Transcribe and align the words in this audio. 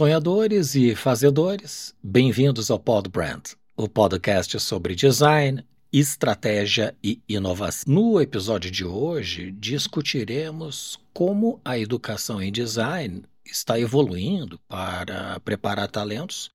Sonhadores 0.00 0.74
e 0.74 0.96
fazedores, 0.96 1.94
bem-vindos 2.02 2.70
ao 2.70 2.78
Pod 2.78 3.06
Brand, 3.10 3.50
o 3.76 3.86
podcast 3.86 4.58
sobre 4.58 4.94
design, 4.94 5.62
estratégia 5.92 6.96
e 7.04 7.20
inovação. 7.28 7.92
No 7.92 8.18
episódio 8.18 8.70
de 8.70 8.82
hoje, 8.82 9.50
discutiremos 9.50 10.98
como 11.12 11.60
a 11.62 11.78
educação 11.78 12.40
em 12.40 12.50
design 12.50 13.24
está 13.44 13.78
evoluindo 13.78 14.58
para 14.66 15.38
preparar 15.40 15.90
talentos 15.90 16.48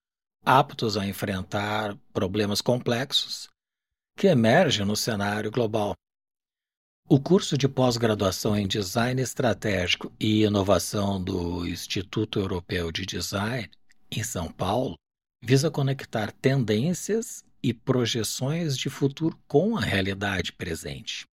aptos 0.44 0.98
a 0.98 1.06
enfrentar 1.06 1.96
problemas 2.12 2.62
complexos 2.62 3.48
que 4.18 4.26
emergem 4.26 4.88
no 4.88 4.96
cenário 4.96 5.52
global. 5.52 5.94
O 7.08 7.20
curso 7.20 7.56
de 7.56 7.68
pós-graduação 7.70 8.58
em 8.58 8.68
Design 8.68 9.22
Estratégico 9.22 10.12
e 10.20 10.42
Inovação 10.42 11.24
do 11.24 11.64
Instituto 11.68 12.40
Europeu 12.40 12.92
de 12.92 13.06
Design, 13.06 13.70
em 14.10 14.24
São 14.24 14.52
Paulo, 14.52 14.96
visa 15.40 15.70
conectar 15.70 16.32
tendências 16.32 17.44
e 17.62 17.76
projeções 17.76 18.76
de 18.76 18.90
futuro 18.90 19.40
com 19.48 19.78
a 19.78 19.82
realidade 19.82 20.52
presente. 20.52 21.26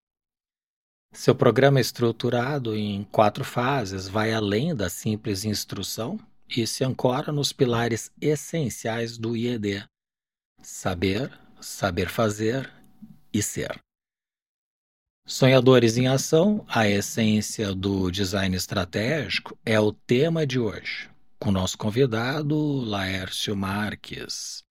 Seu 1.15 1.37
programa 1.37 1.81
estruturado 1.81 2.75
em 2.75 3.05
quatro 3.05 3.45
fases 3.45 4.09
vai 4.09 4.33
além 4.33 4.75
da 4.75 4.91
simples 4.91 5.45
instrução 5.45 6.19
e 6.49 6.67
se 6.67 6.83
ancora 6.83 7.31
nos 7.31 7.53
pilares 7.53 8.11
essenciais 8.21 9.17
do 9.17 9.37
IED: 9.37 9.85
saber, 10.61 11.31
saber 11.61 12.09
fazer 12.09 12.69
e 13.33 13.41
ser. 13.41 13.81
Sonhadores 15.27 15.97
em 15.97 16.09
Ação, 16.09 16.65
a 16.69 16.89
essência 16.89 17.75
do 17.75 18.11
design 18.11 18.57
estratégico, 18.57 19.57
é 19.65 19.79
o 19.79 19.93
tema 19.93 20.47
de 20.47 20.59
hoje, 20.59 21.09
com 21.39 21.53
nosso 21.53 21.79
convidado 21.79 22.57
Laércio 22.57 23.55
Marques. 23.55 24.65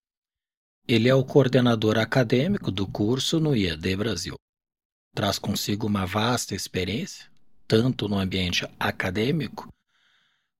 Ele 0.87 1.07
é 1.07 1.15
o 1.15 1.23
coordenador 1.23 1.97
acadêmico 1.97 2.71
do 2.71 2.85
curso 2.87 3.39
no 3.39 3.55
IED 3.55 3.95
Brasil. 3.95 4.35
Traz 5.15 5.39
consigo 5.39 5.87
uma 5.87 6.05
vasta 6.05 6.55
experiência, 6.55 7.29
tanto 7.67 8.09
no 8.09 8.17
ambiente 8.17 8.67
acadêmico 8.79 9.69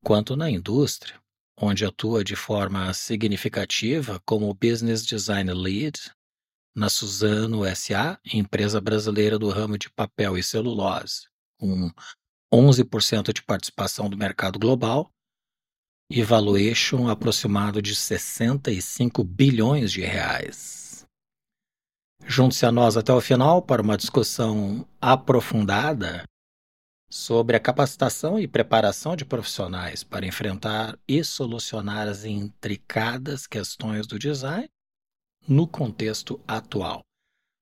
quanto 0.03 0.35
na 0.35 0.49
indústria, 0.49 1.19
onde 1.57 1.83
atua 1.83 2.23
de 2.23 2.35
forma 2.35 2.93
significativa 2.93 4.21
como 4.25 4.53
Business 4.53 5.05
Design 5.05 5.51
Lead 5.51 5.99
na 6.79 6.89
Suzano 6.89 7.63
SA, 7.75 8.17
empresa 8.33 8.79
brasileira 8.79 9.37
do 9.37 9.49
ramo 9.49 9.77
de 9.77 9.89
papel 9.89 10.37
e 10.37 10.41
celulose, 10.41 11.27
com 11.59 11.91
11% 12.53 13.33
de 13.33 13.43
participação 13.43 14.09
do 14.09 14.17
mercado 14.17 14.57
global 14.57 15.11
e 16.09 16.23
valuation 16.23 17.09
aproximado 17.09 17.81
de 17.81 17.93
65 17.93 19.23
bilhões 19.25 19.91
de 19.91 20.01
reais. 20.01 21.05
Junte-se 22.25 22.65
a 22.65 22.71
nós 22.71 22.95
até 22.95 23.13
o 23.13 23.21
final 23.21 23.61
para 23.61 23.81
uma 23.81 23.97
discussão 23.97 24.87
aprofundada 25.01 26.23
sobre 27.11 27.57
a 27.57 27.59
capacitação 27.59 28.39
e 28.39 28.47
preparação 28.47 29.15
de 29.15 29.25
profissionais 29.25 30.03
para 30.03 30.25
enfrentar 30.25 30.97
e 31.07 31.23
solucionar 31.23 32.07
as 32.07 32.23
intricadas 32.23 33.45
questões 33.45 34.07
do 34.07 34.17
design 34.17 34.69
no 35.49 35.67
contexto 35.67 36.39
atual. 36.47 37.01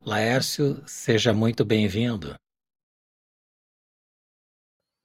Laércio, 0.06 0.84
seja 0.86 1.34
muito 1.34 1.64
bem-vindo. 1.64 2.36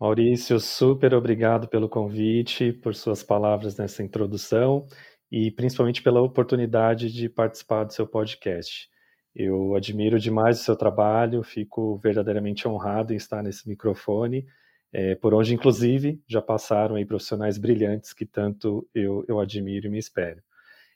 Maurício, 0.00 0.58
super 0.58 1.14
obrigado 1.14 1.68
pelo 1.68 1.88
convite, 1.88 2.72
por 2.72 2.92
suas 2.96 3.22
palavras 3.22 3.76
nessa 3.76 4.02
introdução 4.02 4.88
e 5.30 5.48
principalmente 5.52 6.02
pela 6.02 6.20
oportunidade 6.20 7.12
de 7.12 7.28
participar 7.28 7.84
do 7.84 7.92
seu 7.92 8.04
podcast. 8.04 8.90
Eu 9.32 9.76
admiro 9.76 10.18
demais 10.18 10.60
o 10.60 10.64
seu 10.64 10.74
trabalho, 10.74 11.44
fico 11.44 11.96
verdadeiramente 11.98 12.66
honrado 12.66 13.12
em 13.12 13.16
estar 13.16 13.44
nesse 13.44 13.68
microfone, 13.68 14.44
é, 14.92 15.14
por 15.14 15.32
onde, 15.34 15.54
inclusive, 15.54 16.20
já 16.26 16.42
passaram 16.42 16.96
aí 16.96 17.06
profissionais 17.06 17.58
brilhantes 17.58 18.12
que 18.12 18.26
tanto 18.26 18.88
eu, 18.92 19.24
eu 19.28 19.38
admiro 19.38 19.86
e 19.86 19.90
me 19.90 19.98
espero. 19.98 20.42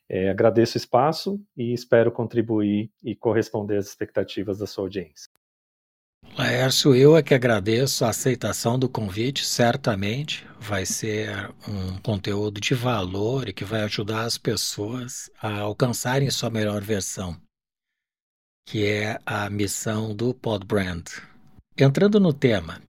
É, 0.09 0.31
agradeço 0.31 0.77
o 0.77 0.81
espaço 0.81 1.41
e 1.57 1.73
espero 1.73 2.13
contribuir 2.13 2.91
e 3.03 3.15
corresponder 3.15 3.77
às 3.77 3.87
expectativas 3.87 4.59
da 4.59 4.67
sua 4.67 4.85
audiência. 4.85 5.29
Laércio, 6.35 6.95
eu 6.95 7.17
é 7.17 7.23
que 7.23 7.35
agradeço 7.35 8.05
a 8.05 8.11
aceitação 8.11 8.79
do 8.79 8.89
convite. 8.89 9.45
Certamente 9.45 10.47
vai 10.59 10.85
ser 10.85 11.51
um 11.69 11.99
conteúdo 11.99 12.61
de 12.61 12.75
valor 12.75 13.49
e 13.49 13.53
que 13.53 13.65
vai 13.65 13.83
ajudar 13.83 14.25
as 14.25 14.37
pessoas 14.37 15.31
a 15.41 15.61
alcançarem 15.61 16.31
sua 16.31 16.51
melhor 16.51 16.83
versão, 16.83 17.41
que 18.67 18.85
é 18.85 19.19
a 19.25 19.49
missão 19.49 20.15
do 20.15 20.35
Podbrand. 20.35 21.05
Entrando 21.79 22.19
no 22.19 22.33
tema, 22.33 22.83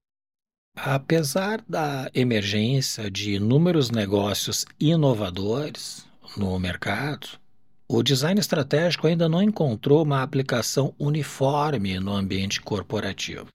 apesar 0.76 1.62
da 1.68 2.10
emergência 2.14 3.10
de 3.10 3.34
inúmeros 3.34 3.92
negócios 3.92 4.66
inovadores, 4.80 6.07
no 6.36 6.58
mercado, 6.60 7.40
o 7.88 8.04
design 8.04 8.40
estratégico 8.40 9.08
ainda 9.08 9.30
não 9.30 9.42
encontrou 9.42 10.04
uma 10.04 10.22
aplicação 10.22 10.94
uniforme 11.00 12.00
no 12.00 12.12
ambiente 12.12 12.62
corporativo. 12.62 13.48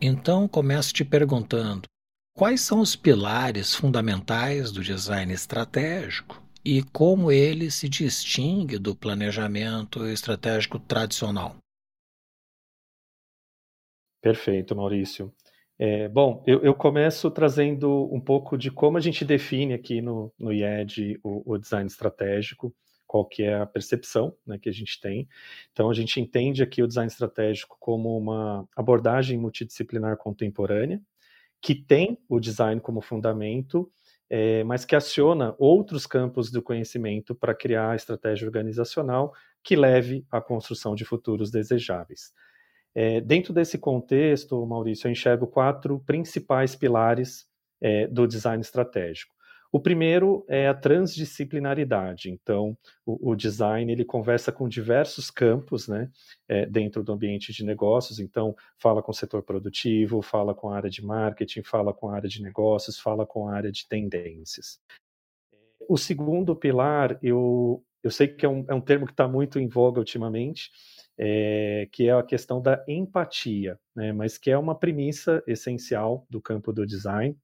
Então, 0.00 0.48
começo 0.48 0.94
te 0.94 1.04
perguntando: 1.04 1.82
quais 2.34 2.62
são 2.62 2.80
os 2.80 2.96
pilares 2.96 3.74
fundamentais 3.74 4.72
do 4.72 4.82
design 4.82 5.32
estratégico 5.32 6.42
e 6.64 6.82
como 6.82 7.30
ele 7.30 7.70
se 7.70 7.88
distingue 7.88 8.78
do 8.78 8.96
planejamento 8.96 10.06
estratégico 10.06 10.78
tradicional? 10.78 11.56
Perfeito, 14.22 14.76
Maurício. 14.76 15.34
É, 15.82 16.08
bom, 16.10 16.44
eu, 16.46 16.62
eu, 16.62 16.74
começo 16.74 17.30
trazendo 17.30 18.06
um 18.12 18.20
pouco 18.20 18.58
de 18.58 18.70
como 18.70 18.98
a 18.98 19.00
gente 19.00 19.24
define 19.24 19.72
aqui 19.72 20.02
no, 20.02 20.30
no 20.38 20.52
IED 20.52 21.18
o, 21.22 21.54
o 21.54 21.56
design 21.56 21.86
estratégico, 21.86 22.70
qual 23.06 23.24
que 23.24 23.44
é 23.44 23.54
a 23.54 23.64
percepção 23.64 24.36
né, 24.46 24.58
que 24.58 24.68
a 24.68 24.72
gente 24.72 25.00
tem. 25.00 25.26
Então, 25.72 25.88
a 25.88 25.94
gente 25.94 26.20
entende 26.20 26.62
aqui 26.62 26.82
o 26.82 26.86
design 26.86 27.10
estratégico 27.10 27.78
como 27.80 28.14
uma 28.14 28.68
abordagem 28.76 29.38
multidisciplinar 29.38 30.18
contemporânea, 30.18 31.00
que 31.62 31.74
tem 31.74 32.18
o 32.28 32.38
design 32.38 32.78
como 32.78 33.00
fundamento, 33.00 33.90
é, 34.28 34.62
mas 34.64 34.84
que 34.84 34.94
aciona 34.94 35.54
outros 35.58 36.06
campos 36.06 36.50
do 36.50 36.60
conhecimento 36.60 37.34
para 37.34 37.54
criar 37.54 37.92
a 37.92 37.96
estratégia 37.96 38.46
organizacional 38.46 39.32
que 39.64 39.74
leve 39.74 40.26
à 40.30 40.42
construção 40.42 40.94
de 40.94 41.06
futuros 41.06 41.50
desejáveis. 41.50 42.34
É, 42.94 43.20
dentro 43.20 43.52
desse 43.52 43.78
contexto, 43.78 44.66
Maurício, 44.66 45.06
eu 45.06 45.12
enxergo 45.12 45.46
quatro 45.46 46.00
principais 46.00 46.74
pilares 46.74 47.46
é, 47.80 48.06
do 48.06 48.26
design 48.26 48.60
estratégico. 48.60 49.34
O 49.72 49.78
primeiro 49.78 50.44
é 50.48 50.66
a 50.66 50.74
transdisciplinaridade. 50.74 52.28
Então, 52.28 52.76
o, 53.06 53.30
o 53.30 53.36
design 53.36 53.90
ele 53.90 54.04
conversa 54.04 54.50
com 54.50 54.68
diversos 54.68 55.30
campos, 55.30 55.86
né, 55.86 56.10
é, 56.48 56.66
dentro 56.66 57.04
do 57.04 57.12
ambiente 57.12 57.52
de 57.52 57.64
negócios. 57.64 58.18
Então, 58.18 58.56
fala 58.76 59.00
com 59.00 59.12
o 59.12 59.14
setor 59.14 59.44
produtivo, 59.44 60.22
fala 60.22 60.54
com 60.54 60.70
a 60.70 60.76
área 60.76 60.90
de 60.90 61.04
marketing, 61.04 61.62
fala 61.62 61.94
com 61.94 62.08
a 62.08 62.16
área 62.16 62.28
de 62.28 62.42
negócios, 62.42 62.98
fala 62.98 63.24
com 63.24 63.48
a 63.48 63.54
área 63.54 63.70
de 63.70 63.86
tendências. 63.86 64.80
O 65.88 65.96
segundo 65.96 66.56
pilar, 66.56 67.16
eu, 67.22 67.84
eu 68.02 68.10
sei 68.10 68.26
que 68.26 68.44
é 68.44 68.48
um, 68.48 68.64
é 68.68 68.74
um 68.74 68.80
termo 68.80 69.06
que 69.06 69.12
está 69.12 69.28
muito 69.28 69.58
em 69.60 69.68
voga 69.68 70.00
ultimamente, 70.00 70.70
é, 71.22 71.86
que 71.92 72.08
é 72.08 72.12
a 72.12 72.22
questão 72.22 72.62
da 72.62 72.82
empatia, 72.88 73.78
né, 73.94 74.10
mas 74.10 74.38
que 74.38 74.50
é 74.50 74.56
uma 74.56 74.74
premissa 74.74 75.42
essencial 75.46 76.26
do 76.30 76.40
campo 76.40 76.72
do 76.72 76.86
design. 76.86 77.36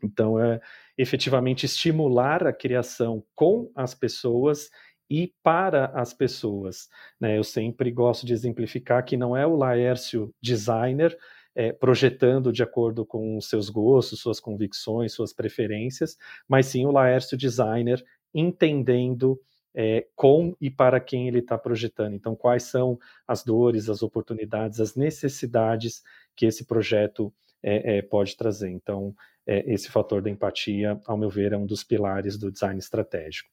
Então, 0.00 0.40
é 0.40 0.60
efetivamente 0.96 1.66
estimular 1.66 2.46
a 2.46 2.52
criação 2.52 3.24
com 3.34 3.72
as 3.74 3.92
pessoas 3.92 4.70
e 5.10 5.34
para 5.42 5.86
as 5.86 6.14
pessoas. 6.14 6.88
Né? 7.20 7.36
Eu 7.36 7.42
sempre 7.42 7.90
gosto 7.90 8.24
de 8.24 8.32
exemplificar 8.32 9.04
que 9.04 9.16
não 9.16 9.36
é 9.36 9.44
o 9.44 9.56
Laércio 9.56 10.32
designer 10.40 11.18
é, 11.56 11.72
projetando 11.72 12.52
de 12.52 12.62
acordo 12.62 13.04
com 13.04 13.40
seus 13.40 13.68
gostos, 13.68 14.20
suas 14.20 14.38
convicções, 14.38 15.12
suas 15.12 15.32
preferências, 15.32 16.16
mas 16.46 16.66
sim 16.66 16.86
o 16.86 16.92
Laércio 16.92 17.36
designer 17.36 18.00
entendendo 18.32 19.40
é, 19.80 20.04
com 20.16 20.56
e 20.60 20.68
para 20.68 20.98
quem 20.98 21.28
ele 21.28 21.38
está 21.38 21.56
projetando. 21.56 22.12
Então, 22.14 22.34
quais 22.34 22.64
são 22.64 22.98
as 23.28 23.44
dores, 23.44 23.88
as 23.88 24.02
oportunidades, 24.02 24.80
as 24.80 24.96
necessidades 24.96 26.02
que 26.34 26.46
esse 26.46 26.64
projeto 26.64 27.32
é, 27.62 27.98
é, 27.98 28.02
pode 28.02 28.36
trazer. 28.36 28.70
Então, 28.70 29.14
é, 29.46 29.62
esse 29.72 29.88
fator 29.88 30.20
da 30.20 30.28
empatia, 30.28 31.00
ao 31.06 31.16
meu 31.16 31.30
ver, 31.30 31.52
é 31.52 31.56
um 31.56 31.64
dos 31.64 31.84
pilares 31.84 32.36
do 32.36 32.50
design 32.50 32.76
estratégico. 32.76 33.48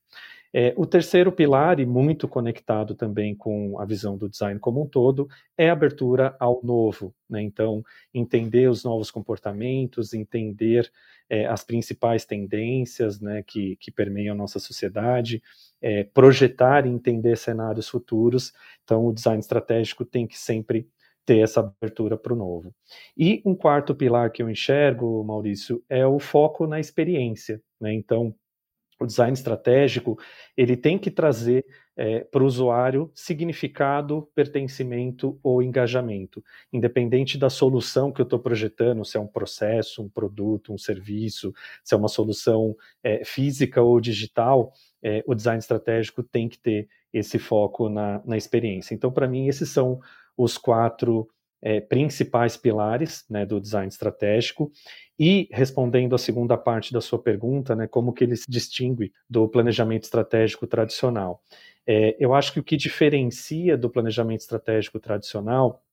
É, 0.58 0.74
o 0.78 0.86
terceiro 0.86 1.34
pilar, 1.34 1.82
e 1.82 1.86
muito 1.86 2.30
conectado 2.30 2.96
também 2.96 3.36
com 3.36 3.78
a 3.78 3.84
visão 3.84 4.18
do 4.18 4.30
design 4.30 4.58
como 4.58 4.82
um 4.82 4.88
todo, 4.88 5.28
é 5.58 5.70
a 5.70 5.74
abertura 5.74 6.34
ao 6.40 6.62
novo. 6.64 7.14
Né? 7.30 7.42
Então, 7.42 7.84
entender 8.14 8.70
os 8.70 8.82
novos 8.82 9.12
comportamentos, 9.12 10.14
entender 10.14 10.90
é, 11.30 11.46
as 11.46 11.62
principais 11.62 12.24
tendências 12.24 13.20
né, 13.20 13.44
que, 13.44 13.76
que 13.76 13.92
permeiam 13.92 14.34
a 14.34 14.38
nossa 14.38 14.58
sociedade, 14.58 15.44
é, 15.82 16.06
projetar 16.06 16.86
e 16.86 16.90
entender 16.90 17.38
cenários 17.38 17.90
futuros. 17.90 18.54
Então, 18.86 19.06
o 19.06 19.14
design 19.14 19.42
estratégico 19.42 20.06
tem 20.06 20.26
que 20.26 20.40
sempre 20.40 20.88
ter 21.26 21.40
essa 21.40 21.60
abertura 21.60 22.16
para 22.18 22.32
o 22.32 22.36
novo. 22.36 22.74
E 23.18 23.42
um 23.46 23.56
quarto 23.56 23.94
pilar 23.94 24.32
que 24.32 24.42
eu 24.42 24.50
enxergo, 24.50 25.22
Maurício, 25.22 25.84
é 25.90 26.08
o 26.08 26.18
foco 26.18 26.66
na 26.66 26.80
experiência. 26.80 27.62
Né? 27.78 27.94
Então, 27.94 28.34
o 29.00 29.06
design 29.06 29.34
estratégico 29.34 30.18
ele 30.56 30.78
tem 30.78 30.98
que 30.98 31.12
trazer 31.12 31.66
é, 31.98 32.20
para 32.20 32.44
o 32.44 32.46
usuário 32.46 33.10
significado, 33.14 34.30
pertencimento 34.36 35.40
ou 35.42 35.62
engajamento, 35.62 36.44
independente 36.72 37.38
da 37.38 37.50
solução 37.50 38.12
que 38.12 38.22
eu 38.22 38.26
estou 38.26 38.40
projetando, 38.40 39.06
se 39.06 39.18
é 39.18 39.20
um 39.20 39.28
processo, 39.28 40.04
um 40.04 40.10
produto, 40.10 40.74
um 40.74 40.78
serviço, 40.78 41.54
se 41.84 41.94
é 41.94 41.98
uma 41.98 42.10
solução 42.10 42.76
é, 43.04 43.24
física 43.24 43.82
ou 43.82 44.00
digital, 44.02 44.74
é, 45.02 45.24
o 45.26 45.34
design 45.34 45.60
estratégico 45.60 46.22
tem 46.24 46.50
que 46.50 46.60
ter 46.60 46.88
esse 47.14 47.40
foco 47.40 47.88
na, 47.88 48.22
na 48.26 48.36
experiência. 48.36 48.94
Então, 48.94 49.12
para 49.12 49.28
mim, 49.28 49.48
esses 49.48 49.70
são 49.70 50.00
os 50.38 50.58
quatro 50.58 51.30
é, 51.66 51.82
principais 51.82 52.56
pilares 52.56 53.26
né, 53.28 53.44
do 53.44 53.60
design 53.60 53.88
estratégico 53.88 54.72
e 55.18 55.50
respondendo 55.52 56.14
à 56.14 56.18
segunda 56.20 56.56
parte 56.56 56.94
da 56.94 57.02
sua 57.02 57.18
pergunta, 57.18 57.76
né, 57.76 57.88
como 57.88 58.14
que 58.14 58.24
ele 58.24 58.36
se 58.36 58.46
distingue 58.48 59.12
do 59.28 59.50
planejamento 59.50 60.04
estratégico 60.04 60.68
tradicional. 60.68 61.42
É, 61.88 62.16
eu 62.20 62.36
acho 62.36 62.54
que 62.54 62.60
o 62.60 62.64
que 62.64 62.78
diferencia 62.78 63.76
do 63.76 63.90
planejamento 63.90 64.42
estratégico 64.42 65.00
tradicional 65.00 65.84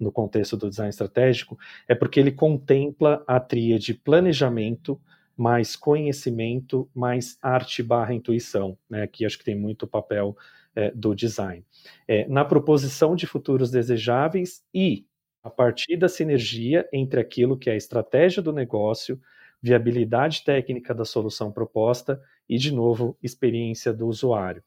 no 0.00 0.10
contexto 0.10 0.56
do 0.56 0.68
design 0.68 0.90
estratégico 0.90 1.56
é 1.86 1.94
porque 1.94 2.18
ele 2.18 2.32
contempla 2.32 3.22
a 3.24 3.38
tríade 3.38 3.94
planejamento, 3.94 5.00
mais 5.36 5.76
conhecimento, 5.76 6.90
mais 6.92 7.38
arte 7.40 7.84
barra 7.84 8.12
intuição, 8.12 8.76
né? 8.90 9.04
Aqui 9.04 9.24
acho 9.24 9.38
que 9.38 9.44
tem 9.44 9.54
muito 9.54 9.86
papel 9.86 10.36
é, 10.74 10.90
do 10.90 11.14
design. 11.14 11.64
É, 12.06 12.26
na 12.28 12.44
proposição 12.44 13.16
de 13.16 13.26
futuros 13.26 13.70
desejáveis 13.70 14.62
e 14.72 15.06
a 15.42 15.50
partir 15.50 15.96
da 15.96 16.08
sinergia 16.08 16.88
entre 16.92 17.20
aquilo 17.20 17.56
que 17.56 17.70
é 17.70 17.72
a 17.72 17.76
estratégia 17.76 18.42
do 18.42 18.52
negócio, 18.52 19.20
viabilidade 19.62 20.44
técnica 20.44 20.94
da 20.94 21.04
solução 21.04 21.50
proposta 21.50 22.20
e, 22.48 22.58
de 22.58 22.72
novo, 22.72 23.16
experiência 23.22 23.92
do 23.92 24.06
usuário. 24.06 24.62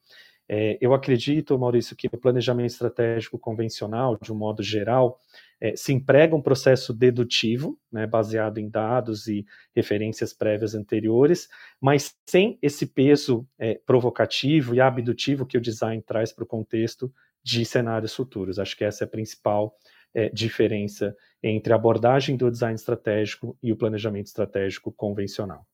É, 0.48 0.76
eu 0.80 0.92
acredito, 0.92 1.58
Maurício, 1.58 1.96
que 1.96 2.10
no 2.12 2.18
planejamento 2.18 2.70
estratégico 2.70 3.38
convencional, 3.38 4.18
de 4.20 4.32
um 4.32 4.36
modo 4.36 4.62
geral, 4.62 5.18
é, 5.62 5.76
se 5.76 5.92
emprega 5.92 6.34
um 6.34 6.42
processo 6.42 6.92
dedutivo, 6.92 7.78
né, 7.90 8.04
baseado 8.04 8.58
em 8.58 8.68
dados 8.68 9.28
e 9.28 9.46
referências 9.72 10.32
prévias 10.32 10.74
anteriores, 10.74 11.48
mas 11.80 12.16
sem 12.28 12.58
esse 12.60 12.84
peso 12.84 13.46
é, 13.56 13.80
provocativo 13.86 14.74
e 14.74 14.80
abdutivo 14.80 15.46
que 15.46 15.56
o 15.56 15.60
design 15.60 16.02
traz 16.02 16.32
para 16.32 16.42
o 16.42 16.46
contexto 16.48 17.14
de 17.44 17.64
cenários 17.64 18.12
futuros. 18.12 18.58
Acho 18.58 18.76
que 18.76 18.82
essa 18.82 19.04
é 19.04 19.06
a 19.06 19.08
principal 19.08 19.72
é, 20.12 20.28
diferença 20.30 21.16
entre 21.40 21.72
a 21.72 21.76
abordagem 21.76 22.36
do 22.36 22.50
design 22.50 22.74
estratégico 22.74 23.56
e 23.62 23.70
o 23.70 23.76
planejamento 23.76 24.26
estratégico 24.26 24.90
convencional. 24.90 25.64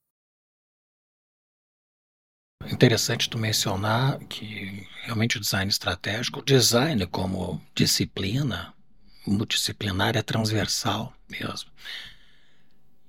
Interessante 2.71 3.31
tu 3.31 3.39
mencionar 3.39 4.19
que 4.27 4.87
realmente 5.05 5.39
o 5.39 5.41
design 5.41 5.71
estratégico, 5.71 6.41
o 6.41 6.45
design 6.45 7.07
como 7.07 7.59
disciplina, 7.75 8.75
multidisciplinar 9.27 10.17
é 10.17 10.23
transversal 10.23 11.13
mesmo. 11.29 11.71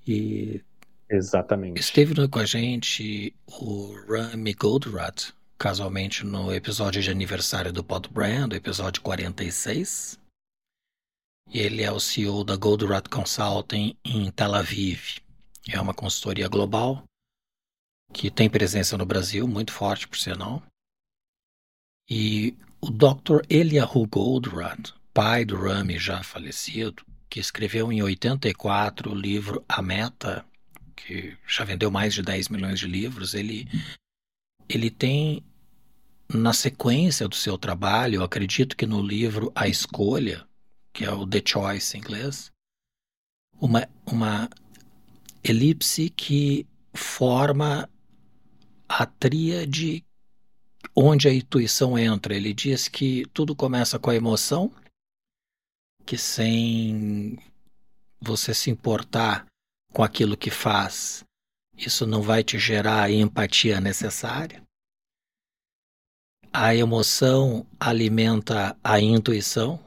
E 0.08 0.62
Exatamente. 1.10 1.80
Esteve 1.80 2.28
com 2.28 2.40
a 2.40 2.46
gente 2.46 3.34
o 3.48 3.96
Rami 4.08 4.54
Goldratt, 4.54 5.34
casualmente 5.58 6.24
no 6.24 6.54
episódio 6.54 7.02
de 7.02 7.10
aniversário 7.10 7.74
do 7.74 7.84
Pod 7.84 8.08
Brand, 8.10 8.54
episódio 8.54 9.02
46. 9.02 10.20
E 11.52 11.60
ele 11.60 11.82
é 11.82 11.92
o 11.92 12.00
CEO 12.00 12.44
da 12.44 12.56
Goldratt 12.56 13.10
Consulting 13.10 13.98
em 14.06 14.30
Tel 14.30 14.54
Aviv. 14.54 15.18
É 15.68 15.82
uma 15.82 15.96
consultoria 15.96 16.48
global 16.48 17.04
que 18.14 18.30
tem 18.30 18.48
presença 18.48 18.96
no 18.96 19.06
Brasil, 19.06 19.48
muito 19.48 19.72
forte 19.72 20.08
por 20.08 20.18
sinal. 20.18 20.62
E 22.08 22.56
o 22.80 22.92
Dr. 22.92 23.42
Eliahu 23.50 24.06
Goldratt, 24.06 24.94
pai 25.14 25.46
do 25.46 25.56
Rami 25.56 25.98
já 25.98 26.24
falecido, 26.24 27.06
que 27.30 27.40
escreveu 27.40 27.92
em 27.92 28.02
84 28.02 29.12
o 29.12 29.16
livro 29.16 29.64
A 29.68 29.82
Meta, 29.82 30.46
que 30.96 31.38
já 31.48 31.64
vendeu 31.64 31.92
mais 31.92 32.14
de 32.14 32.22
10 32.22 32.50
milhões 32.50 32.80
de 32.80 32.88
livros, 32.88 33.34
ele, 33.34 33.68
ele 34.68 34.90
tem, 34.90 35.44
na 36.28 36.54
sequência 36.54 37.28
do 37.28 37.36
seu 37.36 37.58
trabalho, 37.58 38.24
acredito 38.24 38.76
que 38.76 38.86
no 38.86 39.02
livro 39.02 39.52
A 39.56 39.68
Escolha, 39.68 40.46
que 40.92 41.06
é 41.06 41.12
o 41.12 41.26
The 41.26 41.42
Choice 41.46 41.96
em 41.96 42.00
inglês, 42.00 42.52
uma, 43.60 43.88
uma 44.06 44.50
elipse 45.44 46.10
que 46.10 46.66
forma 46.94 47.90
a 48.88 49.06
tríade 49.06 50.04
onde 50.96 51.28
a 51.28 51.34
intuição 51.34 51.98
entra. 51.98 52.36
Ele 52.36 52.54
diz 52.54 52.88
que 52.88 53.26
tudo 53.34 53.56
começa 53.56 54.00
com 54.00 54.10
a 54.10 54.16
emoção, 54.16 54.72
que 56.10 56.18
sem 56.18 57.38
você 58.20 58.52
se 58.52 58.72
importar 58.72 59.46
com 59.94 60.02
aquilo 60.02 60.36
que 60.36 60.50
faz, 60.50 61.24
isso 61.78 62.08
não 62.08 62.24
vai 62.24 62.44
te 62.44 62.58
gerar 62.58 63.04
a 63.04 63.12
empatia 63.12 63.80
necessária. 63.80 64.64
A 66.52 66.74
emoção 66.74 67.64
alimenta 67.80 68.76
a 68.84 69.00
intuição, 69.00 69.80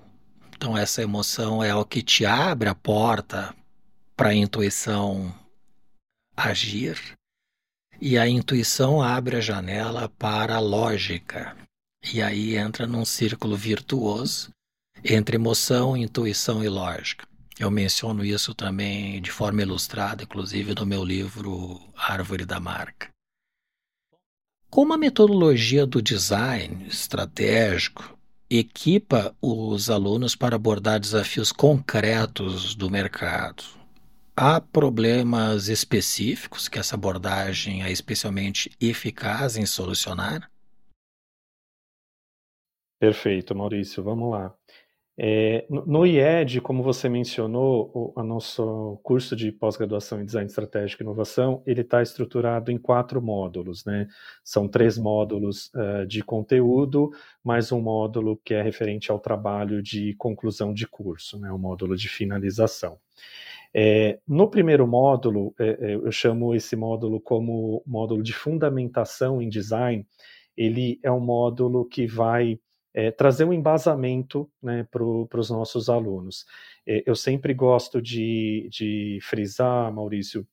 então 0.55 0.79
essa 0.79 1.03
emoção 1.03 1.61
é 1.61 1.75
o 1.75 1.85
que 1.85 2.01
te 2.05 2.25
abre 2.25 2.69
a 2.69 2.75
porta 2.75 3.53
para 4.17 4.29
a 4.29 4.35
intuição 4.35 5.35
agir. 6.37 7.19
E 8.00 8.17
a 8.17 8.29
intuição 8.29 9.02
abre 9.02 9.38
a 9.38 9.41
janela 9.41 10.09
para 10.09 10.55
a 10.55 10.61
lógica. 10.61 11.57
E 12.14 12.23
aí 12.23 12.57
entra 12.57 12.87
num 12.87 13.05
círculo 13.05 13.57
virtuoso 13.57 14.52
entre 15.04 15.37
emoção, 15.37 15.97
intuição 15.97 16.62
e 16.62 16.68
lógica. 16.68 17.26
Eu 17.59 17.71
menciono 17.71 18.25
isso 18.25 18.54
também 18.54 19.21
de 19.21 19.30
forma 19.30 19.62
ilustrada, 19.62 20.23
inclusive 20.23 20.75
no 20.75 20.87
meu 20.87 21.04
livro 21.04 21.80
Árvore 21.97 22.44
da 22.44 22.59
Marca. 22.59 23.09
Como 24.71 24.92
a 24.94 24.99
metodologia 24.99 25.87
do 25.87 26.00
design 26.00 26.87
estratégico 26.87 28.18
equipa 28.49 29.37
os 29.40 29.90
alunos 29.90 30.35
para 30.35 30.56
abordar 30.56 30.99
desafios 30.99 31.52
concretos 31.52 32.75
do 32.75 32.90
mercado, 32.90 33.64
há 34.37 34.61
problemas 34.61 35.68
específicos 35.68 36.68
que 36.68 36.78
essa 36.78 36.94
abordagem 36.94 37.82
é 37.82 37.92
especialmente 37.92 38.71
eficaz 38.80 39.56
em 39.56 39.66
solucionar? 39.66 40.50
Perfeito, 42.99 43.54
Maurício. 43.54 44.02
Vamos 44.02 44.30
lá. 44.30 44.54
É, 45.25 45.64
no 45.71 46.05
IED, 46.05 46.61
como 46.61 46.83
você 46.83 47.09
mencionou, 47.09 47.93
o 47.95 48.12
a 48.17 48.25
nosso 48.25 48.99
curso 49.05 49.37
de 49.37 49.52
pós-graduação 49.52 50.21
em 50.21 50.25
Design 50.25 50.49
Estratégico 50.49 51.00
e 51.00 51.05
Inovação, 51.05 51.62
ele 51.64 51.83
está 51.83 52.02
estruturado 52.02 52.73
em 52.73 52.76
quatro 52.76 53.23
módulos, 53.23 53.85
né? 53.85 54.09
São 54.43 54.67
três 54.67 54.99
módulos 54.99 55.71
uh, 55.76 56.05
de 56.09 56.25
conteúdo, 56.25 57.12
mais 57.45 57.71
um 57.71 57.81
módulo 57.81 58.37
que 58.45 58.52
é 58.52 58.62
referente 58.62 59.12
ao 59.12 59.21
trabalho 59.21 59.81
de 59.81 60.12
conclusão 60.14 60.75
de 60.75 60.88
curso, 60.88 61.38
né? 61.38 61.52
O 61.52 61.59
módulo 61.59 61.95
de 61.97 62.09
finalização. 62.09 62.99
É, 63.73 64.19
no 64.26 64.50
primeiro 64.50 64.88
módulo, 64.88 65.55
é, 65.57 65.93
é 65.93 65.95
eu 65.95 66.11
chamo 66.11 66.52
esse 66.52 66.75
módulo 66.75 67.21
como 67.21 67.81
módulo 67.87 68.25
de 68.25 68.33
fundamentação 68.33 69.41
em 69.41 69.49
design. 69.49 70.05
Ele 70.57 70.99
é 71.00 71.12
um 71.12 71.21
módulo 71.21 71.85
que 71.85 72.09
vai 72.09 72.59
é, 72.94 73.11
trazer 73.11 73.44
um 73.44 73.52
embasamento 73.52 74.50
né, 74.62 74.87
para 74.90 75.02
os 75.04 75.50
nossos 75.50 75.88
alunos. 75.88 76.44
É, 76.87 77.02
eu 77.06 77.14
sempre 77.14 77.54
gosto 77.54 78.00
de, 78.02 78.68
de 78.70 79.18
frisar, 79.22 79.92
Maurício, 79.92 80.46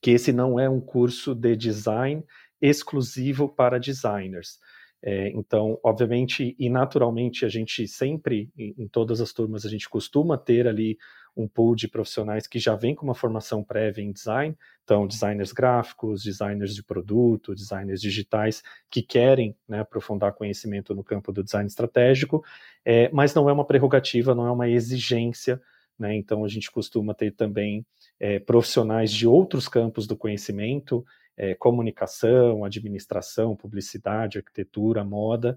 que 0.00 0.10
esse 0.10 0.32
não 0.32 0.60
é 0.60 0.68
um 0.68 0.80
curso 0.80 1.34
de 1.34 1.56
design 1.56 2.22
exclusivo 2.60 3.48
para 3.48 3.78
designers. 3.78 4.58
É, 5.06 5.28
então, 5.30 5.78
obviamente 5.82 6.56
e 6.58 6.70
naturalmente, 6.70 7.44
a 7.44 7.48
gente 7.48 7.86
sempre, 7.86 8.50
em, 8.56 8.74
em, 8.78 8.88
todas 8.88 9.20
as 9.20 9.34
turmas, 9.34 9.66
a 9.66 9.68
gente 9.68 9.86
costuma 9.88 10.38
ter 10.38 10.66
ali 10.66 10.96
um 11.36 11.48
pool 11.48 11.74
de 11.74 11.88
profissionais 11.88 12.46
que 12.46 12.58
já 12.58 12.74
vem 12.74 12.94
com 12.94 13.04
uma 13.04 13.14
formação 13.14 13.62
prévia 13.62 14.02
em 14.02 14.12
design, 14.12 14.56
então 14.84 15.06
designers 15.06 15.52
gráficos, 15.52 16.22
designers 16.22 16.74
de 16.74 16.82
produto, 16.82 17.54
designers 17.54 18.00
digitais 18.00 18.62
que 18.90 19.02
querem 19.02 19.56
né, 19.68 19.80
aprofundar 19.80 20.32
conhecimento 20.32 20.94
no 20.94 21.02
campo 21.02 21.32
do 21.32 21.42
design 21.42 21.66
estratégico, 21.66 22.44
é, 22.84 23.10
mas 23.12 23.34
não 23.34 23.48
é 23.48 23.52
uma 23.52 23.64
prerrogativa, 23.64 24.34
não 24.34 24.46
é 24.46 24.50
uma 24.50 24.68
exigência, 24.68 25.60
né, 25.98 26.14
então 26.14 26.44
a 26.44 26.48
gente 26.48 26.70
costuma 26.70 27.14
ter 27.14 27.32
também 27.32 27.84
é, 28.20 28.38
profissionais 28.38 29.12
de 29.12 29.26
outros 29.26 29.68
campos 29.68 30.06
do 30.06 30.16
conhecimento, 30.16 31.04
é, 31.36 31.54
comunicação, 31.54 32.64
administração, 32.64 33.56
publicidade, 33.56 34.38
arquitetura, 34.38 35.02
moda, 35.02 35.56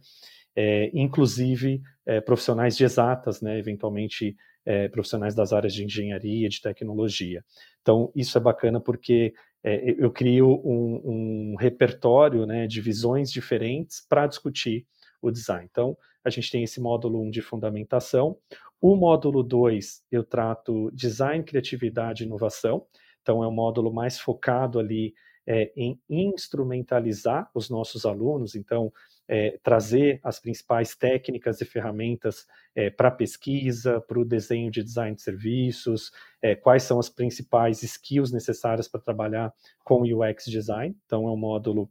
é, 0.56 0.90
inclusive 0.92 1.84
é, 2.04 2.20
profissionais 2.20 2.76
de 2.76 2.84
exatas, 2.84 3.42
né, 3.42 3.60
eventualmente 3.60 4.36
é, 4.68 4.90
profissionais 4.90 5.34
das 5.34 5.54
áreas 5.54 5.74
de 5.74 5.86
engenharia, 5.86 6.50
de 6.50 6.62
tecnologia. 6.62 7.42
Então, 7.82 8.12
isso 8.14 8.38
é 8.38 8.42
bacana 8.42 8.82
porque 8.82 9.34
é, 9.64 9.96
eu 9.98 10.12
crio 10.12 10.62
um, 10.64 11.54
um 11.54 11.56
repertório 11.56 12.46
né, 12.46 12.68
de 12.68 12.82
visões 12.82 13.32
diferentes 13.32 14.06
para 14.10 14.28
discutir 14.28 14.86
o 15.22 15.32
design. 15.32 15.66
Então, 15.72 15.98
a 16.22 16.30
gente 16.30 16.52
tem 16.52 16.64
esse 16.64 16.82
módulo 16.82 17.22
1 17.22 17.30
de 17.30 17.42
fundamentação. 17.42 18.38
O 18.82 18.98
módulo 18.98 19.42
2, 19.42 20.04
eu 20.12 20.22
trato 20.22 20.92
design, 20.92 21.46
criatividade 21.46 22.24
e 22.24 22.28
inovação. 22.28 22.86
Então, 23.22 23.42
é 23.42 23.48
um 23.48 23.52
módulo 23.52 23.92
mais 23.94 24.20
focado 24.20 24.80
ali 24.80 25.14
é, 25.48 25.72
em 25.78 25.98
instrumentalizar 26.10 27.50
os 27.56 27.70
nossos 27.70 28.06
alunos. 28.06 28.54
Então, 28.54 28.92
é, 29.28 29.60
trazer 29.62 30.20
as 30.24 30.40
principais 30.40 30.96
técnicas 30.96 31.60
e 31.62 31.66
ferramentas 31.66 32.46
é, 32.76 32.90
para 32.90 33.12
pesquisa, 33.12 34.00
para 34.02 34.20
o 34.20 34.26
desenho 34.26 34.72
de 34.72 34.84
design 34.84 35.16
de 35.16 35.22
serviços, 35.22 36.12
é, 36.42 36.56
quais 36.56 36.84
são 36.84 37.00
as 37.00 37.10
principais 37.10 37.84
skills 37.84 38.32
necessárias 38.32 38.88
para 38.88 39.02
trabalhar 39.02 39.54
com 39.84 40.02
UX 40.02 40.46
design. 40.46 40.96
Então, 41.06 41.28
é 41.28 41.32
um 41.32 41.38
módulo 41.38 41.90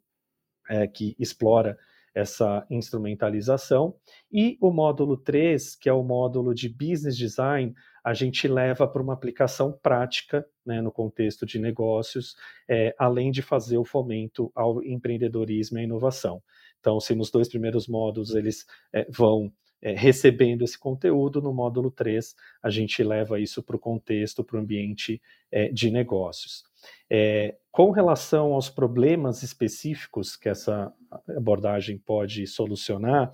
é, 0.69 0.87
que 0.87 1.15
explora 1.19 1.79
essa 2.17 2.67
instrumentalização. 2.71 3.95
E 4.33 4.57
o 4.59 4.71
módulo 4.71 5.19
3, 5.19 5.77
que 5.77 5.87
é 5.87 5.93
o 5.93 6.03
módulo 6.03 6.55
de 6.55 6.67
business 6.67 7.15
design, 7.15 7.75
a 8.03 8.15
gente 8.15 8.49
leva 8.49 8.89
para 8.89 9.03
uma 9.03 9.13
aplicação 9.13 9.71
prática 9.71 10.47
né, 10.65 10.81
no 10.81 10.91
contexto 10.91 11.45
de 11.45 11.59
negócios, 11.59 12.35
é, 12.67 12.95
além 12.99 13.31
de 13.31 13.43
fazer 13.43 13.77
o 13.77 13.85
fomento 13.85 14.51
ao 14.55 14.83
empreendedorismo 14.83 15.77
e 15.77 15.83
à 15.83 15.85
inovação. 15.85 16.43
Então, 16.87 17.01
se 17.01 17.17
nos 17.17 17.33
dois 17.33 17.49
primeiros 17.49 17.89
módulos 17.89 18.33
eles 18.37 18.65
é, 18.93 19.05
vão 19.11 19.53
é, 19.83 19.93
recebendo 19.93 20.63
esse 20.63 20.79
conteúdo, 20.79 21.43
no 21.43 21.53
módulo 21.53 21.91
3 21.91 22.33
a 22.63 22.71
gente 22.71 23.03
leva 23.03 23.41
isso 23.41 23.61
para 23.61 23.75
o 23.75 23.79
contexto, 23.79 24.45
para 24.45 24.57
o 24.57 24.61
ambiente 24.61 25.21
é, 25.51 25.69
de 25.69 25.91
negócios. 25.91 26.63
Com 27.73 27.91
relação 27.91 28.53
aos 28.53 28.71
problemas 28.71 29.43
específicos 29.43 30.37
que 30.37 30.49
essa 30.49 30.93
abordagem 31.37 31.99
pode 31.99 32.47
solucionar, 32.47 33.33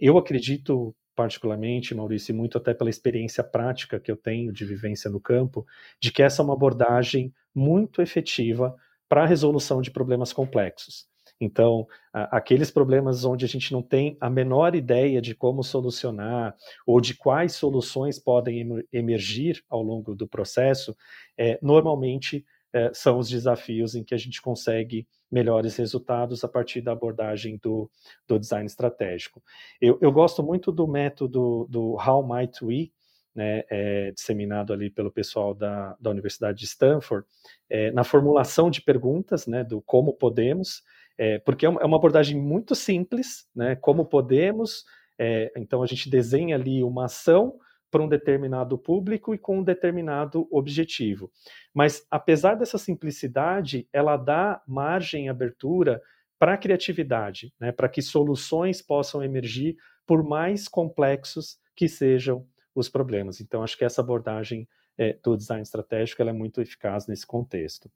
eu 0.00 0.16
acredito 0.16 0.94
particularmente, 1.16 1.94
Maurício, 1.94 2.32
muito 2.34 2.56
até 2.56 2.72
pela 2.72 2.88
experiência 2.88 3.42
prática 3.42 3.98
que 3.98 4.10
eu 4.10 4.16
tenho 4.16 4.52
de 4.52 4.64
vivência 4.64 5.10
no 5.10 5.20
campo, 5.20 5.66
de 6.00 6.12
que 6.12 6.22
essa 6.22 6.40
é 6.40 6.44
uma 6.44 6.54
abordagem 6.54 7.34
muito 7.52 8.00
efetiva 8.00 8.76
para 9.08 9.24
a 9.24 9.26
resolução 9.26 9.82
de 9.82 9.90
problemas 9.90 10.32
complexos. 10.32 11.09
Então, 11.40 11.86
aqueles 12.12 12.70
problemas 12.70 13.24
onde 13.24 13.46
a 13.46 13.48
gente 13.48 13.72
não 13.72 13.82
tem 13.82 14.16
a 14.20 14.28
menor 14.28 14.74
ideia 14.74 15.22
de 15.22 15.34
como 15.34 15.64
solucionar 15.64 16.54
ou 16.86 17.00
de 17.00 17.14
quais 17.14 17.54
soluções 17.54 18.18
podem 18.18 18.84
emergir 18.92 19.64
ao 19.68 19.82
longo 19.82 20.14
do 20.14 20.28
processo, 20.28 20.94
é, 21.38 21.58
normalmente 21.62 22.44
é, 22.72 22.90
são 22.92 23.18
os 23.18 23.28
desafios 23.28 23.94
em 23.94 24.04
que 24.04 24.14
a 24.14 24.18
gente 24.18 24.40
consegue 24.42 25.08
melhores 25.30 25.76
resultados 25.76 26.44
a 26.44 26.48
partir 26.48 26.80
da 26.80 26.92
abordagem 26.92 27.58
do, 27.62 27.90
do 28.28 28.38
design 28.38 28.66
estratégico. 28.66 29.42
Eu, 29.80 29.98
eu 30.00 30.12
gosto 30.12 30.42
muito 30.42 30.70
do 30.70 30.86
método 30.86 31.66
do 31.70 31.94
How 31.94 32.26
Might 32.26 32.64
We, 32.64 32.92
né, 33.34 33.62
é, 33.70 34.10
disseminado 34.10 34.72
ali 34.72 34.90
pelo 34.90 35.10
pessoal 35.10 35.54
da, 35.54 35.96
da 36.00 36.10
Universidade 36.10 36.58
de 36.58 36.64
Stanford, 36.64 37.26
é, 37.68 37.90
na 37.92 38.02
formulação 38.02 38.70
de 38.70 38.82
perguntas, 38.82 39.46
né, 39.46 39.62
do 39.62 39.80
como 39.82 40.12
podemos, 40.12 40.82
é, 41.20 41.38
porque 41.38 41.66
é, 41.66 41.68
é 41.68 41.84
uma 41.84 41.98
abordagem 41.98 42.40
muito 42.40 42.74
simples, 42.74 43.46
né? 43.54 43.76
Como 43.76 44.06
podemos, 44.06 44.86
é, 45.18 45.52
então 45.54 45.82
a 45.82 45.86
gente 45.86 46.08
desenha 46.08 46.56
ali 46.56 46.82
uma 46.82 47.04
ação 47.04 47.58
para 47.90 48.02
um 48.02 48.08
determinado 48.08 48.78
público 48.78 49.34
e 49.34 49.38
com 49.38 49.58
um 49.58 49.62
determinado 49.62 50.48
objetivo. 50.50 51.30
Mas 51.74 52.06
apesar 52.10 52.54
dessa 52.54 52.78
simplicidade, 52.78 53.86
ela 53.92 54.16
dá 54.16 54.62
margem, 54.66 55.28
abertura 55.28 56.00
para 56.38 56.54
a 56.54 56.56
criatividade, 56.56 57.52
né? 57.60 57.70
Para 57.70 57.90
que 57.90 58.00
soluções 58.00 58.80
possam 58.80 59.22
emergir 59.22 59.76
por 60.06 60.24
mais 60.24 60.68
complexos 60.68 61.58
que 61.76 61.86
sejam 61.86 62.46
os 62.74 62.88
problemas. 62.88 63.42
Então 63.42 63.62
acho 63.62 63.76
que 63.76 63.84
essa 63.84 64.00
abordagem 64.00 64.66
é, 64.96 65.18
do 65.22 65.36
design 65.36 65.62
estratégico 65.62 66.22
é 66.22 66.32
muito 66.32 66.62
eficaz 66.62 67.06
nesse 67.06 67.26
contexto. 67.26 67.90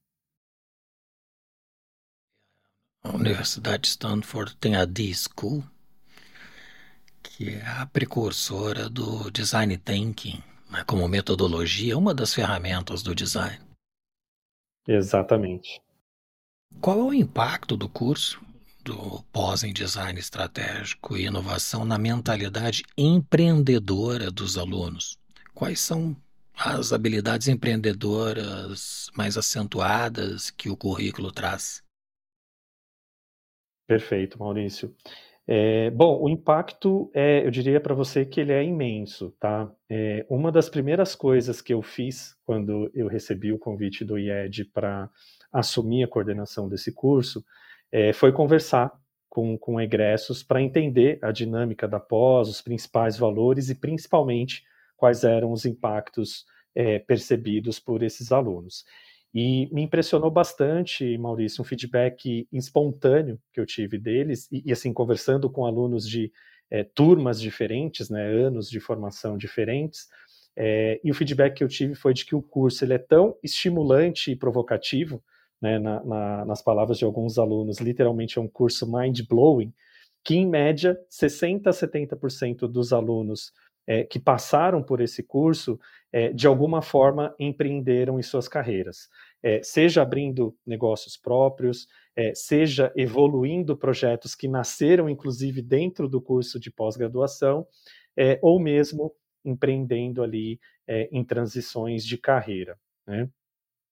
A 3.04 3.14
Universidade 3.14 3.82
de 3.82 3.88
Stanford 3.88 4.56
tem 4.56 4.76
a 4.76 4.86
D-School, 4.86 5.62
que 7.22 7.50
é 7.50 7.66
a 7.66 7.84
precursora 7.84 8.88
do 8.88 9.30
design 9.30 9.76
thinking, 9.76 10.42
né, 10.70 10.82
como 10.86 11.06
metodologia, 11.06 11.98
uma 11.98 12.14
das 12.14 12.32
ferramentas 12.32 13.02
do 13.02 13.14
design. 13.14 13.60
Exatamente. 14.88 15.82
Qual 16.80 16.98
é 16.98 17.02
o 17.02 17.12
impacto 17.12 17.76
do 17.76 17.90
curso 17.90 18.40
do 18.82 19.22
pós 19.30 19.64
em 19.64 19.72
design 19.72 20.18
estratégico 20.18 21.14
e 21.14 21.26
inovação 21.26 21.84
na 21.84 21.98
mentalidade 21.98 22.82
empreendedora 22.96 24.30
dos 24.30 24.56
alunos? 24.56 25.18
Quais 25.54 25.78
são 25.78 26.16
as 26.56 26.90
habilidades 26.90 27.48
empreendedoras 27.48 29.10
mais 29.14 29.36
acentuadas 29.36 30.50
que 30.50 30.70
o 30.70 30.76
currículo 30.76 31.30
traz? 31.30 31.83
Perfeito, 33.86 34.38
Maurício. 34.38 34.94
É, 35.46 35.90
bom, 35.90 36.22
o 36.22 36.28
impacto, 36.28 37.10
é, 37.12 37.46
eu 37.46 37.50
diria 37.50 37.78
para 37.78 37.94
você 37.94 38.24
que 38.24 38.40
ele 38.40 38.52
é 38.52 38.64
imenso, 38.64 39.30
tá? 39.38 39.70
É, 39.90 40.24
uma 40.30 40.50
das 40.50 40.70
primeiras 40.70 41.14
coisas 41.14 41.60
que 41.60 41.74
eu 41.74 41.82
fiz 41.82 42.34
quando 42.46 42.90
eu 42.94 43.06
recebi 43.08 43.52
o 43.52 43.58
convite 43.58 44.04
do 44.04 44.18
IED 44.18 44.64
para 44.66 45.10
assumir 45.52 46.02
a 46.02 46.08
coordenação 46.08 46.66
desse 46.66 46.92
curso 46.92 47.44
é, 47.92 48.12
foi 48.14 48.32
conversar 48.32 48.90
com, 49.28 49.58
com 49.58 49.78
egressos 49.80 50.42
para 50.42 50.62
entender 50.62 51.18
a 51.22 51.30
dinâmica 51.30 51.86
da 51.86 52.00
pós, 52.00 52.48
os 52.48 52.62
principais 52.62 53.18
valores 53.18 53.68
e 53.68 53.74
principalmente 53.74 54.62
quais 54.96 55.24
eram 55.24 55.52
os 55.52 55.66
impactos 55.66 56.46
é, 56.74 56.98
percebidos 56.98 57.78
por 57.78 58.02
esses 58.02 58.32
alunos. 58.32 58.84
E 59.34 59.68
me 59.72 59.82
impressionou 59.82 60.30
bastante, 60.30 61.18
Maurício, 61.18 61.60
um 61.60 61.64
feedback 61.64 62.46
espontâneo 62.52 63.38
que 63.52 63.60
eu 63.60 63.66
tive 63.66 63.98
deles, 63.98 64.48
e, 64.52 64.62
e 64.66 64.72
assim, 64.72 64.92
conversando 64.92 65.50
com 65.50 65.66
alunos 65.66 66.08
de 66.08 66.30
é, 66.70 66.84
turmas 66.84 67.40
diferentes, 67.40 68.08
né, 68.08 68.24
anos 68.24 68.70
de 68.70 68.78
formação 68.78 69.36
diferentes, 69.36 70.06
é, 70.56 71.00
e 71.02 71.10
o 71.10 71.14
feedback 71.14 71.56
que 71.56 71.64
eu 71.64 71.68
tive 71.68 71.96
foi 71.96 72.14
de 72.14 72.24
que 72.24 72.36
o 72.36 72.42
curso 72.42 72.84
ele 72.84 72.94
é 72.94 72.98
tão 72.98 73.36
estimulante 73.42 74.30
e 74.30 74.36
provocativo, 74.36 75.20
né, 75.60 75.80
na, 75.80 76.04
na, 76.04 76.44
nas 76.44 76.62
palavras 76.62 76.96
de 76.96 77.04
alguns 77.04 77.36
alunos, 77.36 77.80
literalmente 77.80 78.38
é 78.38 78.40
um 78.40 78.48
curso 78.48 78.86
mind-blowing, 78.86 79.72
que 80.22 80.36
em 80.36 80.48
média 80.48 80.96
60% 81.10 81.66
a 81.66 81.70
70% 81.70 82.68
dos 82.68 82.92
alunos 82.92 83.52
é, 83.86 84.04
que 84.04 84.18
passaram 84.18 84.82
por 84.82 85.00
esse 85.00 85.22
curso, 85.22 85.78
é, 86.12 86.32
de 86.32 86.46
alguma 86.46 86.80
forma 86.80 87.34
empreenderam 87.38 88.18
em 88.18 88.22
suas 88.22 88.48
carreiras, 88.48 89.08
é, 89.42 89.62
seja 89.62 90.02
abrindo 90.02 90.56
negócios 90.66 91.16
próprios, 91.16 91.86
seja 92.32 92.92
evoluindo 92.94 93.76
projetos 93.76 94.36
que 94.36 94.46
nasceram 94.46 95.10
inclusive 95.10 95.60
dentro 95.60 96.08
do 96.08 96.22
curso 96.22 96.60
de 96.60 96.70
pós-graduação, 96.70 97.66
ou 98.40 98.60
mesmo 98.60 99.12
empreendendo 99.44 100.22
ali 100.22 100.60
em 101.10 101.24
transições 101.24 102.04
de 102.06 102.16
carreira. 102.16 102.78
Né? 103.04 103.28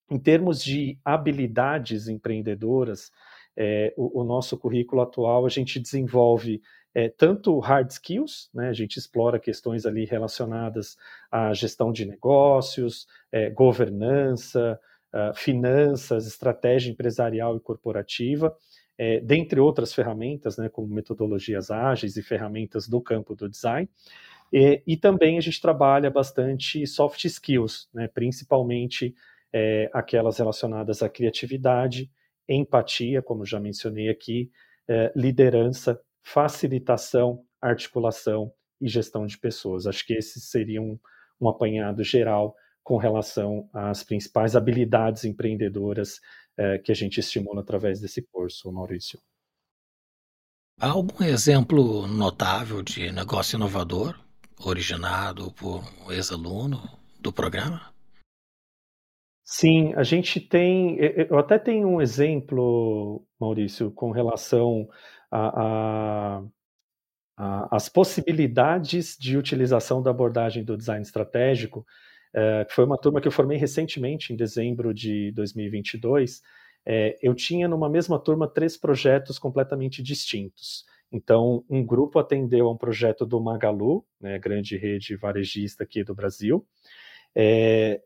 Em 0.09 0.21
termos 0.21 0.63
de 0.63 0.97
habilidades 1.05 2.07
empreendedoras, 2.07 3.11
o, 3.97 4.21
o 4.21 4.25
nosso 4.25 4.57
currículo 4.57 5.03
atual 5.03 5.45
a 5.45 5.49
gente 5.49 5.81
desenvolve 5.81 6.63
é, 6.95 7.09
tanto 7.09 7.59
hard 7.59 7.91
skills, 7.91 8.51
né, 8.53 8.69
a 8.69 8.73
gente 8.73 8.99
explora 8.99 9.39
questões 9.39 9.87
ali 9.87 10.05
relacionadas 10.05 10.97
à 11.31 11.53
gestão 11.55 11.93
de 11.93 12.05
negócios, 12.05 13.07
é, 13.31 13.49
governança, 13.51 14.79
uh, 15.13 15.35
finanças, 15.35 16.27
estratégia 16.27 16.91
empresarial 16.91 17.57
e 17.57 17.61
corporativa, 17.61 18.55
é, 18.99 19.21
dentre 19.21 19.59
outras 19.59 19.93
ferramentas, 19.95 20.57
né, 20.57 20.69
como 20.69 20.87
metodologias 20.87 21.71
ágeis 21.71 22.17
e 22.17 22.23
ferramentas 22.23 22.87
do 22.87 23.01
campo 23.01 23.35
do 23.35 23.49
design. 23.49 23.89
E, 24.53 24.83
e 24.87 24.97
também 24.97 25.39
a 25.39 25.41
gente 25.41 25.61
trabalha 25.61 26.11
bastante 26.11 26.87
soft 26.87 27.25
skills, 27.25 27.89
né, 27.93 28.07
principalmente 28.07 29.15
é, 29.53 29.91
aquelas 29.93 30.39
relacionadas 30.39 31.03
à 31.03 31.09
criatividade, 31.09 32.11
empatia, 32.49 33.23
como 33.23 33.47
já 33.47 33.59
mencionei 33.59 34.09
aqui, 34.11 34.51
é, 34.87 35.11
liderança, 35.17 35.99
facilitação, 36.23 37.45
articulação 37.61 38.53
e 38.81 38.89
gestão 38.89 39.27
de 39.27 39.39
pessoas. 39.39 39.87
Acho 39.87 40.07
que 40.07 40.15
esse 40.15 40.41
seria 40.41 40.81
um, 40.81 40.99
um 41.41 41.49
apanhado 41.49 42.03
geral 42.03 42.55
com 42.83 42.97
relação 42.97 43.69
às 43.73 44.03
principais 44.03 44.57
habilidades 44.57 45.25
empreendedoras 45.25 46.21
é, 46.57 46.79
que 46.79 46.93
a 46.93 46.95
gente 46.95 47.19
estimula 47.21 47.61
através 47.61 48.01
desse 48.01 48.23
curso, 48.23 48.71
Maurício. 48.73 49.21
Há 50.81 50.91
algum 50.91 51.23
exemplo 51.23 52.07
notável 52.07 52.83
de 52.83 53.13
negócio 53.13 53.57
inovador 53.57 54.19
originado 54.65 55.53
por 55.53 55.83
um 56.05 56.11
ex-aluno 56.11 56.81
do 57.21 57.33
programa? 57.33 57.93
Sim, 59.45 59.93
a 59.95 60.03
gente 60.03 60.41
tem. 60.41 60.97
Eu 60.99 61.39
até 61.39 61.59
tenho 61.59 61.89
um 61.89 62.01
exemplo, 62.01 63.25
Maurício, 63.39 63.91
com 63.91 64.11
relação 64.11 64.89
a, 65.33 65.63
a, 65.63 66.43
a, 67.37 67.77
as 67.77 67.89
possibilidades 67.89 69.17
de 69.19 69.37
utilização 69.37 70.03
da 70.03 70.11
abordagem 70.11 70.63
do 70.63 70.77
design 70.77 71.03
estratégico, 71.03 71.87
é, 72.35 72.67
foi 72.71 72.85
uma 72.85 72.99
turma 72.99 73.21
que 73.21 73.29
eu 73.29 73.33
formei 73.33 73.59
recentemente, 73.59 74.33
em 74.33 74.37
dezembro 74.37 74.93
de 74.93 75.33
2022. 75.33 76.43
É, 76.85 77.19
eu 77.23 77.35
tinha 77.35 77.67
numa 77.67 77.89
mesma 77.89 78.19
turma 78.19 78.47
três 78.47 78.77
projetos 78.77 79.39
completamente 79.39 80.03
distintos. 80.03 80.85
Então, 81.11 81.65
um 81.69 81.85
grupo 81.85 82.19
atendeu 82.19 82.69
a 82.69 82.73
um 82.73 82.77
projeto 82.77 83.27
do 83.27 83.41
Magalu, 83.41 84.05
né, 84.21 84.39
grande 84.39 84.77
rede 84.77 85.15
varejista 85.17 85.85
aqui 85.85 86.03
do 86.03 86.15
Brasil. 86.15 86.67
É, 87.35 88.01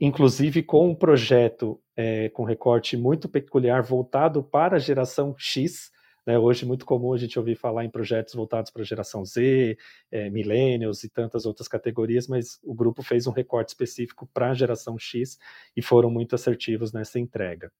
inclusive 0.00 0.62
com 0.62 0.90
um 0.90 0.94
projeto 0.94 1.80
é, 1.96 2.28
com 2.28 2.44
recorte 2.44 2.96
muito 2.96 3.28
peculiar 3.28 3.82
voltado 3.82 4.42
para 4.42 4.76
a 4.76 4.78
geração 4.78 5.34
X. 5.36 5.90
Né? 6.28 6.38
Hoje 6.38 6.64
é 6.64 6.66
muito 6.66 6.84
comum 6.84 7.14
a 7.14 7.16
gente 7.16 7.38
ouvir 7.38 7.54
falar 7.54 7.86
em 7.86 7.90
projetos 7.90 8.34
voltados 8.34 8.70
para 8.70 8.82
a 8.82 8.84
geração 8.84 9.24
Z, 9.24 9.78
é, 10.12 10.28
millennials 10.28 11.02
e 11.02 11.08
tantas 11.08 11.46
outras 11.46 11.66
categorias, 11.66 12.28
mas 12.28 12.60
o 12.62 12.74
grupo 12.74 13.02
fez 13.02 13.26
um 13.26 13.30
recorte 13.30 13.70
específico 13.70 14.28
para 14.34 14.50
a 14.50 14.54
geração 14.54 14.98
X 14.98 15.38
e 15.74 15.80
foram 15.80 16.10
muito 16.10 16.34
assertivos 16.34 16.92
nessa 16.92 17.18
entrega. 17.18 17.72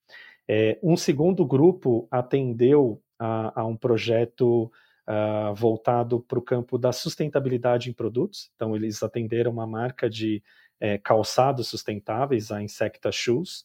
É, 0.48 0.78
um 0.82 0.96
segundo 0.96 1.44
grupo 1.44 2.08
atendeu 2.10 3.02
a, 3.18 3.60
a 3.60 3.66
um 3.66 3.76
projeto 3.76 4.72
uh, 5.06 5.54
voltado 5.54 6.18
para 6.20 6.38
o 6.38 6.42
campo 6.42 6.78
da 6.78 6.90
sustentabilidade 6.90 7.90
em 7.90 7.92
produtos. 7.92 8.50
Então, 8.56 8.74
eles 8.74 9.02
atenderam 9.02 9.50
uma 9.50 9.66
marca 9.66 10.08
de 10.08 10.42
é, 10.80 10.96
calçados 10.96 11.68
sustentáveis, 11.68 12.50
a 12.50 12.62
Insecta 12.62 13.12
Shoes, 13.12 13.62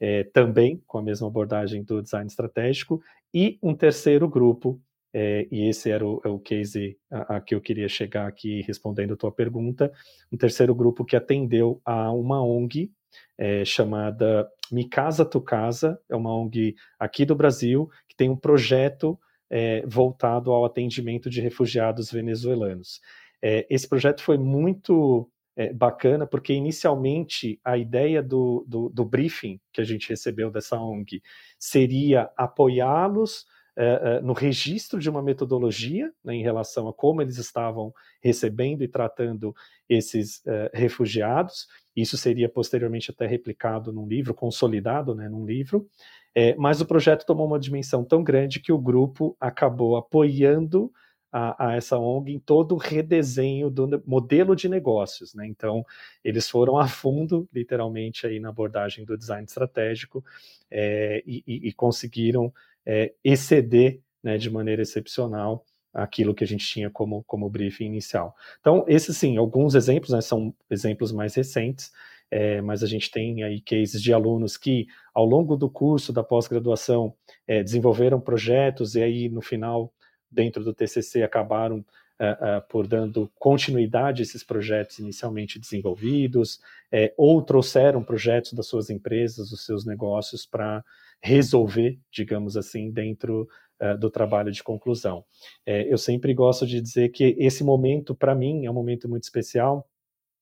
é, 0.00 0.24
também 0.24 0.82
com 0.86 0.98
a 0.98 1.02
mesma 1.02 1.28
abordagem 1.28 1.82
do 1.82 2.02
design 2.02 2.26
estratégico, 2.26 3.00
e 3.36 3.58
um 3.62 3.74
terceiro 3.74 4.26
grupo, 4.26 4.80
é, 5.12 5.46
e 5.52 5.68
esse 5.68 5.90
era 5.90 6.06
o, 6.06 6.22
é 6.24 6.28
o 6.28 6.38
case 6.38 6.96
a, 7.10 7.36
a, 7.36 7.40
que 7.42 7.54
eu 7.54 7.60
queria 7.60 7.86
chegar 7.86 8.26
aqui 8.26 8.62
respondendo 8.62 9.12
a 9.12 9.16
tua 9.16 9.30
pergunta, 9.30 9.92
um 10.32 10.38
terceiro 10.38 10.74
grupo 10.74 11.04
que 11.04 11.14
atendeu 11.14 11.78
a 11.84 12.10
uma 12.10 12.42
ONG 12.42 12.90
é, 13.36 13.62
chamada 13.62 14.48
Mi 14.72 14.88
Casa 14.88 15.22
Tu 15.22 15.38
Casa, 15.42 16.00
é 16.08 16.16
uma 16.16 16.34
ONG 16.34 16.76
aqui 16.98 17.26
do 17.26 17.36
Brasil, 17.36 17.90
que 18.08 18.16
tem 18.16 18.30
um 18.30 18.36
projeto 18.36 19.20
é, 19.50 19.84
voltado 19.86 20.50
ao 20.50 20.64
atendimento 20.64 21.28
de 21.28 21.42
refugiados 21.42 22.10
venezuelanos. 22.10 23.02
É, 23.42 23.66
esse 23.68 23.86
projeto 23.86 24.22
foi 24.22 24.38
muito 24.38 25.30
é, 25.56 25.72
bacana, 25.72 26.26
porque 26.26 26.52
inicialmente 26.52 27.58
a 27.64 27.78
ideia 27.78 28.22
do, 28.22 28.64
do, 28.68 28.90
do, 28.90 29.04
briefing 29.04 29.58
que 29.72 29.80
a 29.80 29.84
gente 29.84 30.08
recebeu 30.08 30.50
dessa 30.50 30.78
ONG 30.78 31.22
seria 31.58 32.30
apoiá-los 32.36 33.46
é, 33.78 33.84
é, 34.02 34.20
no 34.20 34.32
registro 34.32 34.98
de 34.98 35.08
uma 35.08 35.22
metodologia 35.22 36.10
né, 36.24 36.34
em 36.34 36.42
relação 36.42 36.88
a 36.88 36.94
como 36.94 37.20
eles 37.20 37.36
estavam 37.36 37.92
recebendo 38.22 38.82
e 38.82 38.88
tratando 38.88 39.54
esses 39.88 40.42
é, 40.46 40.70
refugiados. 40.72 41.66
Isso 41.94 42.16
seria 42.16 42.48
posteriormente 42.48 43.10
até 43.10 43.26
replicado 43.26 43.92
num 43.92 44.06
livro, 44.06 44.32
consolidado 44.34 45.14
né, 45.14 45.28
num 45.28 45.44
livro. 45.44 45.86
É, 46.34 46.54
mas 46.56 46.80
o 46.80 46.86
projeto 46.86 47.24
tomou 47.24 47.46
uma 47.46 47.58
dimensão 47.58 48.04
tão 48.04 48.22
grande 48.22 48.60
que 48.60 48.72
o 48.72 48.78
grupo 48.78 49.36
acabou 49.40 49.96
apoiando 49.96 50.90
a, 51.36 51.68
a, 51.68 51.76
essa 51.76 51.98
ONG 51.98 52.32
em 52.32 52.38
todo 52.38 52.72
o 52.72 52.78
redesenho 52.78 53.68
do 53.68 54.02
modelo 54.06 54.56
de 54.56 54.70
negócios. 54.70 55.34
Né? 55.34 55.46
Então, 55.46 55.84
eles 56.24 56.48
foram 56.48 56.78
a 56.78 56.88
fundo, 56.88 57.46
literalmente, 57.52 58.26
aí 58.26 58.40
na 58.40 58.48
abordagem 58.48 59.04
do 59.04 59.18
design 59.18 59.44
estratégico 59.44 60.24
é, 60.70 61.22
e, 61.26 61.42
e, 61.46 61.72
conseguiram 61.74 62.50
é, 62.86 63.12
exceder 63.22 64.00
né, 64.22 64.38
de 64.38 64.48
maneira 64.48 64.80
excepcional 64.80 65.62
aquilo 65.92 66.34
que 66.34 66.42
a 66.42 66.46
gente 66.46 66.66
tinha 66.66 66.88
como, 66.88 67.22
como 67.24 67.50
briefing 67.50 67.84
inicial. 67.84 68.34
Então, 68.58 68.86
esses 68.88 69.14
sim, 69.14 69.36
alguns 69.36 69.74
exemplos, 69.74 70.12
né, 70.12 70.22
são 70.22 70.54
exemplos 70.70 71.12
mais 71.12 71.34
recentes, 71.34 71.92
é, 72.30 72.62
mas 72.62 72.82
a 72.82 72.86
gente 72.86 73.10
tem 73.10 73.42
aí 73.42 73.60
cases 73.60 74.02
de 74.02 74.10
alunos 74.10 74.56
que, 74.56 74.86
ao 75.12 75.26
longo 75.26 75.54
do 75.54 75.68
curso 75.68 76.14
da 76.14 76.24
pós-graduação, 76.24 77.14
é, 77.46 77.62
desenvolveram 77.62 78.20
projetos 78.20 78.94
e 78.94 79.02
aí, 79.02 79.28
no 79.28 79.42
final, 79.42 79.92
dentro 80.30 80.64
do 80.64 80.74
TCC 80.74 81.22
acabaram 81.22 81.84
uh, 82.20 82.58
uh, 82.58 82.68
por 82.68 82.86
dando 82.86 83.30
continuidade 83.38 84.22
a 84.22 84.24
esses 84.24 84.42
projetos 84.42 84.98
inicialmente 84.98 85.58
desenvolvidos, 85.58 86.60
é, 86.90 87.12
ou 87.16 87.42
trouxeram 87.42 88.02
projetos 88.02 88.52
das 88.52 88.66
suas 88.66 88.90
empresas, 88.90 89.50
dos 89.50 89.64
seus 89.64 89.84
negócios 89.84 90.46
para 90.46 90.84
resolver, 91.20 91.98
digamos 92.10 92.56
assim, 92.56 92.90
dentro 92.90 93.48
uh, 93.80 93.98
do 93.98 94.10
trabalho 94.10 94.52
de 94.52 94.62
conclusão. 94.62 95.24
É, 95.64 95.90
eu 95.92 95.98
sempre 95.98 96.32
gosto 96.34 96.66
de 96.66 96.80
dizer 96.80 97.10
que 97.10 97.36
esse 97.38 97.64
momento, 97.64 98.14
para 98.14 98.34
mim, 98.34 98.66
é 98.66 98.70
um 98.70 98.74
momento 98.74 99.08
muito 99.08 99.24
especial, 99.24 99.88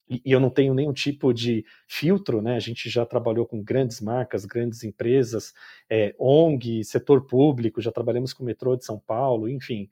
e 0.08 0.20
eu 0.24 0.38
não 0.38 0.50
tenho 0.50 0.74
nenhum 0.74 0.92
tipo 0.92 1.32
de 1.32 1.64
filtro, 1.88 2.42
né? 2.42 2.56
A 2.56 2.60
gente 2.60 2.90
já 2.90 3.06
trabalhou 3.06 3.46
com 3.46 3.62
grandes 3.62 4.00
marcas, 4.00 4.44
grandes 4.44 4.84
empresas, 4.84 5.54
é, 5.88 6.14
ONG, 6.18 6.84
setor 6.84 7.26
público, 7.26 7.80
já 7.80 7.90
trabalhamos 7.90 8.32
com 8.32 8.42
o 8.42 8.46
metrô 8.46 8.76
de 8.76 8.84
São 8.84 8.98
Paulo, 8.98 9.48
enfim. 9.48 9.88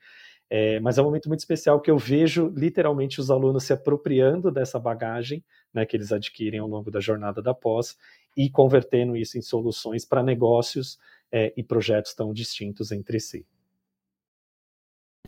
É, 0.50 0.78
mas 0.80 0.98
é 0.98 1.02
um 1.02 1.06
momento 1.06 1.28
muito 1.28 1.40
especial 1.40 1.80
que 1.80 1.90
eu 1.90 1.96
vejo 1.96 2.52
literalmente 2.54 3.18
os 3.18 3.30
alunos 3.30 3.64
se 3.64 3.72
apropriando 3.72 4.50
dessa 4.50 4.78
bagagem 4.78 5.42
né, 5.72 5.86
que 5.86 5.96
eles 5.96 6.12
adquirem 6.12 6.60
ao 6.60 6.68
longo 6.68 6.90
da 6.90 7.00
jornada 7.00 7.40
da 7.40 7.54
pós 7.54 7.96
e 8.36 8.50
convertendo 8.50 9.16
isso 9.16 9.38
em 9.38 9.42
soluções 9.42 10.04
para 10.04 10.22
negócios 10.22 10.98
é, 11.32 11.54
e 11.56 11.62
projetos 11.62 12.12
tão 12.12 12.34
distintos 12.34 12.92
entre 12.92 13.18
si. 13.18 13.46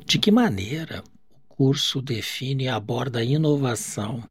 De 0.04 0.18
que 0.18 0.30
maneira 0.30 1.02
o 1.30 1.54
curso 1.54 2.02
define 2.02 2.64
e 2.64 2.68
aborda 2.68 3.20
a 3.20 3.24
inovação 3.24 4.22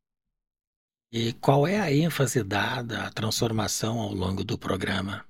e 1.13 1.31
qual 1.33 1.67
é 1.67 1.79
a 1.79 1.93
ênfase 1.93 2.43
dada 2.43 3.03
à 3.05 3.11
transformação 3.11 3.99
ao 3.99 4.11
longo 4.11 4.43
do 4.43 4.57
programa? 4.57 5.23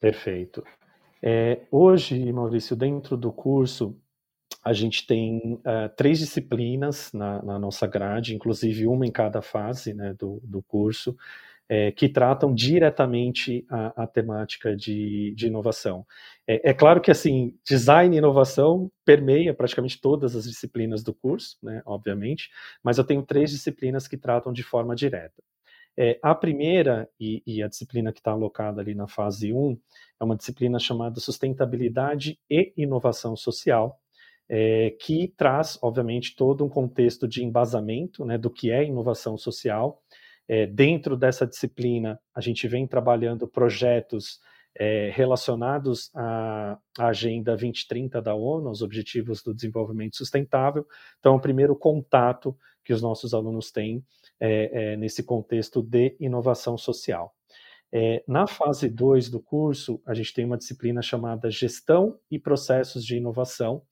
Perfeito. 0.00 0.64
É, 1.22 1.66
hoje, 1.70 2.32
Maurício, 2.32 2.74
dentro 2.74 3.14
do 3.14 3.30
curso, 3.30 3.94
a 4.64 4.72
gente 4.72 5.06
tem 5.06 5.54
uh, 5.56 5.94
três 5.94 6.18
disciplinas 6.18 7.12
na, 7.12 7.42
na, 7.42 7.58
nossa 7.58 7.86
grade, 7.86 8.34
inclusive 8.34 8.86
uma 8.86 9.06
em 9.06 9.12
cada 9.12 9.42
fase 9.42 9.92
né, 9.92 10.14
do, 10.14 10.40
do 10.42 10.62
curso 10.62 11.14
é, 11.68 11.92
que 11.92 12.08
tratam 12.08 12.54
diretamente 12.54 13.66
a, 13.68 14.04
a 14.04 14.06
temática 14.06 14.74
de, 14.74 15.34
de 15.36 15.46
inovação. 15.48 16.06
É, 16.46 16.70
é, 16.70 16.74
claro 16.74 17.00
que 17.00 17.10
assim, 17.10 17.54
design 17.68 18.16
e 18.16 18.18
inovação 18.18 18.90
permeia 19.04 19.52
praticamente 19.52 20.00
todas 20.00 20.34
as 20.34 20.44
disciplinas 20.44 21.02
do 21.02 21.12
curso, 21.12 21.58
né, 21.62 21.82
obviamente, 21.84 22.48
mas 22.82 22.96
eu 22.96 23.04
tenho 23.04 23.22
três 23.22 23.50
disciplinas 23.50 24.08
que 24.08 24.16
tratam 24.16 24.52
de 24.52 24.62
forma 24.62 24.96
direta. 24.96 25.42
É, 26.00 26.18
a 26.22 26.32
primeira, 26.32 27.08
e, 27.18 27.42
e 27.44 27.60
a 27.60 27.68
disciplina 27.68 28.12
que 28.12 28.20
está 28.20 28.30
alocada 28.30 28.80
ali 28.80 28.94
na 28.94 29.08
fase 29.08 29.52
1, 29.52 29.76
é 30.20 30.24
uma 30.24 30.36
disciplina 30.36 30.78
chamada 30.78 31.18
Sustentabilidade 31.18 32.38
e 32.48 32.72
Inovação 32.76 33.36
Social, 33.36 34.00
é, 34.48 34.96
que 34.98 35.34
traz, 35.36 35.78
obviamente, 35.82 36.34
todo 36.34 36.64
um 36.64 36.68
contexto 36.68 37.28
de 37.28 37.44
embasamento 37.44 38.24
né, 38.24 38.38
do 38.38 38.48
que 38.48 38.70
é 38.70 38.84
inovação 38.84 39.36
social, 39.36 40.00
é, 40.48 40.66
dentro 40.66 41.16
dessa 41.16 41.46
disciplina, 41.46 42.18
a 42.34 42.40
gente 42.40 42.66
vem 42.66 42.86
trabalhando 42.86 43.46
projetos 43.46 44.40
é, 44.74 45.10
relacionados 45.12 46.10
à, 46.14 46.78
Agenda 46.98 47.52
2030 47.52 48.22
da 48.22 48.34
ONU, 48.34 48.68
aos 48.68 48.80
Objetivos 48.80 49.42
do 49.42 49.54
Desenvolvimento 49.54 50.16
Sustentável. 50.16 50.86
Então, 51.18 51.36
o 51.36 51.40
primeiro 51.40 51.76
contato 51.76 52.56
que 52.84 52.92
os 52.92 53.02
nossos 53.02 53.34
alunos 53.34 53.70
têm 53.70 54.02
é, 54.40 54.92
é 54.92 54.96
nesse 54.96 55.22
contexto 55.22 55.82
de 55.82 56.16
inovação 56.18 56.78
social. 56.78 57.34
É, 57.92 58.22
na 58.28 58.46
fase 58.46 58.88
2 58.88 59.30
do 59.30 59.40
curso, 59.40 60.00
a 60.06 60.14
gente 60.14 60.32
tem 60.32 60.44
uma 60.44 60.58
disciplina 60.58 61.02
chamada 61.02 61.50
Gestão 61.50 62.18
e 62.30 62.38
Processos 62.38 63.04
de 63.04 63.16
Inovação, 63.16 63.82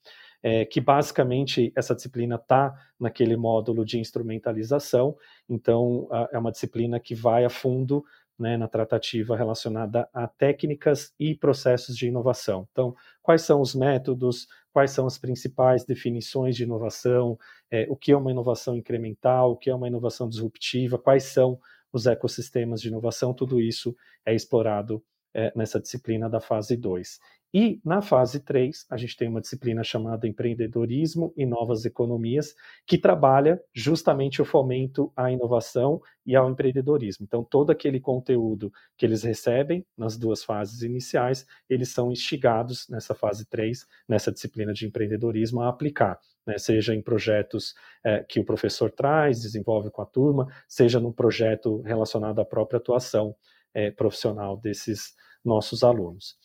é, 0.41 0.65
que 0.65 0.79
basicamente 0.79 1.71
essa 1.75 1.95
disciplina 1.95 2.35
está 2.35 2.73
naquele 2.99 3.35
módulo 3.35 3.85
de 3.85 3.99
instrumentalização, 3.99 5.15
então 5.49 6.07
a, 6.11 6.29
é 6.33 6.37
uma 6.37 6.51
disciplina 6.51 6.99
que 6.99 7.15
vai 7.15 7.45
a 7.45 7.49
fundo 7.49 8.03
né, 8.37 8.55
na 8.55 8.67
tratativa 8.67 9.35
relacionada 9.35 10.07
a 10.13 10.27
técnicas 10.27 11.13
e 11.19 11.33
processos 11.33 11.97
de 11.97 12.07
inovação. 12.07 12.67
Então, 12.71 12.95
quais 13.21 13.41
são 13.41 13.61
os 13.61 13.73
métodos, 13.73 14.47
quais 14.71 14.91
são 14.91 15.07
as 15.07 15.17
principais 15.17 15.83
definições 15.83 16.55
de 16.55 16.63
inovação, 16.63 17.37
é, 17.71 17.87
o 17.89 17.95
que 17.95 18.11
é 18.11 18.17
uma 18.17 18.31
inovação 18.31 18.77
incremental, 18.77 19.53
o 19.53 19.57
que 19.57 19.69
é 19.69 19.75
uma 19.75 19.87
inovação 19.87 20.29
disruptiva, 20.29 20.99
quais 20.99 21.23
são 21.23 21.59
os 21.91 22.05
ecossistemas 22.05 22.81
de 22.81 22.89
inovação, 22.89 23.33
tudo 23.33 23.59
isso 23.59 23.95
é 24.25 24.35
explorado 24.35 25.03
é, 25.33 25.51
nessa 25.55 25.79
disciplina 25.79 26.29
da 26.29 26.39
fase 26.39 26.75
2. 26.75 27.19
E 27.53 27.79
na 27.83 28.01
fase 28.01 28.41
3, 28.41 28.85
a 28.89 28.97
gente 28.97 29.15
tem 29.15 29.29
uma 29.29 29.39
disciplina 29.39 29.81
chamada 29.81 30.27
Empreendedorismo 30.27 31.33
e 31.35 31.45
Novas 31.45 31.85
Economias, 31.85 32.53
que 32.85 32.97
trabalha 32.97 33.61
justamente 33.73 34.41
o 34.41 34.45
fomento 34.45 35.11
à 35.15 35.31
inovação 35.31 36.01
e 36.25 36.35
ao 36.35 36.49
empreendedorismo. 36.49 37.25
Então, 37.25 37.43
todo 37.43 37.71
aquele 37.71 38.01
conteúdo 38.01 38.71
que 38.97 39.05
eles 39.05 39.23
recebem 39.23 39.85
nas 39.97 40.17
duas 40.17 40.43
fases 40.43 40.81
iniciais, 40.81 41.47
eles 41.69 41.89
são 41.89 42.11
instigados 42.11 42.87
nessa 42.89 43.15
fase 43.15 43.45
3, 43.49 43.87
nessa 44.07 44.31
disciplina 44.31 44.73
de 44.73 44.85
empreendedorismo, 44.85 45.61
a 45.61 45.69
aplicar. 45.69 46.19
Né, 46.45 46.57
seja 46.57 46.95
em 46.95 47.01
projetos 47.01 47.75
é, 48.03 48.23
que 48.23 48.39
o 48.39 48.45
professor 48.45 48.89
traz, 48.89 49.41
desenvolve 49.41 49.89
com 49.89 50.01
a 50.01 50.05
turma, 50.05 50.47
seja 50.65 50.99
num 50.99 51.11
projeto 51.11 51.81
relacionado 51.81 52.39
à 52.39 52.45
própria 52.45 52.77
atuação 52.77 53.35
é, 53.77 53.91
profissional 53.91 54.57
desses 54.57 55.13
nossos 55.45 55.83
alunos. 55.83 56.35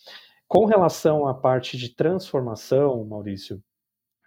Com 0.46 0.66
relação 0.66 1.26
à 1.26 1.32
parte 1.32 1.78
de 1.78 1.94
transformação, 1.94 3.02
Maurício, 3.06 3.62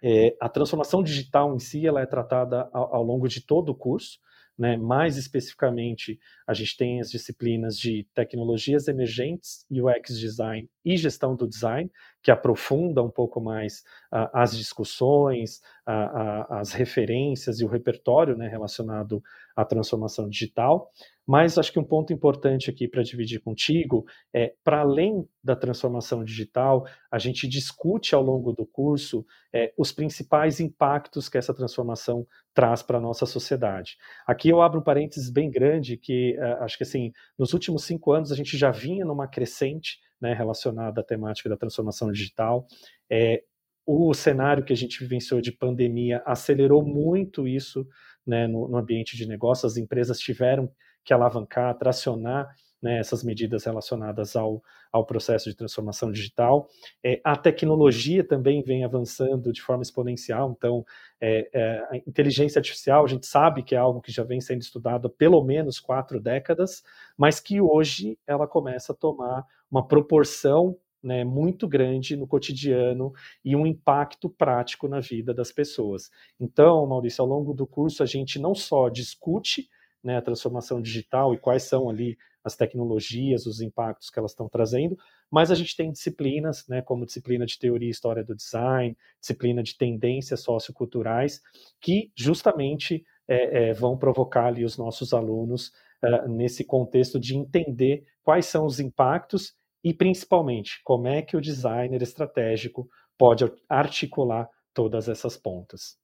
é, 0.02 0.36
a 0.40 0.48
transformação 0.48 1.04
digital 1.04 1.54
em 1.54 1.60
si 1.60 1.86
ela 1.86 2.00
é 2.00 2.06
tratada 2.06 2.68
ao, 2.72 2.96
ao 2.96 3.02
longo 3.04 3.28
de 3.28 3.40
todo 3.40 3.68
o 3.68 3.74
curso. 3.74 4.18
Né? 4.58 4.76
Mais 4.76 5.18
especificamente, 5.18 6.18
a 6.46 6.54
gente 6.54 6.76
tem 6.76 6.98
as 6.98 7.10
disciplinas 7.10 7.78
de 7.78 8.08
tecnologias 8.14 8.88
emergentes, 8.88 9.64
UX 9.70 10.18
design 10.18 10.68
e 10.84 10.96
gestão 10.96 11.36
do 11.36 11.46
design, 11.46 11.90
que 12.22 12.30
aprofunda 12.30 13.02
um 13.02 13.10
pouco 13.10 13.40
mais 13.40 13.80
uh, 14.12 14.28
as 14.32 14.56
discussões, 14.56 15.60
uh, 15.86 15.92
uh, 15.92 16.54
as 16.54 16.72
referências 16.72 17.60
e 17.60 17.64
o 17.64 17.68
repertório 17.68 18.36
né, 18.36 18.48
relacionado 18.48 19.22
à 19.56 19.64
transformação 19.64 20.28
digital. 20.28 20.92
Mas 21.26 21.58
acho 21.58 21.72
que 21.72 21.78
um 21.80 21.84
ponto 21.84 22.12
importante 22.12 22.70
aqui 22.70 22.86
para 22.86 23.02
dividir 23.02 23.40
contigo 23.40 24.04
é, 24.32 24.54
para 24.62 24.80
além 24.80 25.26
da 25.42 25.56
transformação 25.56 26.22
digital, 26.22 26.86
a 27.10 27.18
gente 27.18 27.48
discute 27.48 28.14
ao 28.14 28.22
longo 28.22 28.52
do 28.52 28.64
curso 28.64 29.26
é, 29.52 29.72
os 29.76 29.90
principais 29.90 30.60
impactos 30.60 31.28
que 31.28 31.36
essa 31.38 31.52
transformação 31.52 32.24
traz 32.54 32.82
para 32.82 32.98
a 32.98 33.00
nossa 33.00 33.26
sociedade. 33.26 33.96
Aqui 34.24 34.48
eu 34.48 34.62
abro 34.62 34.78
um 34.78 34.84
parênteses 34.84 35.28
bem 35.28 35.50
grande 35.50 35.96
que 35.96 36.36
uh, 36.38 36.62
acho 36.62 36.76
que 36.76 36.84
assim, 36.84 37.12
nos 37.36 37.52
últimos 37.52 37.84
cinco 37.84 38.12
anos 38.12 38.30
a 38.30 38.36
gente 38.36 38.56
já 38.56 38.70
vinha 38.70 39.04
numa 39.04 39.26
crescente 39.26 39.98
né, 40.20 40.32
relacionada 40.32 41.00
à 41.00 41.04
temática 41.04 41.48
da 41.48 41.56
transformação 41.56 42.12
digital. 42.12 42.66
É, 43.10 43.42
o 43.86 44.12
cenário 44.14 44.64
que 44.64 44.72
a 44.72 44.76
gente 44.76 44.98
vivenciou 44.98 45.40
de 45.40 45.52
pandemia 45.52 46.20
acelerou 46.26 46.84
muito 46.84 47.46
isso 47.46 47.86
né, 48.26 48.46
no, 48.46 48.68
no 48.68 48.76
ambiente 48.76 49.16
de 49.16 49.26
negócio, 49.26 49.66
as 49.66 49.76
empresas 49.76 50.18
tiveram 50.18 50.70
que 51.04 51.14
alavancar, 51.14 51.76
tracionar 51.78 52.48
né, 52.82 52.98
essas 52.98 53.22
medidas 53.22 53.64
relacionadas 53.64 54.36
ao, 54.36 54.62
ao 54.92 55.04
processo 55.04 55.48
de 55.48 55.56
transformação 55.56 56.10
digital. 56.10 56.68
É, 57.02 57.20
a 57.24 57.36
tecnologia 57.36 58.26
também 58.26 58.62
vem 58.62 58.84
avançando 58.84 59.52
de 59.52 59.62
forma 59.62 59.82
exponencial, 59.82 60.54
então 60.56 60.84
é, 61.20 61.48
é, 61.52 61.88
a 61.90 61.96
inteligência 62.06 62.58
artificial 62.58 63.04
a 63.04 63.08
gente 63.08 63.26
sabe 63.26 63.62
que 63.62 63.74
é 63.74 63.78
algo 63.78 64.00
que 64.00 64.12
já 64.12 64.22
vem 64.22 64.40
sendo 64.40 64.62
estudado 64.62 65.06
há 65.06 65.10
pelo 65.10 65.42
menos 65.42 65.80
quatro 65.80 66.20
décadas, 66.20 66.82
mas 67.16 67.40
que 67.40 67.60
hoje 67.60 68.18
ela 68.26 68.46
começa 68.46 68.92
a 68.92 68.96
tomar 68.96 69.44
uma 69.70 69.86
proporção 69.86 70.76
né, 71.02 71.24
muito 71.24 71.68
grande 71.68 72.16
no 72.16 72.26
cotidiano 72.26 73.12
e 73.44 73.54
um 73.54 73.66
impacto 73.66 74.28
prático 74.28 74.88
na 74.88 75.00
vida 75.00 75.32
das 75.32 75.52
pessoas. 75.52 76.10
Então, 76.40 76.86
Maurício, 76.86 77.22
ao 77.22 77.28
longo 77.28 77.54
do 77.54 77.66
curso 77.66 78.02
a 78.02 78.06
gente 78.06 78.38
não 78.38 78.54
só 78.54 78.88
discute 78.88 79.68
né, 80.02 80.16
a 80.16 80.22
transformação 80.22 80.80
digital 80.80 81.34
e 81.34 81.38
quais 81.38 81.64
são 81.64 81.90
ali 81.90 82.16
as 82.46 82.54
tecnologias, 82.54 83.44
os 83.44 83.60
impactos 83.60 84.08
que 84.08 84.18
elas 84.20 84.30
estão 84.30 84.48
trazendo, 84.48 84.96
mas 85.28 85.50
a 85.50 85.54
gente 85.56 85.76
tem 85.76 85.90
disciplinas, 85.90 86.64
né, 86.68 86.80
como 86.80 87.04
disciplina 87.04 87.44
de 87.44 87.58
teoria 87.58 87.88
e 87.88 87.90
história 87.90 88.22
do 88.22 88.36
design, 88.36 88.96
disciplina 89.20 89.64
de 89.64 89.76
tendências 89.76 90.42
socioculturais, 90.42 91.40
que 91.80 92.12
justamente 92.14 93.04
é, 93.26 93.70
é, 93.70 93.72
vão 93.72 93.98
provocar 93.98 94.46
ali 94.46 94.64
os 94.64 94.78
nossos 94.78 95.12
alunos 95.12 95.72
uh, 96.02 96.28
nesse 96.28 96.64
contexto 96.64 97.18
de 97.18 97.36
entender 97.36 98.04
quais 98.22 98.46
são 98.46 98.64
os 98.64 98.78
impactos 98.78 99.54
e, 99.82 99.94
principalmente, 99.94 100.80
como 100.84 101.06
é 101.08 101.22
que 101.22 101.36
o 101.36 101.40
designer 101.40 102.02
estratégico 102.02 102.88
pode 103.18 103.44
articular 103.68 104.48
todas 104.74 105.08
essas 105.08 105.36
pontas. 105.36 105.98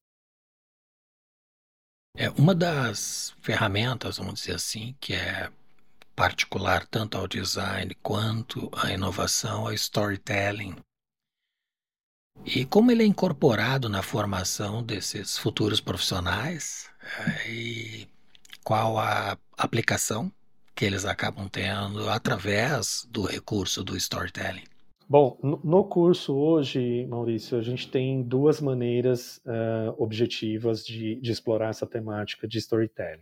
É 2.16 2.28
uma 2.30 2.54
das 2.54 3.34
ferramentas, 3.40 4.18
vamos 4.18 4.34
dizer 4.34 4.54
assim, 4.54 4.94
que 5.00 5.14
é 5.14 5.50
particular 6.14 6.86
tanto 6.86 7.16
ao 7.16 7.26
design 7.26 7.94
quanto 8.02 8.70
à 8.72 8.92
inovação, 8.92 9.66
ao 9.66 9.72
storytelling. 9.72 10.76
E 12.44 12.64
como 12.64 12.90
ele 12.90 13.02
é 13.02 13.06
incorporado 13.06 13.88
na 13.88 14.02
formação 14.02 14.82
desses 14.82 15.38
futuros 15.38 15.80
profissionais 15.80 16.90
é, 17.00 17.50
e 17.50 18.08
qual 18.64 18.98
a 18.98 19.38
aplicação 19.56 20.32
que 20.74 20.84
eles 20.84 21.04
acabam 21.04 21.48
tendo 21.48 22.08
através 22.08 23.06
do 23.10 23.22
recurso 23.22 23.84
do 23.84 23.96
storytelling? 23.96 24.64
Bom, 25.08 25.38
no 25.42 25.84
curso 25.84 26.34
hoje, 26.34 27.06
Maurício, 27.06 27.58
a 27.58 27.62
gente 27.62 27.90
tem 27.90 28.22
duas 28.22 28.62
maneiras 28.62 29.42
uh, 29.44 29.94
objetivas 29.98 30.86
de, 30.86 31.16
de, 31.16 31.30
explorar 31.30 31.68
essa 31.68 31.86
temática 31.86 32.48
de 32.48 32.56
storytelling. 32.56 33.20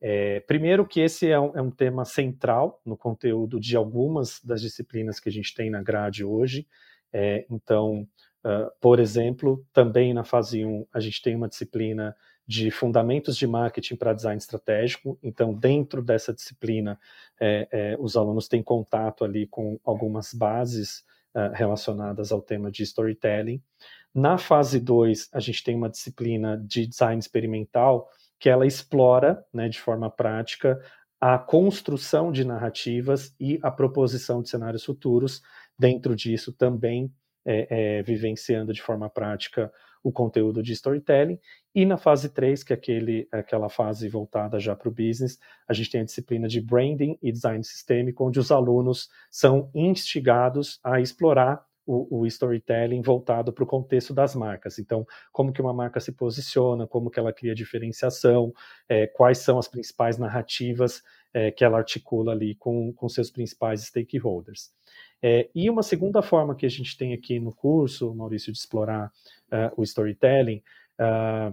É, 0.00 0.40
primeiro, 0.40 0.86
que 0.86 1.00
esse 1.00 1.28
é 1.28 1.40
um, 1.40 1.56
é 1.56 1.60
um, 1.60 1.70
tema 1.70 2.04
central 2.04 2.80
no 2.84 2.96
conteúdo 2.96 3.58
de 3.58 3.76
algumas 3.76 4.40
das 4.44 4.60
disciplinas 4.60 5.18
que 5.18 5.28
a 5.28 5.32
gente 5.32 5.52
tem 5.52 5.68
na 5.68 5.82
grade 5.82 6.24
hoje. 6.24 6.64
É, 7.12 7.44
então, 7.50 8.06
uh, 8.44 8.70
por 8.80 9.00
exemplo, 9.00 9.66
também 9.72 10.14
na 10.14 10.22
fase 10.22 10.64
1, 10.64 10.86
a 10.92 11.00
gente 11.00 11.20
tem 11.22 11.34
uma 11.34 11.48
disciplina 11.48 12.14
de 12.46 12.70
fundamentos 12.70 13.36
de 13.36 13.46
marketing 13.46 13.96
para 13.96 14.12
design 14.12 14.38
estratégico. 14.38 15.18
Então, 15.22 15.52
dentro 15.52 16.00
dessa 16.02 16.32
disciplina, 16.32 16.98
é, 17.40 17.68
é, 17.70 17.96
os 17.98 18.16
alunos 18.16 18.46
têm 18.46 18.62
contato 18.62 19.24
ali 19.24 19.46
com 19.46 19.80
algumas 19.84 20.32
bases 20.32 21.04
uh, 21.34 21.52
relacionadas 21.52 22.30
ao 22.30 22.40
tema 22.40 22.70
de 22.70 22.82
storytelling. 22.84 23.60
Na 24.14 24.38
fase 24.38 24.78
2, 24.78 25.28
a 25.32 25.40
gente 25.40 25.62
tem 25.62 25.74
uma 25.74 25.90
disciplina 25.90 26.56
de 26.56 26.86
design 26.86 27.18
experimental 27.18 28.08
que 28.38 28.48
ela 28.48 28.66
explora, 28.66 29.44
né, 29.52 29.68
de 29.68 29.80
forma 29.80 30.10
prática, 30.10 30.80
a 31.20 31.38
construção 31.38 32.30
de 32.30 32.44
narrativas 32.44 33.34
e 33.40 33.58
a 33.62 33.70
proposição 33.70 34.42
de 34.42 34.48
cenários 34.48 34.84
futuros. 34.84 35.42
Dentro 35.78 36.14
disso, 36.14 36.52
também 36.52 37.12
é, 37.44 37.98
é, 37.98 38.02
vivenciando 38.02 38.72
de 38.72 38.82
forma 38.82 39.08
prática 39.08 39.72
o 40.06 40.12
conteúdo 40.12 40.62
de 40.62 40.72
storytelling. 40.72 41.36
E 41.74 41.84
na 41.84 41.96
fase 41.96 42.28
3, 42.28 42.62
que 42.62 42.72
é 42.72 42.76
aquele, 42.76 43.28
aquela 43.32 43.68
fase 43.68 44.08
voltada 44.08 44.60
já 44.60 44.76
para 44.76 44.88
o 44.88 44.92
business, 44.92 45.36
a 45.68 45.72
gente 45.72 45.90
tem 45.90 46.02
a 46.02 46.04
disciplina 46.04 46.46
de 46.46 46.60
branding 46.60 47.18
e 47.20 47.32
design 47.32 47.62
sistêmico, 47.64 48.24
onde 48.24 48.38
os 48.38 48.52
alunos 48.52 49.08
são 49.28 49.68
instigados 49.74 50.78
a 50.84 51.00
explorar 51.00 51.60
o, 51.84 52.20
o 52.20 52.26
storytelling 52.26 53.02
voltado 53.02 53.52
para 53.52 53.64
o 53.64 53.66
contexto 53.66 54.14
das 54.14 54.36
marcas. 54.36 54.78
Então, 54.78 55.04
como 55.32 55.52
que 55.52 55.60
uma 55.60 55.74
marca 55.74 55.98
se 55.98 56.12
posiciona, 56.12 56.86
como 56.86 57.10
que 57.10 57.18
ela 57.18 57.32
cria 57.32 57.54
diferenciação, 57.54 58.52
é, 58.88 59.08
quais 59.08 59.38
são 59.38 59.58
as 59.58 59.66
principais 59.66 60.18
narrativas 60.18 61.02
é, 61.34 61.50
que 61.50 61.64
ela 61.64 61.78
articula 61.78 62.30
ali 62.30 62.54
com, 62.54 62.92
com 62.92 63.08
seus 63.08 63.28
principais 63.28 63.82
stakeholders. 63.82 64.70
É, 65.28 65.50
e 65.52 65.68
uma 65.68 65.82
segunda 65.82 66.22
forma 66.22 66.54
que 66.54 66.64
a 66.64 66.68
gente 66.68 66.96
tem 66.96 67.12
aqui 67.12 67.40
no 67.40 67.52
curso, 67.52 68.14
Maurício, 68.14 68.52
de 68.52 68.58
explorar 68.60 69.10
uh, 69.50 69.72
o 69.76 69.82
storytelling, 69.82 70.62
uh, 71.00 71.52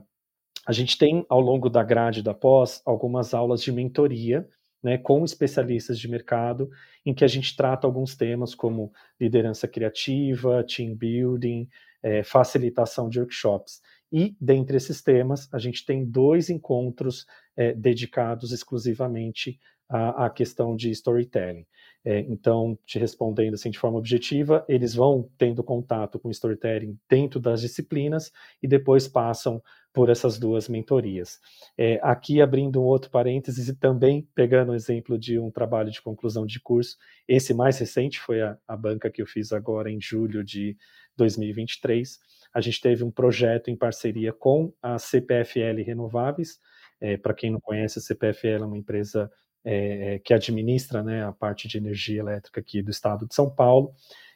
a 0.63 0.71
gente 0.71 0.95
tem 0.95 1.25
ao 1.27 1.41
longo 1.41 1.71
da 1.71 1.81
grade 1.81 2.21
da 2.21 2.35
pós 2.35 2.83
algumas 2.85 3.33
aulas 3.33 3.63
de 3.63 3.71
mentoria 3.71 4.47
né, 4.83 4.99
com 4.99 5.25
especialistas 5.25 5.97
de 5.97 6.07
mercado, 6.07 6.69
em 7.03 7.15
que 7.15 7.23
a 7.23 7.27
gente 7.27 7.55
trata 7.55 7.87
alguns 7.87 8.15
temas 8.15 8.53
como 8.53 8.93
liderança 9.19 9.67
criativa, 9.67 10.63
team 10.63 10.93
building, 10.93 11.67
é, 12.03 12.21
facilitação 12.21 13.09
de 13.09 13.19
workshops. 13.19 13.81
E, 14.11 14.37
dentre 14.39 14.77
esses 14.77 15.01
temas, 15.01 15.51
a 15.51 15.57
gente 15.57 15.83
tem 15.83 16.05
dois 16.05 16.51
encontros 16.51 17.25
é, 17.57 17.73
dedicados 17.73 18.51
exclusivamente 18.51 19.59
à, 19.93 20.25
à, 20.25 20.29
questão 20.29 20.75
de 20.75 20.89
storytelling. 20.89 21.65
É, 22.03 22.19
então, 22.21 22.77
te 22.85 22.97
respondendo 22.97 23.53
assim 23.53 23.69
de 23.69 23.77
forma 23.77 23.97
objetiva, 23.97 24.65
eles 24.67 24.93
vão 24.95 25.29
tendo 25.37 25.63
contato 25.63 26.19
com 26.19 26.31
storytelling 26.31 26.97
dentro 27.07 27.39
das 27.39 27.61
disciplinas 27.61 28.31
e 28.61 28.67
depois 28.67 29.07
passam 29.07 29.61
por 29.93 30.09
essas 30.09 30.39
duas 30.39 30.67
mentorias. 30.67 31.39
É, 31.77 31.99
aqui, 32.01 32.41
abrindo 32.41 32.81
um 32.81 32.85
outro 32.85 33.11
parênteses 33.11 33.69
e 33.69 33.75
também 33.75 34.27
pegando 34.33 34.71
o 34.71 34.75
exemplo 34.75 35.17
de 35.17 35.37
um 35.37 35.51
trabalho 35.51 35.91
de 35.91 36.01
conclusão 36.01 36.45
de 36.45 36.59
curso, 36.59 36.97
esse 37.27 37.53
mais 37.53 37.77
recente 37.77 38.19
foi 38.19 38.41
a, 38.41 38.57
a 38.67 38.75
banca 38.75 39.11
que 39.11 39.21
eu 39.21 39.27
fiz 39.27 39.53
agora 39.53 39.91
em 39.91 40.01
julho 40.01 40.43
de 40.43 40.75
2023. 41.15 42.19
A 42.51 42.59
gente 42.59 42.81
teve 42.81 43.03
um 43.03 43.11
projeto 43.11 43.69
em 43.69 43.77
parceria 43.77 44.33
com 44.33 44.73
a 44.81 44.97
CPFL 44.97 45.83
Renováveis. 45.85 46.59
É, 46.99 47.15
Para 47.15 47.33
quem 47.33 47.51
não 47.51 47.61
conhece, 47.61 47.99
a 47.99 48.01
CPFL 48.01 48.63
é 48.63 48.65
uma 48.65 48.77
empresa 48.77 49.31
é, 49.63 50.19
que 50.23 50.33
administra 50.33 51.03
né, 51.03 51.25
a 51.25 51.31
parte 51.31 51.67
de 51.67 51.77
energia 51.77 52.19
elétrica 52.19 52.59
aqui 52.59 52.81
do 52.81 52.91
estado 52.91 53.27
de 53.27 53.33
São 53.33 53.49
Paulo. 53.49 53.93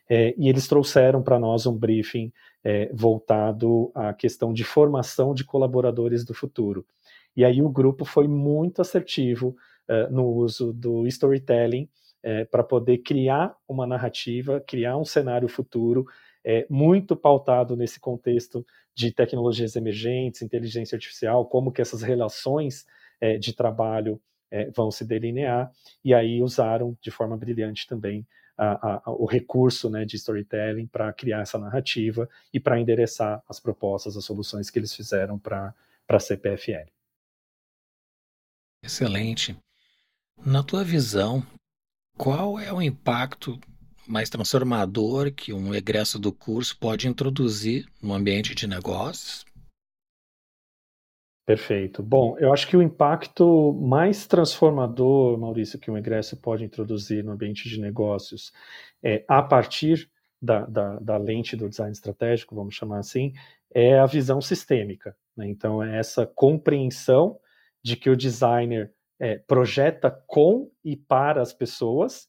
É, 0.10 0.34
e 0.38 0.48
eles 0.48 0.68
trouxeram 0.68 1.22
para 1.22 1.38
nós 1.38 1.66
um 1.66 1.78
briefing 1.78 2.32
é, 2.64 2.90
voltado 2.94 3.92
à 3.94 4.14
questão 4.14 4.54
de 4.54 4.64
formação 4.64 5.34
de 5.34 5.44
colaboradores 5.44 6.24
do 6.24 6.34
futuro. 6.34 6.86
E 7.36 7.46
aí 7.46 7.62
o 7.62 7.70
grupo 7.70 8.04
foi 8.04 8.28
muito 8.28 8.82
assertivo 8.82 9.56
uh, 9.88 10.12
no 10.12 10.26
uso 10.26 10.74
do 10.74 11.06
storytelling 11.06 11.88
é, 12.24 12.46
para 12.46 12.64
poder 12.64 12.98
criar 13.00 13.56
uma 13.68 13.86
narrativa, 13.86 14.60
criar 14.60 14.98
um 14.98 15.06
cenário 15.06 15.48
futuro 15.48 16.06
é, 16.44 16.66
muito 16.70 17.16
pautado 17.16 17.76
nesse 17.76 18.00
contexto 18.00 18.66
de 18.96 19.12
tecnologias 19.12 19.76
emergentes, 19.76 20.42
inteligência 20.42 20.96
artificial, 20.96 21.46
como 21.46 21.72
que 21.72 21.82
essas 21.82 22.02
relações 22.02 22.86
é, 23.22 23.38
de 23.38 23.54
trabalho 23.54 24.20
é, 24.52 24.70
vão 24.72 24.92
se 24.92 25.06
delinear, 25.06 25.72
e 26.04 26.14
aí 26.14 26.42
usaram 26.42 26.98
de 27.02 27.12
forma 27.12 27.38
brilhante 27.38 27.88
também 27.88 28.26
a, 28.58 28.96
a, 28.96 29.12
o 29.12 29.26
recurso 29.26 29.90
né, 29.90 30.04
de 30.04 30.16
storytelling 30.16 30.88
para 30.88 31.14
criar 31.14 31.42
essa 31.42 31.60
narrativa 31.60 32.28
e 32.52 32.60
para 32.60 32.80
endereçar 32.80 33.44
as 33.48 33.60
propostas, 33.60 34.18
as 34.18 34.26
soluções 34.26 34.70
que 34.70 34.80
eles 34.80 34.94
fizeram 34.94 35.38
para 35.38 35.74
a 36.08 36.20
CPFL. 36.20 36.90
Excelente. 38.84 39.58
Na 40.46 40.64
tua 40.64 40.84
visão, 40.84 41.46
qual 42.18 42.60
é 42.60 42.72
o 42.74 42.82
impacto 42.82 43.60
mais 44.08 44.30
transformador 44.30 45.32
que 45.32 45.52
um 45.52 45.74
egresso 45.76 46.18
do 46.18 46.32
curso 46.32 46.78
pode 46.78 47.08
introduzir 47.08 47.88
no 48.02 48.14
ambiente 48.14 48.56
de 48.56 48.66
negócios? 48.66 49.46
Perfeito. 51.48 52.04
Bom, 52.04 52.38
eu 52.40 52.52
acho 52.52 52.68
que 52.68 52.76
o 52.76 52.82
impacto 52.82 53.72
mais 53.72 54.28
transformador, 54.28 55.40
Maurício, 55.40 55.80
que 55.80 55.90
um 55.90 55.98
egresso 55.98 56.36
pode 56.36 56.66
introduzir 56.66 57.24
no 57.24 57.32
ambiente 57.32 57.70
de 57.70 57.80
negócios, 57.80 58.52
é, 59.02 59.24
a 59.30 59.42
partir 59.42 60.12
da, 60.42 60.66
da, 60.66 61.00
da 61.00 61.16
lente 61.16 61.56
do 61.56 61.70
design 61.70 61.94
estratégico, 61.94 62.54
vamos 62.54 62.76
chamar 62.76 63.00
assim, 63.00 63.32
é 63.74 63.98
a 63.98 64.06
visão 64.06 64.42
sistêmica. 64.42 65.16
Né? 65.38 65.48
Então, 65.48 65.82
é 65.82 65.98
essa 65.98 66.28
compreensão 66.28 67.40
de 67.82 67.96
que 67.96 68.10
o 68.10 68.18
designer 68.18 68.94
é, 69.18 69.38
projeta 69.38 70.12
com 70.28 70.70
e 70.84 70.98
para 70.98 71.42
as 71.42 71.54
pessoas 71.54 72.28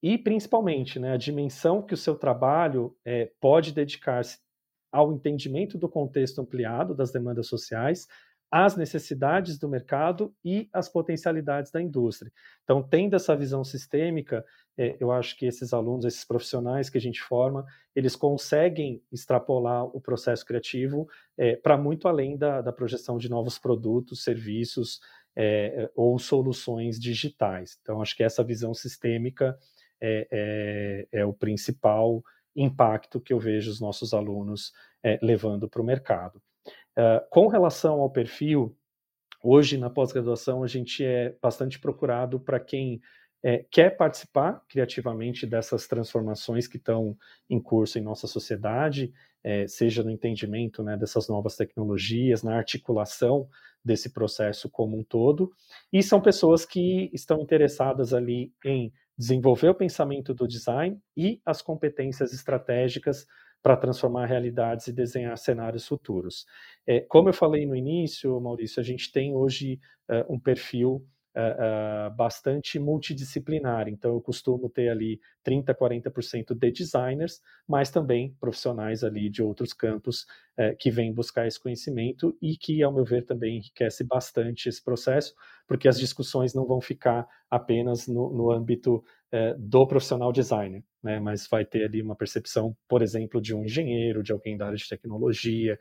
e, 0.00 0.16
principalmente, 0.16 1.00
né, 1.00 1.12
a 1.12 1.16
dimensão 1.16 1.82
que 1.82 1.92
o 1.92 1.96
seu 1.96 2.14
trabalho 2.14 2.96
é, 3.04 3.32
pode 3.40 3.72
dedicar-se 3.72 4.38
ao 4.92 5.12
entendimento 5.12 5.76
do 5.76 5.88
contexto 5.88 6.40
ampliado 6.40 6.94
das 6.94 7.10
demandas 7.10 7.48
sociais, 7.48 8.06
as 8.50 8.76
necessidades 8.76 9.58
do 9.58 9.68
mercado 9.68 10.34
e 10.44 10.68
as 10.72 10.88
potencialidades 10.88 11.70
da 11.70 11.80
indústria. 11.80 12.32
Então, 12.64 12.82
tendo 12.82 13.14
essa 13.14 13.36
visão 13.36 13.62
sistêmica, 13.62 14.44
é, 14.76 14.96
eu 14.98 15.12
acho 15.12 15.36
que 15.36 15.46
esses 15.46 15.72
alunos, 15.72 16.04
esses 16.04 16.24
profissionais 16.24 16.90
que 16.90 16.98
a 16.98 17.00
gente 17.00 17.20
forma, 17.20 17.64
eles 17.94 18.16
conseguem 18.16 19.02
extrapolar 19.12 19.84
o 19.84 20.00
processo 20.00 20.44
criativo 20.44 21.08
é, 21.38 21.54
para 21.54 21.78
muito 21.78 22.08
além 22.08 22.36
da, 22.36 22.60
da, 22.60 22.72
projeção 22.72 23.18
de 23.18 23.28
novos 23.28 23.56
produtos, 23.56 24.24
serviços 24.24 25.00
é, 25.36 25.88
ou 25.94 26.18
soluções 26.18 26.98
digitais. 26.98 27.78
Então, 27.80 28.02
acho 28.02 28.16
que 28.16 28.24
essa 28.24 28.42
visão 28.42 28.74
sistêmica 28.74 29.56
é, 30.00 30.26
é, 31.12 31.20
é 31.20 31.24
o 31.24 31.32
principal 31.32 32.20
impacto 32.56 33.20
que 33.20 33.32
eu 33.32 33.38
vejo 33.38 33.70
os 33.70 33.80
nossos 33.80 34.12
alunos 34.12 34.72
levando 35.22 35.68
para 35.68 35.80
o 35.80 35.84
mercado. 35.84 36.42
Uh, 37.00 37.24
com 37.30 37.46
relação 37.46 37.98
ao 38.02 38.10
perfil, 38.10 38.76
hoje 39.42 39.78
na 39.78 39.88
pós-graduação 39.88 40.62
a 40.62 40.66
gente 40.66 41.02
é 41.02 41.34
bastante 41.40 41.80
procurado 41.80 42.38
para 42.38 42.60
quem 42.60 43.00
é, 43.42 43.64
quer 43.70 43.96
participar 43.96 44.62
criativamente 44.68 45.46
dessas 45.46 45.86
transformações 45.86 46.68
que 46.68 46.76
estão 46.76 47.16
em 47.48 47.58
curso 47.58 47.98
em 47.98 48.02
nossa 48.02 48.26
sociedade, 48.26 49.14
é, 49.42 49.66
seja 49.66 50.02
no 50.02 50.10
entendimento 50.10 50.82
né, 50.82 50.94
dessas 50.94 51.26
novas 51.26 51.56
tecnologias, 51.56 52.42
na 52.42 52.54
articulação 52.54 53.48
desse 53.82 54.12
processo 54.12 54.68
como 54.68 54.98
um 54.98 55.02
todo, 55.02 55.50
e 55.90 56.02
são 56.02 56.20
pessoas 56.20 56.66
que 56.66 57.08
estão 57.14 57.40
interessadas 57.40 58.12
ali 58.12 58.52
em 58.62 58.92
desenvolver 59.16 59.70
o 59.70 59.74
pensamento 59.74 60.34
do 60.34 60.46
design 60.46 61.00
e 61.16 61.40
as 61.46 61.62
competências 61.62 62.34
estratégicas 62.34 63.26
para 63.62 63.76
transformar 63.76 64.26
realidades 64.26 64.86
e 64.86 64.92
desenhar 64.92 65.36
cenários 65.36 65.86
futuros. 65.86 66.46
É, 66.86 67.00
como 67.00 67.28
eu 67.28 67.32
falei 67.32 67.66
no 67.66 67.76
início, 67.76 68.40
Maurício, 68.40 68.80
a 68.80 68.84
gente 68.84 69.12
tem 69.12 69.34
hoje 69.34 69.78
uh, 70.08 70.32
um 70.32 70.38
perfil 70.38 71.06
uh, 71.36 72.10
uh, 72.10 72.16
bastante 72.16 72.78
multidisciplinar. 72.78 73.86
Então, 73.86 74.14
eu 74.14 74.20
costumo 74.20 74.70
ter 74.70 74.88
ali 74.88 75.20
30%, 75.46 75.74
40% 75.74 76.58
de 76.58 76.70
designers, 76.70 77.40
mas 77.68 77.90
também 77.90 78.34
profissionais 78.40 79.04
ali 79.04 79.28
de 79.28 79.42
outros 79.42 79.72
campos 79.72 80.26
que 80.78 80.90
vêm 80.90 81.10
buscar 81.10 81.46
esse 81.46 81.58
conhecimento 81.58 82.36
e 82.42 82.54
que, 82.54 82.82
ao 82.82 82.92
meu 82.92 83.02
ver, 83.02 83.24
também 83.24 83.56
enriquece 83.56 84.04
bastante 84.04 84.68
esse 84.68 84.84
processo, 84.84 85.34
porque 85.66 85.88
as 85.88 85.98
discussões 85.98 86.52
não 86.52 86.66
vão 86.66 86.82
ficar 86.82 87.26
apenas 87.48 88.06
no, 88.06 88.30
no 88.30 88.50
âmbito 88.50 89.02
do 89.58 89.86
profissional 89.86 90.32
designer, 90.32 90.82
né? 91.02 91.20
mas 91.20 91.46
vai 91.46 91.64
ter 91.64 91.84
ali 91.84 92.02
uma 92.02 92.16
percepção, 92.16 92.76
por 92.88 93.00
exemplo, 93.02 93.40
de 93.40 93.54
um 93.54 93.64
engenheiro, 93.64 94.22
de 94.22 94.32
alguém 94.32 94.56
da 94.56 94.66
área 94.66 94.76
de 94.76 94.88
tecnologia, 94.88 95.78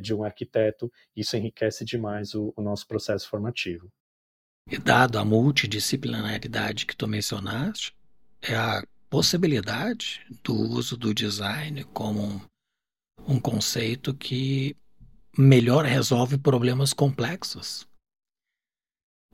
de 0.00 0.14
um 0.14 0.22
arquiteto. 0.22 0.90
Isso 1.16 1.36
enriquece 1.36 1.84
demais 1.84 2.34
o, 2.34 2.52
o 2.56 2.62
nosso 2.62 2.86
processo 2.86 3.28
formativo. 3.28 3.90
E 4.70 4.78
dado 4.78 5.18
a 5.18 5.24
multidisciplinaridade 5.24 6.86
que 6.86 6.96
tu 6.96 7.06
mencionaste, 7.06 7.94
é 8.40 8.54
a 8.54 8.82
possibilidade 9.10 10.26
do 10.42 10.54
uso 10.54 10.96
do 10.96 11.14
design 11.14 11.84
como 11.84 12.22
um, 12.22 12.40
um 13.28 13.40
conceito 13.40 14.14
que 14.14 14.76
melhor 15.36 15.84
resolve 15.84 16.38
problemas 16.38 16.92
complexos, 16.92 17.86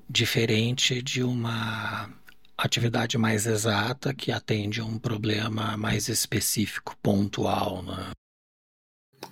diferente 0.09 1.01
de 1.01 1.23
uma 1.23 2.09
atividade 2.64 3.16
mais 3.18 3.46
exata 3.46 4.14
que 4.14 4.33
atende 4.33 4.81
a 4.81 4.85
um 4.85 4.99
problema 4.99 5.77
mais 5.77 6.09
específico, 6.09 6.96
pontual. 7.03 7.83
Né? 7.83 8.11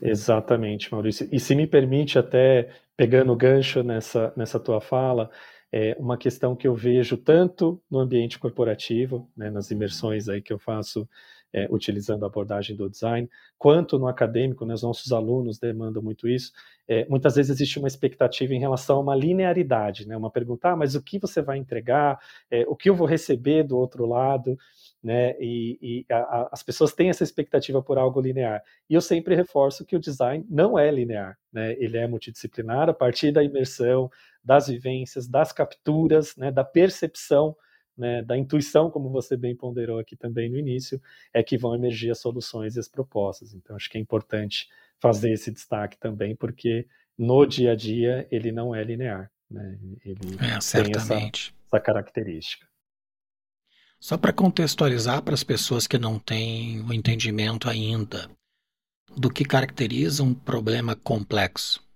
Exatamente, 0.02 0.92
Maurício. 0.92 1.28
E 1.32 1.40
se 1.40 1.54
me 1.54 1.66
permite, 1.66 2.18
até 2.18 2.70
pegando 2.96 3.32
o 3.32 3.36
gancho 3.36 3.82
nessa, 3.82 4.32
nessa 4.36 4.58
tua 4.58 4.80
fala, 4.80 5.30
é 5.72 5.96
uma 5.98 6.16
questão 6.16 6.56
que 6.56 6.66
eu 6.66 6.74
vejo 6.74 7.16
tanto 7.16 7.80
no 7.90 7.98
ambiente 7.98 8.38
corporativo, 8.38 9.30
né, 9.36 9.50
nas 9.50 9.70
imersões 9.70 10.28
aí 10.28 10.40
que 10.40 10.52
eu 10.52 10.58
faço 10.58 11.08
é, 11.52 11.66
utilizando 11.70 12.24
a 12.24 12.26
abordagem 12.26 12.76
do 12.76 12.88
design, 12.88 13.28
quanto 13.56 13.98
no 13.98 14.06
acadêmico, 14.06 14.64
né, 14.64 14.74
os 14.74 14.82
nossos 14.82 15.12
alunos 15.12 15.58
demandam 15.58 16.02
muito 16.02 16.28
isso. 16.28 16.52
É, 16.86 17.06
muitas 17.08 17.36
vezes 17.36 17.50
existe 17.50 17.78
uma 17.78 17.88
expectativa 17.88 18.54
em 18.54 18.60
relação 18.60 18.96
a 18.96 19.00
uma 19.00 19.14
linearidade, 19.14 20.06
né, 20.06 20.16
uma 20.16 20.30
pergunta, 20.30 20.70
ah, 20.70 20.76
mas 20.76 20.94
o 20.94 21.02
que 21.02 21.18
você 21.18 21.40
vai 21.42 21.58
entregar, 21.58 22.18
é, 22.50 22.64
o 22.68 22.76
que 22.76 22.90
eu 22.90 22.94
vou 22.94 23.06
receber 23.06 23.62
do 23.62 23.76
outro 23.76 24.06
lado, 24.06 24.58
né, 25.02 25.36
e, 25.40 25.78
e 25.80 26.12
a, 26.12 26.18
a, 26.18 26.48
as 26.52 26.62
pessoas 26.62 26.92
têm 26.92 27.08
essa 27.08 27.24
expectativa 27.24 27.82
por 27.82 27.98
algo 27.98 28.20
linear. 28.20 28.62
E 28.88 28.94
eu 28.94 29.00
sempre 29.00 29.34
reforço 29.34 29.84
que 29.84 29.96
o 29.96 30.00
design 30.00 30.44
não 30.48 30.78
é 30.78 30.90
linear, 30.90 31.38
né, 31.52 31.72
ele 31.78 31.96
é 31.96 32.06
multidisciplinar 32.06 32.88
a 32.88 32.94
partir 32.94 33.32
da 33.32 33.42
imersão, 33.42 34.10
das 34.44 34.68
vivências, 34.68 35.28
das 35.28 35.52
capturas, 35.52 36.36
né, 36.36 36.50
da 36.50 36.64
percepção, 36.64 37.56
né, 37.98 38.22
da 38.22 38.38
intuição, 38.38 38.90
como 38.90 39.10
você 39.10 39.36
bem 39.36 39.56
ponderou 39.56 39.98
aqui 39.98 40.16
também 40.16 40.48
no 40.48 40.56
início, 40.56 41.02
é 41.34 41.42
que 41.42 41.58
vão 41.58 41.74
emergir 41.74 42.10
as 42.10 42.20
soluções 42.20 42.76
e 42.76 42.80
as 42.80 42.88
propostas. 42.88 43.52
Então, 43.52 43.74
acho 43.74 43.90
que 43.90 43.98
é 43.98 44.00
importante 44.00 44.68
fazer 45.00 45.32
esse 45.32 45.50
destaque 45.50 45.98
também, 45.98 46.36
porque 46.36 46.86
no 47.16 47.44
dia 47.44 47.72
a 47.72 47.74
dia 47.74 48.26
ele 48.30 48.52
não 48.52 48.74
é 48.74 48.84
linear. 48.84 49.30
Né? 49.50 49.78
Ele 50.04 50.20
é, 50.34 50.58
tem 50.82 50.96
essa, 50.96 51.14
essa 51.14 51.80
característica. 51.80 52.66
Só 53.98 54.16
para 54.16 54.32
contextualizar 54.32 55.22
para 55.22 55.34
as 55.34 55.42
pessoas 55.42 55.88
que 55.88 55.98
não 55.98 56.20
têm 56.20 56.80
o 56.82 56.92
entendimento 56.92 57.68
ainda 57.68 58.30
do 59.16 59.28
que 59.28 59.44
caracteriza 59.44 60.22
um 60.22 60.32
problema 60.32 60.94
complexo 60.94 61.87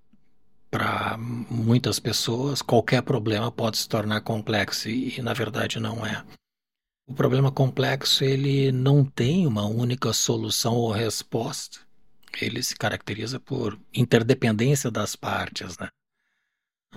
para 0.73 1.19
muitas 1.19 2.01
pessoas, 2.01 2.63
qualquer 2.63 3.03
problema 3.03 3.53
pode 3.53 3.77
se 3.77 3.87
tornar 3.87 4.23
complexo 4.23 4.89
e, 4.89 5.21
na 5.21 5.35
verdade 5.35 5.79
não 5.79 6.05
é. 6.05 6.25
O 7.07 7.13
problema 7.13 7.53
complexo 7.53 8.25
ele 8.25 8.73
não 8.73 9.05
tem 9.05 9.47
uma 9.47 9.67
única 9.67 10.15
solução 10.15 10.75
ou 10.75 10.91
resposta. 10.91 11.81
Ele 12.41 12.63
se 12.63 12.75
caracteriza 12.75 13.39
por 13.39 13.79
interdependência 13.93 14.91
das 14.91 15.15
partes, 15.15 15.77
né? 15.77 15.89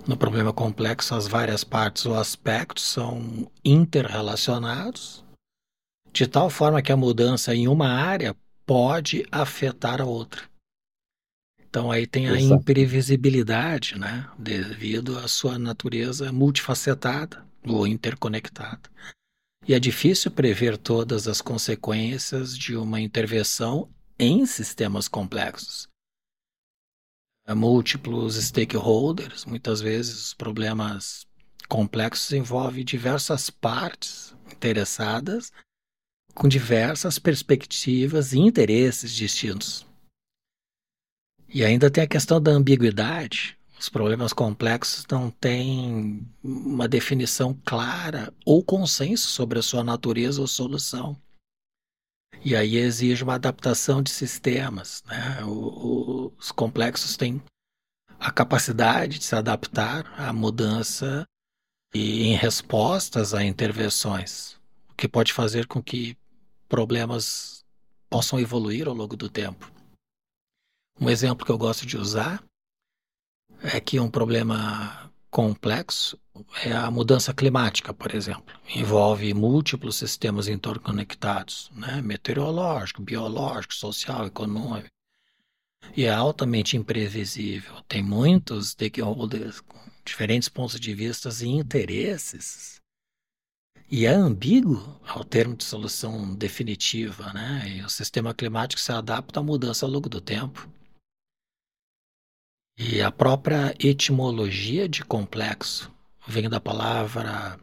No 0.07 0.15
problema 0.15 0.53
complexo, 0.53 1.13
as 1.13 1.27
várias 1.27 1.65
partes 1.65 2.05
ou 2.05 2.15
aspectos 2.15 2.85
são 2.85 3.51
interrelacionados, 3.63 5.25
de 6.13 6.27
tal 6.27 6.49
forma 6.49 6.81
que 6.81 6.93
a 6.93 6.97
mudança 6.97 7.53
em 7.53 7.67
uma 7.67 7.89
área 7.89 8.33
pode 8.65 9.25
afetar 9.29 10.01
a 10.01 10.05
outra. 10.05 10.43
Então 11.75 11.91
aí 11.91 12.07
tem 12.07 12.29
a 12.29 12.39
imprevisibilidade, 12.39 13.99
né, 13.99 14.29
devido 14.39 15.19
à 15.19 15.27
sua 15.27 15.59
natureza 15.59 16.31
multifacetada 16.31 17.45
ou 17.67 17.85
interconectada. 17.85 18.89
E 19.67 19.73
é 19.73 19.79
difícil 19.79 20.31
prever 20.31 20.77
todas 20.77 21.27
as 21.27 21.41
consequências 21.41 22.57
de 22.57 22.77
uma 22.77 23.01
intervenção 23.01 23.89
em 24.17 24.45
sistemas 24.45 25.09
complexos. 25.09 25.89
Múltiplos 27.49 28.35
stakeholders, 28.35 29.43
muitas 29.43 29.81
vezes 29.81 30.33
problemas 30.33 31.27
complexos 31.67 32.31
envolvem 32.31 32.85
diversas 32.85 33.49
partes 33.49 34.33
interessadas 34.49 35.51
com 36.33 36.47
diversas 36.47 37.19
perspectivas 37.19 38.31
e 38.31 38.39
interesses 38.39 39.11
distintos. 39.11 39.85
E 41.47 41.63
ainda 41.63 41.89
tem 41.89 42.03
a 42.03 42.07
questão 42.07 42.41
da 42.41 42.51
ambiguidade. 42.51 43.57
Os 43.79 43.89
problemas 43.89 44.33
complexos 44.33 45.05
não 45.11 45.29
têm 45.29 46.25
uma 46.43 46.87
definição 46.87 47.57
clara 47.65 48.33
ou 48.45 48.63
consenso 48.63 49.27
sobre 49.27 49.59
a 49.59 49.61
sua 49.61 49.83
natureza 49.83 50.41
ou 50.41 50.47
solução. 50.47 51.19
E 52.43 52.55
aí 52.55 52.77
exige 52.77 53.23
uma 53.23 53.35
adaptação 53.35 54.01
de 54.01 54.09
sistemas. 54.09 55.03
Né? 55.07 55.43
O, 55.43 56.31
os 56.37 56.51
complexos 56.51 57.17
têm 57.17 57.41
a 58.19 58.31
capacidade 58.31 59.19
de 59.19 59.25
se 59.25 59.35
adaptar 59.35 60.13
à 60.19 60.31
mudança 60.31 61.25
e 61.93 62.23
em 62.23 62.35
respostas 62.35 63.33
a 63.33 63.43
intervenções, 63.43 64.57
o 64.89 64.93
que 64.95 65.07
pode 65.07 65.31
fazer 65.31 65.65
com 65.67 65.81
que 65.81 66.17
problemas 66.67 67.63
possam 68.09 68.39
evoluir 68.39 68.87
ao 68.87 68.93
longo 68.93 69.15
do 69.15 69.29
tempo. 69.29 69.74
Um 70.99 71.09
exemplo 71.09 71.45
que 71.45 71.51
eu 71.51 71.57
gosto 71.57 71.85
de 71.85 71.97
usar 71.97 72.41
é 73.61 73.79
que 73.79 73.99
um 73.99 74.09
problema 74.09 75.11
complexo 75.29 76.17
é 76.63 76.71
a 76.71 76.89
mudança 76.89 77.33
climática, 77.33 77.93
por 77.93 78.15
exemplo. 78.15 78.55
Envolve 78.73 79.33
múltiplos 79.33 79.97
sistemas 79.97 80.47
interconectados, 80.47 81.69
né? 81.73 82.01
meteorológico, 82.01 83.01
biológico, 83.01 83.73
social, 83.73 84.25
econômico. 84.25 84.89
E 85.95 86.05
é 86.05 86.13
altamente 86.13 86.77
imprevisível. 86.77 87.81
Tem 87.87 88.01
muitos 88.01 88.69
stakeholders 88.69 89.59
com 89.59 89.77
diferentes 90.05 90.47
pontos 90.47 90.79
de 90.79 90.93
vista 90.93 91.29
e 91.41 91.47
interesses. 91.47 92.81
E 93.91 94.05
é 94.05 94.13
ambíguo 94.13 94.99
ao 95.05 95.23
termo 95.23 95.55
de 95.55 95.63
solução 95.63 96.33
definitiva, 96.33 97.31
né? 97.33 97.77
E 97.77 97.81
o 97.83 97.89
sistema 97.89 98.33
climático 98.33 98.81
se 98.81 98.91
adapta 98.91 99.41
à 99.41 99.43
mudança 99.43 99.85
ao 99.85 99.91
longo 99.91 100.09
do 100.09 100.19
tempo. 100.19 100.67
E 102.77 103.01
a 103.01 103.09
própria 103.09 103.73
etimologia 103.79 104.89
de 104.89 105.01
complexo 105.03 105.89
vem 106.27 106.49
da 106.49 106.59
palavra 106.59 107.57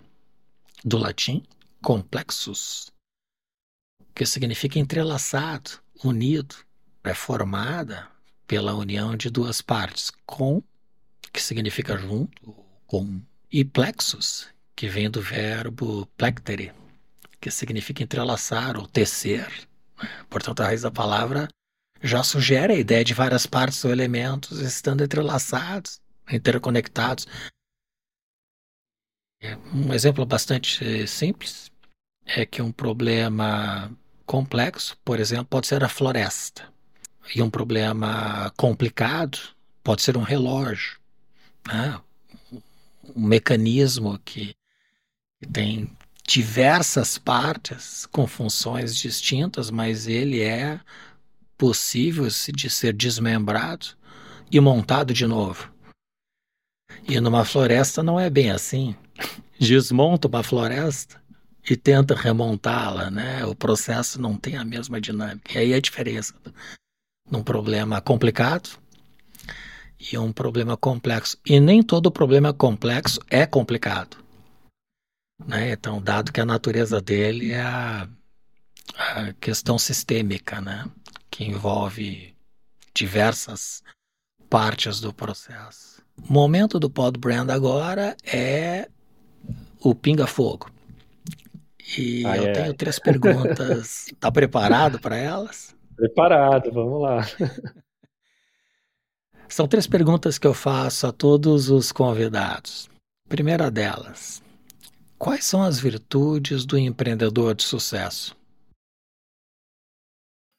do 0.82 0.96
latim 0.96 1.42
complexus, 1.82 2.90
que 4.14 4.24
significa 4.24 4.78
entrelaçado, 4.78 5.72
unido, 6.02 6.56
é 7.04 7.12
formada 7.12 8.08
pela 8.46 8.74
união 8.74 9.14
de 9.14 9.28
duas 9.28 9.60
partes, 9.60 10.10
com, 10.24 10.62
que 11.30 11.42
significa 11.42 11.98
junto, 11.98 12.54
com, 12.86 13.20
e 13.50 13.66
plexus, 13.66 14.48
que 14.74 14.88
vem 14.88 15.10
do 15.10 15.20
verbo 15.20 16.06
plectere, 16.16 16.72
que 17.38 17.50
significa 17.50 18.02
entrelaçar 18.02 18.78
ou 18.78 18.86
tecer. 18.86 19.68
Portanto, 20.30 20.60
a 20.60 20.66
raiz 20.66 20.82
da 20.82 20.90
palavra 20.90 21.48
já 22.02 22.22
sugere 22.22 22.72
a 22.72 22.78
ideia 22.78 23.04
de 23.04 23.14
várias 23.14 23.46
partes 23.46 23.84
ou 23.84 23.92
elementos 23.92 24.60
estando 24.60 25.04
entrelaçados, 25.04 26.00
interconectados. 26.30 27.26
Um 29.72 29.92
exemplo 29.92 30.24
bastante 30.26 31.06
simples 31.06 31.70
é 32.24 32.44
que 32.44 32.62
um 32.62 32.72
problema 32.72 33.90
complexo, 34.26 34.96
por 35.04 35.20
exemplo, 35.20 35.46
pode 35.46 35.66
ser 35.66 35.82
a 35.84 35.88
floresta. 35.88 36.70
E 37.34 37.42
um 37.42 37.50
problema 37.50 38.52
complicado 38.56 39.38
pode 39.82 40.02
ser 40.02 40.16
um 40.16 40.22
relógio, 40.22 40.98
né? 41.66 42.00
um 43.14 43.26
mecanismo 43.26 44.18
que 44.24 44.54
tem 45.52 45.90
diversas 46.26 47.18
partes 47.18 48.06
com 48.06 48.26
funções 48.26 48.96
distintas, 48.96 49.70
mas 49.70 50.06
ele 50.06 50.40
é 50.40 50.80
possível 51.62 52.26
de 52.26 52.68
ser 52.68 52.92
desmembrado 52.92 53.86
e 54.50 54.58
montado 54.58 55.14
de 55.14 55.28
novo. 55.28 55.72
E 57.08 57.20
numa 57.20 57.44
floresta 57.44 58.02
não 58.02 58.18
é 58.18 58.28
bem 58.28 58.50
assim. 58.50 58.96
Desmonta 59.60 60.26
uma 60.26 60.42
floresta 60.42 61.22
e 61.70 61.76
tenta 61.76 62.16
remontá-la, 62.16 63.12
né? 63.12 63.46
O 63.46 63.54
processo 63.54 64.20
não 64.20 64.36
tem 64.36 64.56
a 64.56 64.64
mesma 64.64 65.00
dinâmica. 65.00 65.52
E 65.54 65.58
aí 65.58 65.72
a 65.72 65.80
diferença 65.80 66.34
num 67.30 67.44
problema 67.44 68.00
complicado 68.00 68.70
e 70.12 70.18
um 70.18 70.32
problema 70.32 70.76
complexo. 70.76 71.38
E 71.46 71.60
nem 71.60 71.80
todo 71.80 72.10
problema 72.10 72.52
complexo 72.52 73.20
é 73.30 73.46
complicado. 73.46 74.16
Né? 75.46 75.70
Então, 75.70 76.02
dado 76.02 76.32
que 76.32 76.40
a 76.40 76.44
natureza 76.44 77.00
dele 77.00 77.52
é 77.52 77.60
a, 77.60 78.08
a 78.96 79.32
questão 79.34 79.78
sistêmica, 79.78 80.60
né? 80.60 80.90
Que 81.32 81.44
envolve 81.44 82.36
diversas 82.94 83.82
partes 84.50 85.00
do 85.00 85.14
processo. 85.14 86.02
O 86.28 86.32
momento 86.32 86.78
do 86.78 86.90
pod 86.90 87.18
brand 87.18 87.48
agora 87.50 88.14
é 88.22 88.90
o 89.80 89.94
pinga-fogo. 89.94 90.70
E 91.96 92.24
ah, 92.26 92.36
eu 92.36 92.48
é. 92.48 92.52
tenho 92.52 92.74
três 92.74 92.98
perguntas. 92.98 94.08
Está 94.08 94.30
preparado 94.30 95.00
para 95.00 95.16
elas? 95.16 95.74
Preparado, 95.96 96.70
vamos 96.70 97.00
lá. 97.00 97.22
São 99.48 99.66
três 99.66 99.86
perguntas 99.86 100.38
que 100.38 100.46
eu 100.46 100.54
faço 100.54 101.06
a 101.06 101.12
todos 101.12 101.70
os 101.70 101.92
convidados. 101.92 102.90
Primeira 103.28 103.70
delas: 103.70 104.42
quais 105.18 105.44
são 105.44 105.62
as 105.62 105.78
virtudes 105.78 106.64
do 106.64 106.78
empreendedor 106.78 107.54
de 107.54 107.62
sucesso? 107.62 108.34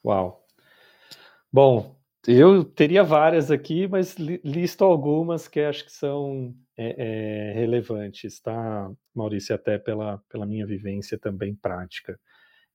Uau, 0.05 0.42
Bom, 1.53 1.95
eu 2.27 2.63
teria 2.65 3.03
várias 3.03 3.51
aqui, 3.51 3.87
mas 3.87 4.15
listo 4.17 4.83
algumas 4.83 5.47
que 5.47 5.59
acho 5.59 5.85
que 5.85 5.91
são 5.91 6.51
é, 6.75 7.51
é, 7.51 7.53
relevantes, 7.53 8.39
tá, 8.39 8.91
Maurício? 9.13 9.53
Até 9.53 9.77
pela, 9.77 10.17
pela 10.29 10.47
minha 10.47 10.65
vivência 10.65 11.15
também 11.15 11.53
prática. 11.53 12.19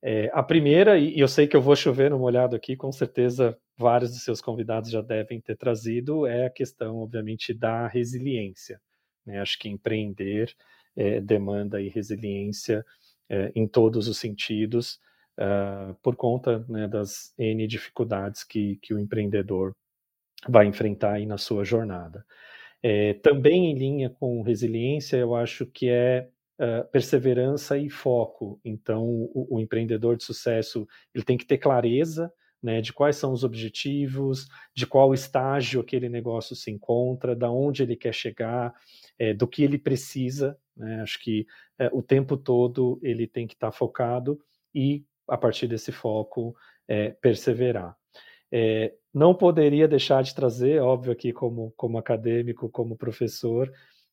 É, 0.00 0.30
a 0.32 0.44
primeira, 0.44 0.96
e 0.96 1.18
eu 1.18 1.26
sei 1.26 1.48
que 1.48 1.56
eu 1.56 1.60
vou 1.60 1.74
chover 1.74 2.08
no 2.08 2.20
molhado 2.20 2.54
aqui, 2.54 2.76
com 2.76 2.92
certeza 2.92 3.58
vários 3.76 4.12
dos 4.12 4.22
seus 4.22 4.40
convidados 4.40 4.92
já 4.92 5.02
devem 5.02 5.40
ter 5.40 5.56
trazido, 5.56 6.24
é 6.24 6.46
a 6.46 6.50
questão, 6.50 6.98
obviamente, 6.98 7.52
da 7.52 7.88
resiliência. 7.88 8.80
Né? 9.26 9.40
Acho 9.40 9.58
que 9.58 9.68
empreender 9.68 10.54
é, 10.94 11.20
demanda 11.20 11.82
e 11.82 11.88
resiliência 11.88 12.86
é, 13.28 13.50
em 13.56 13.66
todos 13.66 14.06
os 14.06 14.18
sentidos 14.18 15.00
uh, 15.38 15.94
por 16.02 16.16
conta 16.16 16.64
né, 16.68 16.88
das 16.88 17.32
N 17.38 17.66
dificuldades 17.66 18.44
que, 18.44 18.76
que 18.82 18.92
o 18.92 18.98
empreendedor 18.98 19.74
vai 20.48 20.66
enfrentar 20.66 21.14
aí 21.14 21.26
na 21.26 21.38
sua 21.38 21.64
jornada. 21.64 22.24
É, 22.82 23.14
também 23.14 23.70
em 23.70 23.74
linha 23.74 24.10
com 24.10 24.42
resiliência, 24.42 25.16
eu 25.16 25.34
acho 25.34 25.66
que 25.66 25.88
é 25.88 26.28
uh, 26.60 26.88
perseverança 26.90 27.76
e 27.76 27.90
foco. 27.90 28.60
Então, 28.64 29.04
o, 29.04 29.56
o, 29.56 29.60
empreendedor 29.60 30.16
de 30.16 30.24
sucesso 30.24 30.86
ele 31.14 31.24
tem 31.24 31.36
que 31.36 31.46
ter 31.46 31.58
clareza 31.58 32.32
né, 32.62 32.80
de 32.80 32.92
quais 32.92 33.16
são 33.16 33.32
os 33.32 33.44
objetivos, 33.44 34.48
de 34.74 34.86
qual 34.86 35.14
estágio 35.14 35.80
aquele 35.80 36.08
negócio 36.08 36.54
se 36.54 36.70
encontra, 36.70 37.34
da 37.34 37.50
onde 37.50 37.82
ele 37.82 37.96
quer 37.96 38.12
chegar, 38.12 38.72
é, 39.18 39.32
do 39.32 39.46
que 39.46 39.62
ele 39.62 39.78
precisa. 39.78 40.56
Né, 40.76 41.00
acho 41.00 41.20
que 41.20 41.46
é, 41.78 41.88
o 41.92 42.02
tempo 42.02 42.36
todo 42.36 43.00
ele 43.02 43.26
tem 43.26 43.46
que 43.46 43.54
estar 43.54 43.70
tá 43.70 43.76
focado 43.76 44.38
e 44.72 45.04
a 45.28 45.36
partir 45.36 45.66
desse 45.66 45.92
foco, 45.92 46.56
é, 46.86 47.10
perseverar. 47.10 47.96
É, 48.50 48.94
não 49.12 49.34
poderia 49.34 49.86
deixar 49.86 50.22
de 50.22 50.34
trazer, 50.34 50.80
óbvio, 50.80 51.12
aqui 51.12 51.32
como, 51.32 51.72
como 51.76 51.98
acadêmico, 51.98 52.68
como 52.68 52.96
professor, 52.96 53.70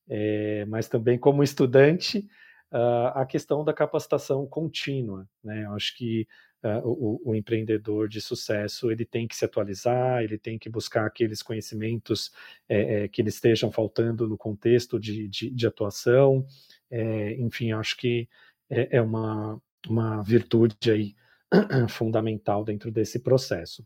é, 0.08 0.66
mas 0.66 0.88
também 0.88 1.18
como 1.18 1.44
estudante, 1.44 2.28
uh, 2.72 3.12
a 3.16 3.26
questão 3.26 3.64
da 3.64 3.74
capacitação 3.74 4.46
contínua. 4.46 5.28
Né? 5.44 5.66
Eu 5.66 5.74
acho 5.74 5.96
que 5.96 6.28
uh, 6.64 6.82
o, 6.84 7.32
o, 7.32 7.36
empreendedor 7.36 8.08
de 8.08 8.22
sucesso 8.22 8.92
ele 8.92 9.06
tem 9.06 9.28
que 9.28 9.36
se 9.36 9.46
atualizar, 9.46 10.24
ele 10.24 10.38
tem 10.38 10.60
que 10.60 10.70
buscar 10.70 11.06
aqueles 11.06 11.42
conhecimentos 11.42 12.32
é, 12.68 13.04
é, 13.04 13.08
que 13.08 13.22
lhe 13.22 13.30
estejam 13.30 13.72
faltando 13.72 14.28
no 14.28 14.38
contexto 14.38 15.00
de, 15.00 15.28
de, 15.28 15.50
de 15.50 15.68
atuação. 15.68 16.46
É, 16.90 17.34
enfim, 17.36 17.72
acho 17.72 17.98
que 17.98 18.28
é, 18.70 18.98
é, 18.98 19.02
uma, 19.02 19.62
uma 19.90 20.22
virtude 20.22 20.92
aí 20.92 21.16
fundamental 21.90 22.64
dentro 22.64 22.92
desse 22.92 23.20
processo. 23.20 23.86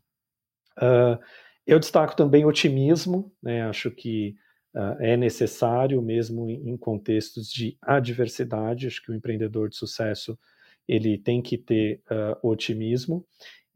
Uh, 0.76 1.18
eu 1.66 1.78
destaco 1.78 2.16
também 2.16 2.44
otimismo, 2.44 3.32
né? 3.42 3.62
acho 3.62 3.90
que 3.90 4.34
uh, 4.74 4.96
é 5.00 5.16
necessário 5.16 6.00
mesmo 6.00 6.48
em, 6.48 6.76
contextos 6.76 7.50
de 7.50 7.76
adversidade, 7.82 8.86
acho 8.86 9.02
que 9.02 9.10
o 9.12 9.14
empreendedor 9.14 9.68
de 9.68 9.76
sucesso 9.76 10.38
ele 10.88 11.18
tem 11.18 11.40
que 11.40 11.56
ter 11.56 12.02
uh, 12.10 12.48
otimismo. 12.48 13.24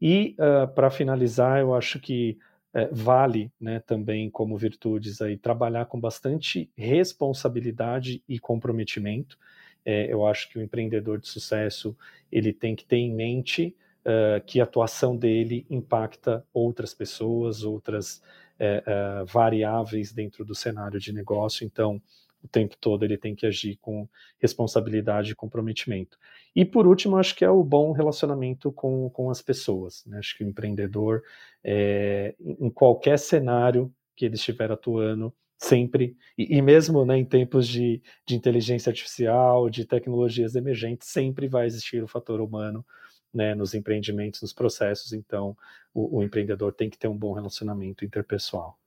E 0.01 0.35
para 0.75 0.91
finalizar, 0.91 1.61
eu 1.61 1.73
acho 1.73 1.99
que 2.01 2.37
uh, 2.75 2.93
vale 2.93 3.49
né, 3.59 3.79
também 3.79 4.29
como 4.29 4.57
virtudes 4.57 5.21
aí 5.21 5.37
trabalhar 5.37 5.85
com 5.85 5.99
bastante 5.99 6.69
responsabilidade 6.75 8.21
e 8.27 8.37
comprometimento. 8.37 9.37
É, 9.85 10.11
eu 10.11 10.25
acho 10.25 10.49
que 10.49 10.57
o 10.57 10.61
empreendedor 10.61 11.19
de 11.19 11.27
sucesso 11.27 11.95
ele 12.31 12.51
tem 12.51 12.75
que 12.75 12.83
ter 12.83 12.97
em 12.97 13.13
mente 13.13 13.75
uh, 14.05 14.43
que 14.45 14.59
a 14.59 14.63
atuação 14.63 15.15
dele 15.15 15.65
impacta 15.69 16.45
outras 16.53 16.93
pessoas, 16.93 17.63
outras 17.63 18.21
uh, 18.59 19.25
variáveis 19.25 20.11
dentro 20.11 20.43
do 20.43 20.55
cenário 20.55 20.99
de 20.99 21.13
negócio. 21.13 21.65
Então, 21.65 22.01
o 22.43 22.47
tempo 22.47 22.75
todo 22.79 23.03
ele 23.03 23.17
tem 23.17 23.35
que 23.35 23.45
agir 23.45 23.77
com 23.81 24.07
responsabilidade 24.39 25.31
e 25.31 25.35
comprometimento. 25.35 26.17
E 26.55 26.63
por 26.63 26.85
último, 26.85 27.17
acho 27.17 27.35
que 27.35 27.43
é 27.43 27.49
o 27.49 27.63
bom 27.63 27.91
relacionamento 27.91 28.71
com, 28.71 29.09
com 29.09 29.29
as 29.29 29.41
pessoas. 29.41 30.05
Né? 30.05 30.19
Acho 30.19 30.37
que 30.37 30.43
o 30.43 30.47
empreendedor, 30.47 31.23
é, 31.63 32.35
em 32.39 32.69
qualquer 32.69 33.17
cenário 33.17 33.91
que 34.15 34.25
ele 34.25 34.35
estiver 34.35 34.71
atuando, 34.71 35.33
sempre, 35.57 36.15
e, 36.37 36.57
e 36.57 36.61
mesmo 36.61 37.05
né, 37.05 37.17
em 37.17 37.25
tempos 37.25 37.67
de, 37.67 38.01
de 38.25 38.35
inteligência 38.35 38.89
artificial, 38.89 39.69
de 39.69 39.85
tecnologias 39.85 40.55
emergentes, 40.55 41.07
sempre 41.07 41.47
vai 41.47 41.65
existir 41.65 42.03
o 42.03 42.07
fator 42.07 42.41
humano 42.41 42.85
né, 43.33 43.53
nos 43.55 43.73
empreendimentos, 43.73 44.41
nos 44.41 44.53
processos. 44.53 45.13
Então, 45.13 45.57
o, 45.93 46.19
o 46.19 46.23
empreendedor 46.23 46.73
tem 46.73 46.89
que 46.89 46.97
ter 46.97 47.07
um 47.07 47.17
bom 47.17 47.33
relacionamento 47.33 48.05
interpessoal. 48.05 48.79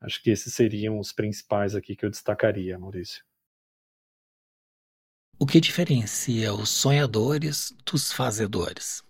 Acho 0.00 0.22
que 0.22 0.30
esses 0.30 0.52
seriam 0.52 0.98
os 0.98 1.12
principais 1.12 1.74
aqui 1.74 1.96
que 1.96 2.04
eu 2.04 2.10
destacaria, 2.10 2.78
Maurício. 2.78 3.24
O 5.38 5.46
que 5.46 5.60
diferencia 5.60 6.54
os 6.54 6.68
sonhadores 6.68 7.74
dos 7.84 8.12
fazedores? 8.12 9.02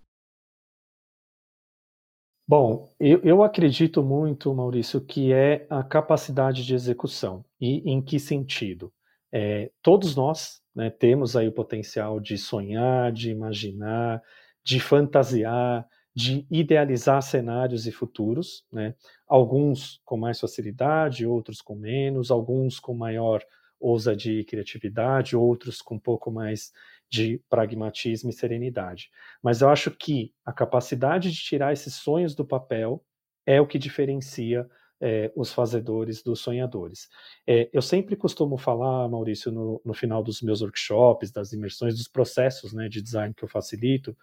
Bom, 2.46 2.94
eu, 3.00 3.20
eu, 3.24 3.42
acredito 3.42 4.02
muito, 4.02 4.52
Maurício, 4.54 5.00
que 5.00 5.32
é 5.32 5.66
a 5.70 5.82
capacidade 5.82 6.64
de 6.64 6.74
execução. 6.74 7.42
E 7.58 7.90
em 7.90 8.02
que 8.02 8.18
sentido? 8.18 8.92
É, 9.32 9.70
todos 9.82 10.14
nós 10.14 10.60
né, 10.74 10.90
temos 10.90 11.36
aí 11.36 11.48
o 11.48 11.52
potencial 11.52 12.20
de 12.20 12.36
sonhar, 12.36 13.10
de 13.12 13.30
imaginar, 13.30 14.22
de 14.62 14.78
fantasiar, 14.78 15.86
de 16.14 16.46
idealizar 16.50 17.22
cenários 17.22 17.86
e 17.86 17.92
futuros, 17.92 18.64
né? 18.70 18.94
alguns 19.26 20.00
com 20.04 20.18
mais 20.18 20.38
facilidade, 20.38 21.26
outros 21.26 21.62
com 21.62 21.74
menos, 21.74 22.30
alguns 22.30 22.78
com 22.78 22.94
maior 22.94 23.42
ousadia 23.80 24.40
e 24.40 24.44
criatividade, 24.44 25.34
outros 25.34 25.82
com 25.82 25.96
um 25.96 25.98
pouco 25.98 26.30
mais 26.30 26.72
de 27.14 27.40
pragmatismo 27.48 28.28
e 28.28 28.32
serenidade. 28.32 29.08
Mas 29.40 29.60
eu 29.60 29.68
acho 29.68 29.90
que 29.92 30.32
a 30.44 30.52
capacidade 30.52 31.30
de 31.30 31.38
tirar 31.38 31.72
esses 31.72 31.94
sonhos 31.94 32.34
do 32.34 32.44
papel 32.44 33.04
é 33.46 33.60
o 33.60 33.66
que 33.66 33.78
diferencia 33.78 34.68
é, 35.00 35.30
os 35.36 35.52
fazedores 35.52 36.24
dos 36.24 36.40
sonhadores. 36.40 37.08
É, 37.46 37.70
eu 37.72 37.82
sempre 37.82 38.16
costumo 38.16 38.56
falar, 38.56 39.08
Maurício, 39.08 39.52
no, 39.52 39.80
no, 39.84 39.94
final 39.94 40.24
dos 40.24 40.42
meus 40.42 40.60
workshops, 40.60 41.30
das 41.30 41.52
imersões, 41.52 41.96
dos 41.96 42.08
processos 42.08 42.72
né, 42.72 42.88
de 42.88 43.00
design 43.00 43.32
que 43.32 43.44
eu 43.44 43.48
facilito, 43.48 44.16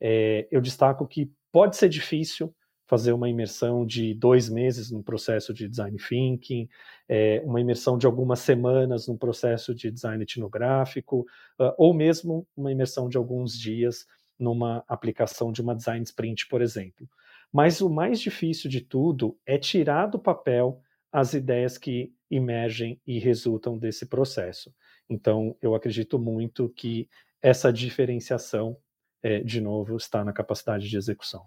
é, 0.00 0.46
eu 0.50 0.60
destaco 0.60 1.08
que 1.08 1.32
pode 1.50 1.76
ser 1.76 1.88
difícil 1.88 2.54
fazer 2.88 3.12
uma 3.12 3.28
imersão 3.28 3.86
de 3.86 4.14
dois 4.14 4.48
meses 4.48 4.90
no 4.90 5.02
processo 5.02 5.52
de 5.52 5.68
design 5.68 5.96
thinking, 5.96 6.68
é, 7.08 7.40
uma 7.44 7.60
imersão 7.60 7.96
de 7.96 8.06
algumas 8.06 8.40
semanas 8.40 9.06
no 9.06 9.16
processo 9.16 9.74
de 9.74 9.90
design 9.90 10.22
etnográfico, 10.22 11.20
uh, 11.60 11.72
ou 11.76 11.94
mesmo 11.94 12.46
uma 12.56 12.72
imersão 12.72 13.08
de 13.08 13.16
alguns 13.16 13.56
dias 13.56 14.06
numa 14.38 14.82
aplicação 14.88 15.52
de 15.52 15.60
uma 15.60 15.74
design 15.74 16.02
sprint, 16.02 16.48
por 16.48 16.62
exemplo. 16.62 17.08
Mas 17.52 17.80
o 17.80 17.90
mais 17.90 18.20
difícil 18.20 18.70
de 18.70 18.80
tudo 18.80 19.38
é 19.44 19.58
tirar 19.58 20.06
do 20.06 20.18
papel 20.18 20.80
as 21.12 21.34
ideias 21.34 21.76
que 21.78 22.12
emergem 22.30 23.00
e 23.06 23.18
resultam 23.18 23.78
desse 23.78 24.06
processo. 24.06 24.74
Então, 25.08 25.56
eu 25.60 25.74
acredito 25.74 26.18
muito 26.18 26.68
que 26.70 27.08
essa 27.40 27.72
diferenciação 27.72 28.76
é, 29.22 29.40
de 29.40 29.60
novo, 29.60 29.96
está 29.96 30.24
na 30.24 30.32
capacidade 30.32 30.88
de 30.88 30.96
execução. 30.96 31.44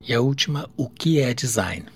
E 0.00 0.14
a 0.14 0.20
última, 0.20 0.70
o 0.76 0.88
que 0.88 1.20
é 1.20 1.34
design? 1.34 1.86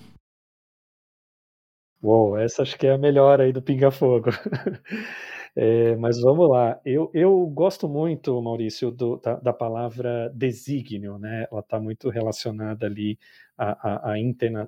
Uou, 2.01 2.37
essa 2.37 2.61
acho 2.61 2.77
que 2.77 2.85
é 2.85 2.91
a 2.91 2.97
melhor 2.97 3.39
aí 3.39 3.53
do 3.53 3.61
Pinga 3.61 3.89
Fogo. 3.91 4.29
é, 5.55 5.95
mas 5.95 6.19
vamos 6.19 6.49
lá. 6.49 6.81
Eu, 6.83 7.09
eu 7.13 7.45
gosto 7.47 7.87
muito, 7.87 8.41
Maurício, 8.41 8.91
do, 8.91 9.15
da, 9.17 9.35
da, 9.35 9.53
palavra 9.53 10.29
desígnio, 10.35 11.17
né? 11.17 11.47
Ela 11.49 11.61
está 11.61 11.79
muito 11.79 12.09
relacionada 12.09 12.87
ali 12.87 13.17
à, 13.57 14.09
à, 14.09 14.11
à 14.11 14.15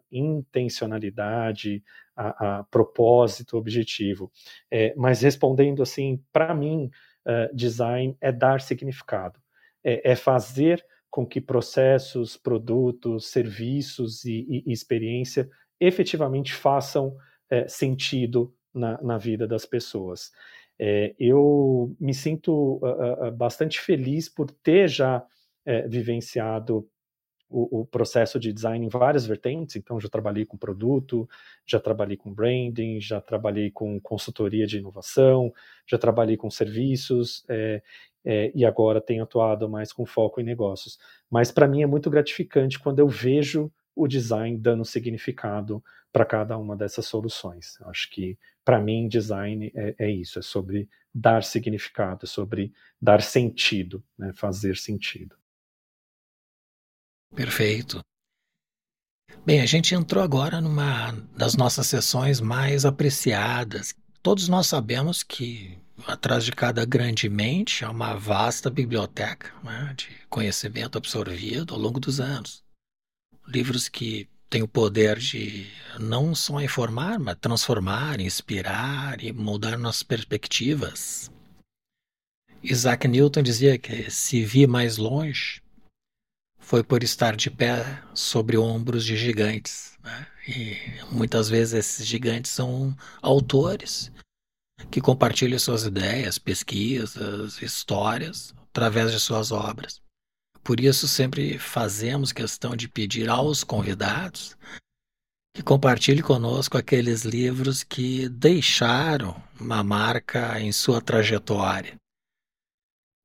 intencionalidade, 0.09 1.83
a, 2.15 2.59
a, 2.59 2.63
propósito, 2.63 3.57
objetivo. 3.57 4.31
É, 4.71 4.93
mas 4.95 5.21
respondendo 5.21 5.83
assim, 5.83 6.23
para 6.31 6.55
mim, 6.55 6.89
uh, 7.25 7.53
design 7.53 8.15
é 8.21 8.31
dar 8.31 8.61
significado, 8.61 9.37
é, 9.83 10.11
é, 10.11 10.15
fazer 10.15 10.85
com 11.15 11.25
que 11.25 11.39
processos, 11.39 12.35
produtos, 12.35 13.27
serviços 13.27 14.25
e, 14.25 14.63
e 14.65 14.73
experiência 14.73 15.49
efetivamente 15.79 16.53
façam 16.53 17.15
é, 17.49 17.65
sentido 17.69 18.53
na, 18.73 19.01
na, 19.01 19.17
vida 19.17 19.47
das 19.47 19.65
pessoas. 19.65 20.33
É, 20.77 21.15
eu 21.17 21.95
me 22.01 22.13
sinto 22.13 22.81
uh, 22.83 23.27
uh, 23.27 23.31
bastante 23.31 23.79
feliz 23.79 24.27
por 24.27 24.51
ter 24.51 24.89
já 24.89 25.25
vivenciado 25.87 26.87
o, 27.49 27.79
o, 27.79 27.85
processo 27.85 28.39
de 28.39 28.53
design 28.53 28.85
em 28.85 28.89
várias 28.89 29.25
vertentes. 29.25 29.77
Então, 29.77 29.99
já 29.99 30.07
trabalhei 30.07 30.45
com 30.45 30.57
produto, 30.57 31.27
já 31.65 31.79
trabalhei 31.79 32.17
com 32.17 32.31
branding, 32.31 33.01
já 33.01 33.19
trabalhei 33.19 33.71
com 33.71 33.99
consultoria 33.99 34.67
de 34.67 34.77
inovação, 34.77 35.51
já 35.87 35.97
trabalhei 35.97 36.37
com 36.37 36.51
serviços 36.51 37.43
é, 38.25 38.51
e 38.55 38.65
agora 38.65 38.99
tenho 38.99 39.23
atuado 39.23 39.69
mais 39.69 39.93
com 39.93 40.05
foco 40.05 40.41
em 40.41 40.43
negócios. 40.43 40.97
Mas 41.29 41.51
para 41.51 41.67
mim 41.67 41.83
é 41.83 41.85
muito 41.85 42.09
gratificante 42.09 42.79
quando 42.79 42.99
eu 42.99 43.07
vejo 43.07 43.71
o 43.95 44.07
design 44.07 44.57
dando 44.57 44.83
significado 44.83 45.83
para 46.11 46.25
cada 46.25 46.57
uma 46.57 46.75
dessas 46.75 47.05
soluções. 47.05 47.77
Eu 47.79 47.89
acho 47.89 48.09
que 48.09 48.37
para 48.63 48.81
mim 48.81 49.07
design 49.07 49.71
é, 49.75 49.95
é, 49.99 50.11
isso, 50.11 50.39
é 50.39 50.41
sobre 50.41 50.89
dar 51.13 51.43
significado, 51.43 52.25
é 52.25 52.27
sobre 52.27 52.73
dar 53.01 53.21
sentido, 53.21 54.03
né, 54.17 54.33
fazer 54.33 54.75
sentido. 54.75 55.35
Perfeito. 57.33 58.01
Bem, 59.45 59.61
a 59.61 59.65
gente 59.65 59.93
entrou 59.93 60.23
agora 60.23 60.59
numa 60.59 61.11
das 61.37 61.55
nossas 61.55 61.87
sessões 61.87 62.41
mais 62.41 62.85
apreciadas. 62.85 63.93
Todos 64.23 64.47
nós 64.47 64.67
sabemos 64.67 65.21
que 65.21 65.77
atrás 66.07 66.45
de 66.45 66.51
cada 66.51 66.85
grande 66.85 67.27
mente 67.29 67.83
há 67.83 67.89
uma 67.89 68.15
vasta 68.15 68.69
biblioteca 68.69 69.51
né, 69.63 69.93
de 69.97 70.09
conhecimento 70.29 70.97
absorvido 70.97 71.73
ao 71.73 71.79
longo 71.79 71.99
dos 71.99 72.19
anos. 72.19 72.63
Livros 73.47 73.87
que 73.89 74.29
têm 74.49 74.61
o 74.61 74.67
poder 74.67 75.17
de 75.17 75.67
não 75.99 76.35
só 76.35 76.61
informar, 76.61 77.19
mas 77.19 77.37
transformar, 77.39 78.19
inspirar 78.19 79.23
e 79.23 79.31
mudar 79.31 79.77
nossas 79.77 80.03
perspectivas. 80.03 81.31
Isaac 82.63 83.07
Newton 83.07 83.43
dizia 83.43 83.77
que 83.77 84.09
se 84.09 84.43
vir 84.43 84.67
mais 84.67 84.97
longe, 84.97 85.61
foi 86.57 86.83
por 86.83 87.03
estar 87.03 87.35
de 87.35 87.51
pé 87.51 88.01
sobre 88.13 88.57
ombros 88.57 89.05
de 89.05 89.15
gigantes. 89.15 89.99
Né? 90.03 90.27
E 90.47 90.77
muitas 91.11 91.47
vezes 91.47 91.73
esses 91.73 92.07
gigantes 92.07 92.51
são 92.51 92.95
autores 93.21 94.11
que 94.91 95.01
compartilham 95.01 95.59
suas 95.59 95.83
ideias, 95.83 96.37
pesquisas, 96.37 97.61
histórias 97.61 98.53
através 98.69 99.11
de 99.11 99.19
suas 99.19 99.51
obras. 99.51 100.01
por 100.63 100.79
isso 100.79 101.07
sempre 101.07 101.59
fazemos 101.59 102.31
questão 102.31 102.75
de 102.75 102.87
pedir 102.87 103.29
aos 103.29 103.63
convidados 103.63 104.57
que 105.55 105.63
compartilhe 105.63 106.21
conosco 106.21 106.77
aqueles 106.77 107.23
livros 107.23 107.81
que 107.81 108.27
deixaram 108.27 109.41
uma 109.57 109.81
marca 109.81 110.59
em 110.59 110.73
sua 110.73 110.99
trajetória. 110.99 111.95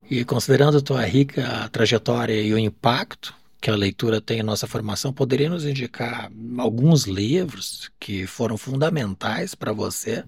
E 0.09 0.23
considerando 0.23 0.81
tua 0.81 1.03
rica 1.03 1.67
trajetória 1.69 2.41
e 2.41 2.53
o 2.53 2.57
impacto 2.57 3.35
que 3.59 3.69
a 3.69 3.75
leitura 3.75 4.21
tem 4.21 4.39
em 4.39 4.43
nossa 4.43 4.65
formação, 4.65 5.11
poderia 5.11 5.49
nos 5.49 5.65
indicar 5.65 6.31
alguns 6.57 7.03
livros 7.03 7.91
que 7.99 8.25
foram 8.25 8.57
fundamentais 8.57 9.53
para 9.53 9.73
você? 9.73 10.23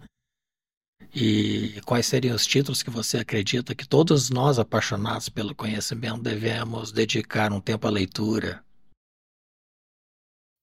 E 1.16 1.82
quais 1.86 2.06
seriam 2.06 2.36
os 2.36 2.46
títulos 2.46 2.84
que 2.84 2.90
você 2.90 3.18
acredita 3.18 3.74
que 3.76 3.88
todos 3.88 4.30
nós 4.30 4.60
apaixonados 4.60 5.30
pelo 5.30 5.56
conhecimento 5.56 6.22
devemos 6.22 6.92
dedicar 6.92 7.52
um 7.52 7.60
tempo 7.60 7.88
à 7.88 7.90
leitura? 7.90 8.64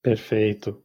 Perfeito. 0.02 0.82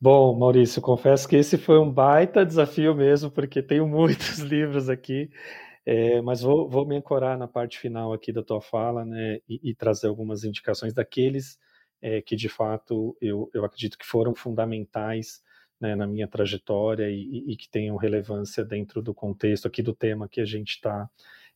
Bom, 0.00 0.38
Maurício, 0.38 0.82
confesso 0.82 1.26
que 1.28 1.36
esse 1.36 1.56
foi 1.56 1.78
um 1.78 1.90
baita 1.90 2.44
desafio 2.44 2.94
mesmo, 2.94 3.30
porque 3.30 3.62
tenho 3.62 3.86
muitos 3.88 4.38
livros 4.38 4.88
aqui 4.88 5.30
é, 5.86 6.20
mas 6.20 6.40
vou, 6.40 6.68
vou, 6.68 6.84
me 6.84 6.96
ancorar 6.96 7.38
na 7.38 7.46
parte 7.46 7.78
final 7.78 8.12
aqui 8.12 8.32
da 8.32 8.42
tua 8.42 8.60
fala, 8.60 9.04
né, 9.04 9.38
e, 9.48 9.70
e 9.70 9.74
trazer 9.74 10.08
algumas 10.08 10.42
indicações 10.42 10.92
daqueles 10.92 11.56
é, 12.02 12.20
que 12.20 12.34
de 12.34 12.48
fato 12.48 13.16
eu, 13.20 13.48
eu 13.54 13.64
acredito 13.64 13.96
que 13.96 14.04
foram 14.04 14.34
fundamentais 14.34 15.40
né, 15.80 15.94
na 15.94 16.06
minha 16.06 16.26
trajetória 16.26 17.10
e, 17.10 17.44
e, 17.52 17.56
que 17.56 17.68
tenham 17.68 17.96
relevância 17.96 18.64
dentro 18.64 19.02
do 19.02 19.14
contexto 19.14 19.66
aqui 19.66 19.82
do 19.82 19.94
tema 19.94 20.28
que 20.28 20.40
a 20.40 20.44
gente 20.44 20.70
está 20.70 21.08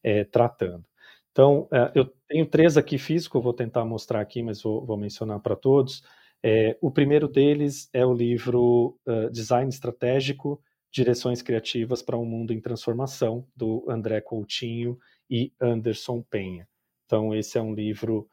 é, 0.03 0.25
tratando. 0.25 0.85
Então, 1.33 1.69
é, 1.73 1.93
eu 1.95 2.13
tenho 2.29 2.47
três 2.47 2.77
aqui 2.77 2.99
físico, 2.99 3.41
vou 3.41 3.55
tentar 3.55 3.85
mostrar 3.85 4.21
aqui, 4.21 4.43
mas 4.43 4.63
vou, 4.63 4.85
vou 4.85 4.97
mencionar 4.97 5.41
para 5.41 5.57
todos. 5.57 6.03
É, 6.43 6.77
o 6.81 6.91
primeiro 6.91 7.29
deles 7.29 7.89
é 7.93 8.05
o 8.05 8.15
livro 8.15 8.99
uh, 9.07 9.31
Design 9.31 9.69
Estratégico 9.69 10.63
Direções 10.91 11.41
Criativas 11.43 12.03
para 12.03 12.19
um 12.19 12.25
Mundo 12.25 12.53
em 12.53 12.61
Transformação, 12.61 13.47
do 13.55 13.85
André 13.89 14.21
Coutinho 14.21 14.99
e 15.29 15.53
Anderson 15.61 16.23
Penha. 16.29 16.67
Então, 17.07 17.33
esse 17.35 17.59
é 17.59 17.63
um 17.63 17.75
livro 17.75 18.29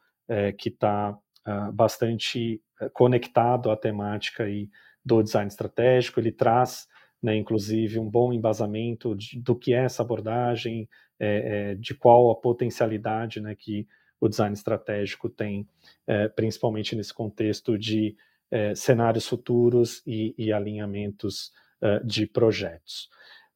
que 0.58 0.68
está 0.68 1.16
uh, 1.46 1.72
bastante 1.72 2.60
conectado 2.92 3.70
à 3.70 3.76
temática 3.76 4.44
aí 4.44 4.68
do 5.08 5.22
design 5.22 5.48
estratégico. 5.48 6.20
Ele 6.20 6.30
traz, 6.30 6.86
né, 7.22 7.34
inclusive, 7.36 7.98
um 7.98 8.08
bom 8.08 8.32
embasamento 8.32 9.16
de, 9.16 9.40
do 9.40 9.56
que 9.56 9.72
é 9.72 9.84
essa 9.84 10.02
abordagem, 10.02 10.88
é, 11.18 11.70
é, 11.70 11.74
de 11.74 11.94
qual 11.94 12.30
a 12.30 12.36
potencialidade 12.36 13.40
né, 13.40 13.54
que 13.56 13.86
o 14.20 14.28
design 14.28 14.52
estratégico 14.52 15.28
tem, 15.28 15.66
é, 16.06 16.28
principalmente 16.28 16.94
nesse 16.94 17.14
contexto 17.14 17.78
de 17.78 18.14
é, 18.50 18.74
cenários 18.74 19.26
futuros 19.26 20.02
e, 20.06 20.34
e 20.36 20.52
alinhamentos 20.52 21.52
uh, 21.82 22.04
de 22.04 22.26
projetos. 22.26 23.08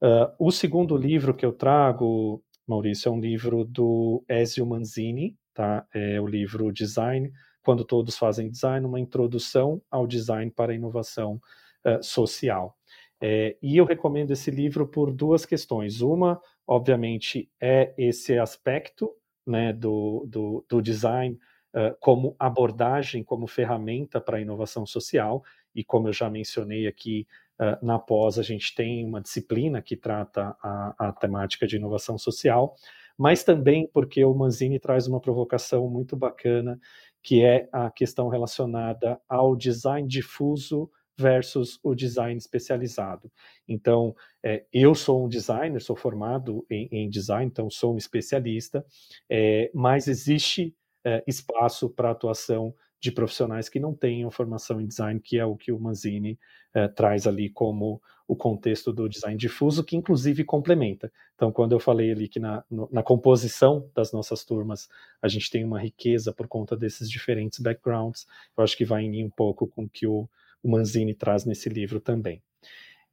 Uh, 0.03 0.29
o 0.39 0.51
segundo 0.51 0.97
livro 0.97 1.35
que 1.35 1.47
eu 1.47 1.53
trago, 1.53 2.43
Maurício, 2.67 3.09
é 3.09 3.13
um 3.13 3.21
livro 3.21 3.65
do 3.65 4.23
Ezio 4.29 4.67
Manzini, 4.67 5.37
tá? 5.55 5.87
É 5.95 6.21
o 6.21 6.27
livro 6.27 6.73
Design, 6.73 7.33
quando 7.63 7.85
todos 7.85 8.17
fazem 8.17 8.51
design, 8.51 8.87
uma 8.87 9.01
introdução 9.01 9.81
ao 9.91 10.07
design 10.07 10.51
para 10.51 10.73
a 10.73 10.75
inovação 10.75 11.41
uh, 11.85 12.03
social. 12.03 12.77
É, 13.25 13.57
e 13.63 13.77
eu 13.77 13.85
recomendo 13.85 14.33
esse 14.33 14.51
livro 14.51 14.87
por 14.87 15.13
duas 15.13 15.47
questões. 15.47 16.01
Uma, 16.01 16.41
obviamente, 16.67 17.49
é 17.61 17.95
esse 17.97 18.37
aspecto 18.37 19.15
né, 19.47 19.73
do, 19.73 20.27
do, 20.29 20.65
do 20.69 20.83
design 20.83 21.39
uh, 21.73 21.97
como 22.01 22.35
abordagem, 22.37 23.23
como 23.23 23.47
ferramenta 23.47 24.21
para 24.21 24.39
a 24.39 24.41
inovação 24.41 24.85
social. 24.85 25.45
E 25.73 25.85
como 25.85 26.09
eu 26.09 26.13
já 26.13 26.29
mencionei 26.29 26.89
aqui, 26.89 27.25
uh, 27.61 27.85
na 27.85 27.97
pós 27.97 28.41
a 28.41 28.43
gente 28.43 28.75
tem 28.75 29.05
uma 29.07 29.21
disciplina 29.21 29.81
que 29.81 29.97
trata 29.97 30.57
a, 30.61 30.95
a 30.99 31.13
temática 31.13 31.65
de 31.65 31.77
inovação 31.77 32.19
social, 32.19 32.75
mas 33.17 33.45
também 33.45 33.89
porque 33.93 34.25
o 34.25 34.35
Manzini 34.35 34.81
traz 34.81 35.07
uma 35.07 35.21
provocação 35.21 35.89
muito 35.89 36.17
bacana, 36.17 36.81
que 37.23 37.43
é 37.45 37.69
a 37.73 37.91
questão 37.91 38.29
relacionada 38.29 39.21
ao 39.29 39.55
design 39.57 40.09
difuso 40.09 40.91
versus 41.17 41.79
o 41.83 41.95
design 41.95 42.37
especializado. 42.37 43.31
Então, 43.69 44.15
é, 44.43 44.65
eu 44.73 44.95
sou 44.95 45.25
um 45.25 45.29
designer, 45.29 45.81
sou 45.81 45.95
formado 45.95 46.67
em, 46.71 46.89
em 46.91 47.09
design, 47.09 47.47
então 47.47 47.71
sou 47.71 47.95
um 47.95 47.99
especialista, 47.99 48.85
é, 49.31 49.71
mas 49.75 50.09
existe 50.09 50.75
é, 51.05 51.23
espaço 51.27 51.89
para 51.91 52.11
atuação 52.11 52.75
de 53.03 53.11
profissionais 53.11 53.69
que 53.69 53.81
não 53.81 53.93
tenham 53.93 54.31
formação 54.31 54.81
em 54.81 54.87
design, 54.87 55.21
que 55.21 55.37
é 55.37 55.45
o 55.45 55.57
que 55.57 55.73
o 55.73 55.81
Manzini 55.81 56.39
eh, 56.73 56.87
traz 56.87 57.27
ali 57.27 57.51
como 57.51 58.01
o 58.27 58.37
contexto 58.37 58.93
do 58.93 59.09
design 59.09 59.37
difuso, 59.37 59.85
que 59.85 59.97
inclusive 59.97 60.45
complementa. 60.45 61.13
Então, 61.35 61.51
quando 61.53 61.73
eu 61.73 61.81
falei 61.81 62.11
ali 62.13 62.29
que 62.29 62.39
na, 62.39 62.65
no, 62.71 62.89
na 62.91 63.03
composição 63.03 63.89
das 63.95 64.13
nossas 64.13 64.45
turmas 64.45 64.89
a 65.21 65.29
gente 65.29 65.51
tem 65.51 65.65
uma 65.65 65.81
riqueza 65.81 66.33
por 66.33 66.47
conta 66.47 66.77
desses 66.77 67.11
diferentes 67.11 67.59
backgrounds, 67.59 68.27
eu 68.57 68.63
acho 68.65 68.77
que 68.77 68.85
vai 68.85 69.05
em 69.05 69.25
um 69.25 69.31
pouco 69.31 69.67
com 69.67 69.85
o 69.85 69.89
que 69.89 70.07
o, 70.07 70.29
o 70.63 70.71
Manzini 70.71 71.15
traz 71.15 71.45
nesse 71.45 71.69
livro 71.69 72.01
também. 72.01 72.43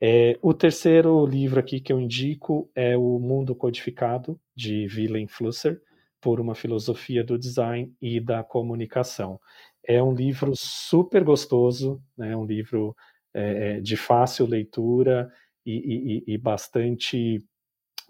É, 0.01 0.38
o 0.41 0.53
terceiro 0.53 1.26
livro 1.26 1.60
aqui 1.60 1.82
que 1.82 1.91
eu 1.91 1.99
indico 1.99 2.70
é 2.74 2.95
O 2.95 3.20
Mundo 3.20 3.53
Codificado, 3.53 4.39
de 4.55 4.88
Willem 4.95 5.28
Flusser, 5.28 5.82
por 6.22 6.39
uma 6.39 6.55
filosofia 6.55 7.24
do 7.24 7.38
design 7.38 7.93
e 8.01 8.20
da 8.20 8.43
comunicação. 8.43 9.39
É 9.84 10.01
um 10.01 10.14
livro 10.14 10.53
super 10.55 11.24
gostoso, 11.24 12.01
né? 12.18 12.36
um 12.36 12.45
livro 12.45 12.95
é, 13.34 13.77
é, 13.77 13.80
de 13.80 13.95
fácil 13.95 14.45
leitura 14.45 15.32
e, 15.65 16.23
e, 16.27 16.34
e 16.34 16.38
bastante 16.38 17.43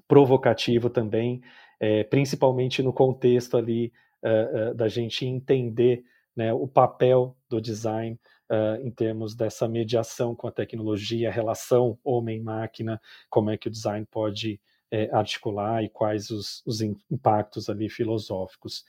provocativo 0.08 0.90
também, 0.90 1.42
é, 1.80 2.04
principalmente 2.04 2.82
no 2.82 2.92
contexto 2.92 3.58
ali 3.58 3.92
uh, 4.24 4.72
uh, 4.72 4.76
da 4.76 4.88
gente 4.88 5.26
entender 5.26 6.04
né, 6.36 6.54
o 6.54 6.68
papel 6.68 7.38
do 7.50 7.62
design 7.62 8.20
uh, 8.50 8.82
em 8.82 8.92
termos 8.92 9.36
dessa 9.36 9.68
mediação 9.68 10.36
com 10.36 10.48
a 10.48 10.52
tecnologia, 10.52 11.30
a 11.30 11.32
relação 11.32 11.98
homem-máquina, 12.04 13.00
como 13.30 13.50
é 13.50 13.58
que 13.58 13.68
o 13.68 13.72
design 13.72 14.06
pode 14.10 14.60
é, 14.92 15.10
articular 15.12 15.84
e 15.84 15.90
quais 15.90 16.30
os, 16.32 16.64
os, 16.66 16.82
impactos 16.82 17.70
ali 17.70 17.90
filosóficos. 17.90 18.84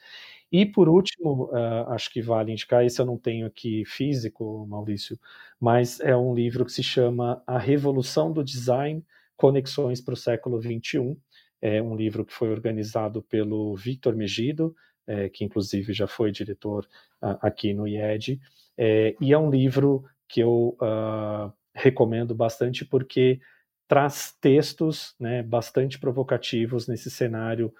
E 0.52 0.66
por 0.66 0.88
último, 0.88 1.44
uh, 1.52 1.90
acho 1.90 2.10
que 2.10 2.20
vale 2.20 2.52
indicar, 2.52 2.84
esse 2.84 3.00
eu 3.00 3.06
não 3.06 3.16
tenho 3.16 3.46
aqui 3.46 3.84
físico, 3.84 4.66
Maurício, 4.66 5.18
mas 5.60 6.00
é 6.00 6.16
um 6.16 6.34
livro 6.34 6.64
que 6.64 6.72
se 6.72 6.82
chama 6.82 7.42
A 7.46 7.58
Revolução 7.58 8.32
do 8.32 8.42
Design, 8.42 9.04
Conexões 9.36 10.00
para 10.00 10.14
o 10.14 10.16
Século 10.16 10.60
XXI. 10.60 11.16
É 11.62 11.80
um 11.80 11.94
livro 11.94 12.24
que 12.24 12.32
foi 12.32 12.50
organizado 12.50 13.22
pelo 13.22 13.76
Victor 13.76 14.16
Megido, 14.16 14.74
é, 15.06 15.28
que 15.28 15.44
inclusive 15.44 15.92
já 15.92 16.06
foi 16.06 16.32
diretor 16.32 16.84
uh, 17.22 17.38
aqui 17.40 17.72
no 17.72 17.86
IED, 17.86 18.40
é, 18.76 19.14
e 19.20 19.32
é 19.32 19.38
um 19.38 19.50
livro 19.50 20.04
que 20.28 20.40
eu 20.40 20.76
uh, 20.80 21.52
recomendo 21.74 22.34
bastante 22.34 22.84
porque 22.84 23.40
traz 23.86 24.36
textos 24.40 25.14
né, 25.18 25.42
bastante 25.42 25.98
provocativos 25.98 26.86
nesse 26.86 27.10
cenário 27.10 27.74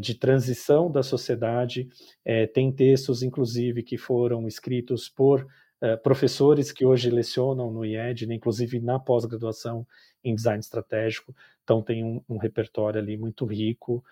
de 0.00 0.14
transição 0.14 0.90
da 0.90 1.02
sociedade. 1.02 1.88
É, 2.24 2.46
tem 2.46 2.70
textos, 2.70 3.22
inclusive, 3.22 3.82
que 3.82 3.96
foram 3.96 4.46
escritos 4.46 5.08
por 5.08 5.46
professores 6.02 6.72
que 6.72 6.84
hoje 6.84 7.10
lecionam 7.10 7.70
no 7.70 7.84
IED, 7.84 8.26
né, 8.26 8.34
inclusive 8.34 8.80
na 8.80 8.98
pós-graduação 8.98 9.86
em 10.22 10.34
design 10.34 10.60
estratégico. 10.60 11.34
Então 11.62 11.82
tem 11.82 12.02
um, 12.02 12.22
um 12.26 12.38
repertório 12.38 12.98
ali 12.98 13.18
muito 13.18 13.44
rico, 13.44 14.02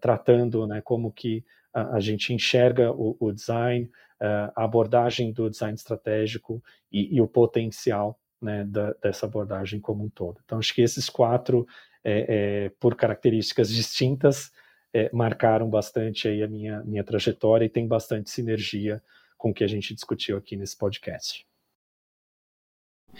tratando 0.00 0.66
né, 0.66 0.80
como 0.80 1.12
que 1.12 1.44
a, 1.72 1.96
a 1.96 2.00
gente 2.00 2.34
enxerga 2.34 2.90
o, 2.90 3.16
o 3.20 3.32
design, 3.32 3.88
a 4.20 4.64
abordagem 4.64 5.32
do 5.32 5.50
design 5.50 5.74
estratégico 5.74 6.62
e, 6.90 7.16
e 7.16 7.20
o 7.20 7.26
potencial 7.26 8.18
né, 8.42 8.64
da, 8.64 8.92
dessa 8.94 9.26
abordagem 9.26 9.80
como 9.80 10.04
um 10.04 10.08
todo. 10.08 10.40
Então, 10.44 10.58
acho 10.58 10.74
que 10.74 10.82
esses 10.82 11.08
quatro, 11.08 11.66
é, 12.04 12.64
é, 12.64 12.68
por 12.80 12.96
características 12.96 13.70
distintas, 13.70 14.50
é, 14.92 15.10
marcaram 15.12 15.68
bastante 15.68 16.28
aí 16.28 16.42
a 16.42 16.48
minha, 16.48 16.82
minha 16.84 17.04
trajetória 17.04 17.64
e 17.64 17.70
tem 17.70 17.86
bastante 17.86 18.30
sinergia 18.30 19.02
com 19.36 19.50
o 19.50 19.54
que 19.54 19.64
a 19.64 19.68
gente 19.68 19.94
discutiu 19.94 20.36
aqui 20.36 20.56
nesse 20.56 20.76
podcast. 20.76 21.46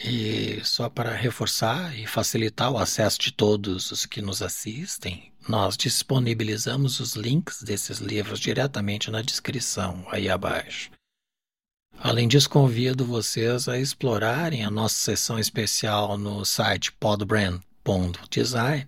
E 0.05 0.65
só 0.65 0.89
para 0.89 1.15
reforçar 1.15 1.99
e 1.99 2.07
facilitar 2.07 2.73
o 2.73 2.79
acesso 2.79 3.19
de 3.21 3.33
todos 3.33 3.91
os 3.91 4.07
que 4.07 4.23
nos 4.23 4.41
assistem, 4.41 5.33
nós 5.47 5.77
disponibilizamos 5.77 6.99
os 6.99 7.15
links 7.15 7.63
desses 7.63 7.99
livros 7.99 8.41
diretamente 8.41 9.11
na 9.11 9.21
descrição 9.21 10.07
aí 10.11 10.31
abaixo. 10.31 10.91
Além 11.99 12.27
disso, 12.27 12.49
convido 12.49 13.05
vocês 13.05 13.69
a 13.69 13.79
explorarem 13.79 14.65
a 14.65 14.71
nossa 14.71 14.95
sessão 14.95 15.39
especial 15.39 16.17
no 16.17 16.45
site 16.45 16.91
podbrand.design. 16.93 18.87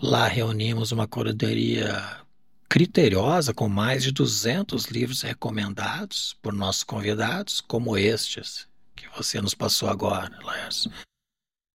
Lá 0.00 0.26
reunimos 0.26 0.92
uma 0.92 1.06
curadoria 1.06 2.20
criteriosa 2.68 3.52
com 3.52 3.68
mais 3.68 4.02
de 4.02 4.12
200 4.12 4.86
livros 4.86 5.22
recomendados 5.22 6.36
por 6.40 6.52
nossos 6.52 6.84
convidados, 6.84 7.60
como 7.60 7.96
estes 7.96 8.68
que 8.94 9.08
você 9.16 9.40
nos 9.40 9.54
passou 9.54 9.88
agora, 9.88 10.30
Laércio. 10.42 10.90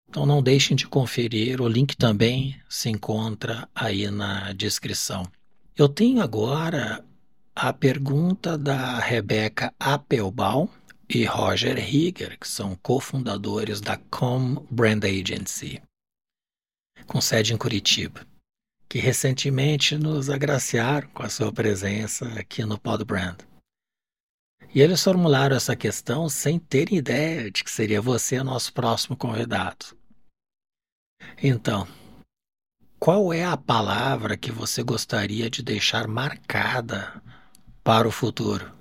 Então 0.07 0.25
não 0.25 0.43
deixem 0.43 0.77
de 0.77 0.87
conferir, 0.87 1.59
o 1.59 1.67
link 1.67 1.97
também 1.97 2.55
se 2.69 2.89
encontra 2.89 3.67
aí 3.73 4.11
na 4.11 4.53
descrição. 4.53 5.25
Eu 5.75 5.89
tenho 5.89 6.21
agora 6.21 7.03
a 7.55 7.73
pergunta 7.73 8.55
da 8.55 8.99
Rebeca 8.99 9.73
Appelbaum 9.79 10.67
e 11.09 11.25
Roger 11.25 11.77
Higger, 11.77 12.37
que 12.39 12.47
são 12.47 12.75
cofundadores 12.75 13.81
da 13.81 13.97
Com 13.97 14.65
Brand 14.69 15.03
Agency, 15.03 15.81
com 17.05 17.21
sede 17.21 17.53
em 17.53 17.57
Curitiba, 17.57 18.25
que 18.89 18.99
recentemente 18.99 19.97
nos 19.97 20.29
agraciaram 20.29 21.07
com 21.09 21.23
a 21.23 21.29
sua 21.29 21.51
presença 21.51 22.25
aqui 22.39 22.63
no 22.65 22.79
Pod 22.79 23.03
Brand. 23.03 23.39
E 24.73 24.81
eles 24.81 25.03
formularam 25.03 25.55
essa 25.55 25.75
questão 25.75 26.27
sem 26.27 26.57
ter 26.57 26.91
ideia 26.91 27.51
de 27.51 27.63
que 27.63 27.69
seria 27.69 28.01
você 28.01 28.41
nosso 28.41 28.73
próximo 28.73 29.15
convidado. 29.15 29.95
Então, 31.41 31.87
qual 32.99 33.31
é 33.31 33.43
a 33.43 33.57
palavra 33.57 34.37
que 34.37 34.51
você 34.51 34.81
gostaria 34.81 35.49
de 35.49 35.61
deixar 35.61 36.07
marcada 36.07 37.21
para 37.83 38.07
o 38.07 38.11
futuro? 38.11 38.71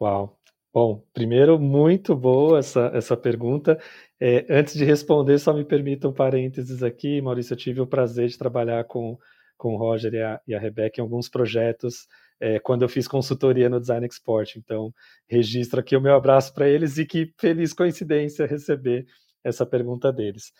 Uau! 0.00 0.38
Bom, 0.72 1.04
primeiro, 1.12 1.56
muito 1.56 2.16
boa 2.16 2.58
essa, 2.58 2.90
essa 2.92 3.16
pergunta. 3.16 3.80
É, 4.26 4.46
antes 4.48 4.72
de 4.72 4.86
responder, 4.86 5.38
só 5.38 5.52
me 5.52 5.66
permita 5.66 6.08
um 6.08 6.12
parênteses 6.14 6.82
aqui. 6.82 7.20
Maurício, 7.20 7.52
eu 7.52 7.58
tive 7.58 7.82
o 7.82 7.86
prazer 7.86 8.26
de 8.26 8.38
trabalhar 8.38 8.82
com, 8.84 9.18
com 9.54 9.74
o 9.74 9.76
Roger 9.76 10.14
e 10.14 10.22
a, 10.22 10.40
e 10.48 10.54
a 10.54 10.58
Rebeca 10.58 10.98
em 10.98 11.02
alguns 11.02 11.28
projetos 11.28 12.06
é, 12.40 12.58
quando 12.58 12.80
eu 12.80 12.88
fiz 12.88 13.06
consultoria 13.06 13.68
no 13.68 13.78
Design 13.78 14.06
Export. 14.06 14.56
Então, 14.56 14.94
registro 15.28 15.78
aqui 15.78 15.94
o 15.94 16.00
meu 16.00 16.14
abraço 16.14 16.54
para 16.54 16.66
eles 16.66 16.96
e 16.96 17.04
que 17.04 17.34
feliz 17.38 17.74
coincidência 17.74 18.46
receber 18.46 19.04
essa 19.44 19.66
pergunta 19.66 20.10
deles. 20.10 20.54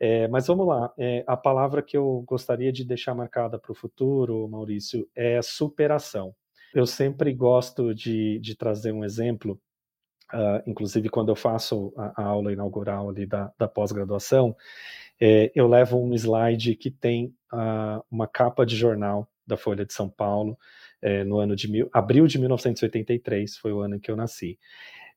É, 0.00 0.26
mas 0.28 0.46
vamos 0.46 0.66
lá, 0.66 0.90
é, 0.98 1.22
a 1.26 1.36
palavra 1.36 1.82
que 1.82 1.98
eu 1.98 2.24
gostaria 2.26 2.72
de 2.72 2.86
deixar 2.86 3.14
marcada 3.14 3.58
para 3.58 3.70
o 3.72 3.74
futuro, 3.74 4.48
Maurício, 4.48 5.06
é 5.14 5.42
superação. 5.42 6.34
Eu 6.74 6.86
sempre 6.86 7.34
gosto 7.34 7.94
de, 7.94 8.38
de 8.38 8.56
trazer 8.56 8.92
um 8.92 9.04
exemplo, 9.04 9.60
uh, 10.32 10.62
inclusive 10.66 11.08
quando 11.08 11.30
eu 11.30 11.36
faço 11.36 11.92
a, 11.96 12.22
a 12.22 12.24
aula 12.26 12.52
inaugural 12.52 13.10
ali 13.10 13.26
da, 13.26 13.52
da 13.58 13.68
pós-graduação, 13.68 14.56
é, 15.20 15.52
eu 15.54 15.66
levo 15.66 16.02
um 16.02 16.14
slide 16.14 16.74
que 16.76 16.90
tem 16.90 17.34
uh, 17.52 18.02
uma 18.10 18.26
capa 18.26 18.64
de 18.64 18.74
jornal 18.74 19.28
da 19.46 19.56
Folha 19.56 19.84
de 19.84 19.92
São 19.92 20.08
Paulo, 20.08 20.56
é, 21.02 21.24
no 21.24 21.38
ano 21.38 21.54
de 21.54 21.70
mil, 21.70 21.88
abril 21.92 22.26
de 22.26 22.38
1983, 22.38 23.56
foi 23.56 23.72
o 23.72 23.80
ano 23.80 23.96
em 23.96 23.98
que 23.98 24.10
eu 24.10 24.16
nasci. 24.16 24.58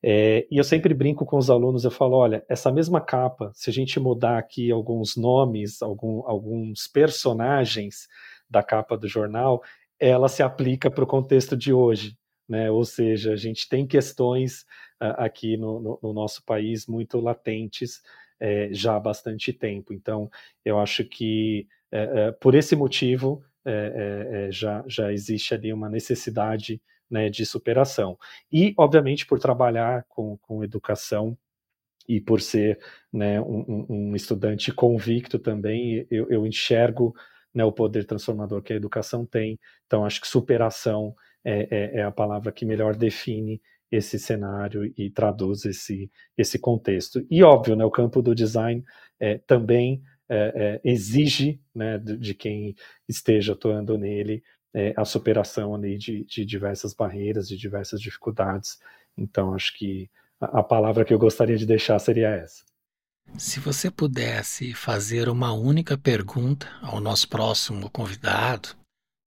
É, 0.05 0.45
e 0.51 0.57
eu 0.57 0.63
sempre 0.65 0.93
brinco 0.93 1.25
com 1.25 1.37
os 1.37 1.49
alunos, 1.49 1.85
eu 1.85 1.91
falo, 1.91 2.17
olha, 2.17 2.43
essa 2.49 2.69
mesma 2.69 2.99
capa, 2.99 3.51
se 3.53 3.69
a 3.69 3.73
gente 3.73 3.99
mudar 3.99 4.37
aqui 4.37 4.69
alguns 4.69 5.15
nomes, 5.15 5.81
algum, 5.81 6.27
alguns 6.27 6.87
personagens 6.87 8.09
da 8.49 8.61
capa 8.61 8.97
do 8.97 9.07
jornal, 9.07 9.61
ela 9.97 10.27
se 10.27 10.43
aplica 10.43 10.91
para 10.91 11.05
o 11.05 11.07
contexto 11.07 11.55
de 11.55 11.71
hoje. 11.71 12.17
Né? 12.47 12.69
Ou 12.69 12.83
seja, 12.83 13.33
a 13.33 13.35
gente 13.35 13.67
tem 13.69 13.87
questões 13.87 14.61
uh, 15.01 15.15
aqui 15.17 15.57
no, 15.57 15.79
no, 15.79 15.99
no, 16.01 16.13
nosso 16.13 16.43
país 16.43 16.87
muito 16.87 17.19
latentes 17.19 18.01
é, 18.39 18.69
já 18.71 18.95
há 18.95 18.99
bastante 18.99 19.53
tempo. 19.53 19.93
Então, 19.93 20.29
eu 20.65 20.79
acho 20.79 21.05
que 21.05 21.67
é, 21.91 22.27
é, 22.27 22.31
por 22.31 22.55
esse 22.55 22.75
motivo 22.75 23.43
já, 24.49 24.83
já 24.85 25.13
existe 25.13 25.53
ali 25.53 25.71
uma 25.71 25.89
necessidade 25.89 26.81
né, 27.13 27.29
de 27.29 27.45
superação. 27.45 28.17
E, 28.51 28.73
obviamente, 28.75 29.25
por 29.25 29.39
trabalhar 29.39 30.03
com, 30.09 30.35
com 30.37 30.63
educação 30.63 31.37
e 32.07 32.19
por 32.19 32.41
ser 32.41 32.79
né, 33.11 33.39
um, 33.39 33.85
um, 33.87 34.15
estudante 34.15 34.73
convicto 34.73 35.37
também, 35.37 36.07
eu, 36.09 36.27
eu 36.29 36.45
enxergo 36.45 37.15
né, 37.53 37.63
o 37.63 37.71
poder 37.71 38.05
transformador 38.05 38.63
que 38.63 38.73
a 38.73 38.75
educação 38.75 39.25
tem. 39.25 39.59
Então, 39.85 40.03
acho 40.03 40.19
que 40.19 40.27
superação 40.27 41.15
é, 41.43 41.67
é, 41.69 41.99
é, 41.99 42.03
a 42.03 42.11
palavra 42.11 42.51
que 42.51 42.65
melhor 42.65 42.95
define 42.95 43.61
esse 43.91 44.17
cenário 44.17 44.91
e 44.97 45.09
traduz 45.09 45.65
esse, 45.65 46.09
esse 46.37 46.57
contexto. 46.57 47.25
E, 47.29 47.43
óbvio, 47.43 47.75
né, 47.75 47.85
o 47.85 47.91
campo 47.91 48.21
do 48.21 48.33
design 48.33 48.83
é, 49.19 49.37
também 49.37 50.01
é, 50.27 50.81
é, 50.83 50.89
exige 50.89 51.61
né, 51.75 51.97
de, 51.97 52.17
de, 52.17 52.33
quem 52.33 52.75
esteja 53.07 53.53
atuando 53.53 53.97
nele 53.97 54.43
é, 54.73 54.93
a 54.97 55.05
superação 55.05 55.75
ali 55.75 55.97
de, 55.97 56.23
de, 56.23 56.43
diversas 56.43 56.93
barreiras, 56.93 57.47
de 57.47 57.55
diversas 57.55 58.01
dificuldades. 58.01 58.79
Então, 59.15 59.53
acho 59.53 59.77
que 59.77 60.09
a, 60.39 60.59
a 60.59 60.63
palavra 60.63 61.05
que 61.05 61.13
eu 61.13 61.19
gostaria 61.19 61.57
de 61.57 61.65
deixar 61.65 61.99
seria 61.99 62.29
essa. 62.29 62.63
Se 63.37 63.59
você 63.59 63.89
pudesse 63.91 64.73
fazer 64.73 65.29
uma 65.29 65.53
única 65.53 65.97
pergunta 65.97 66.67
ao 66.81 66.99
nosso 66.99 67.27
próximo 67.29 67.89
convidado, 67.89 68.69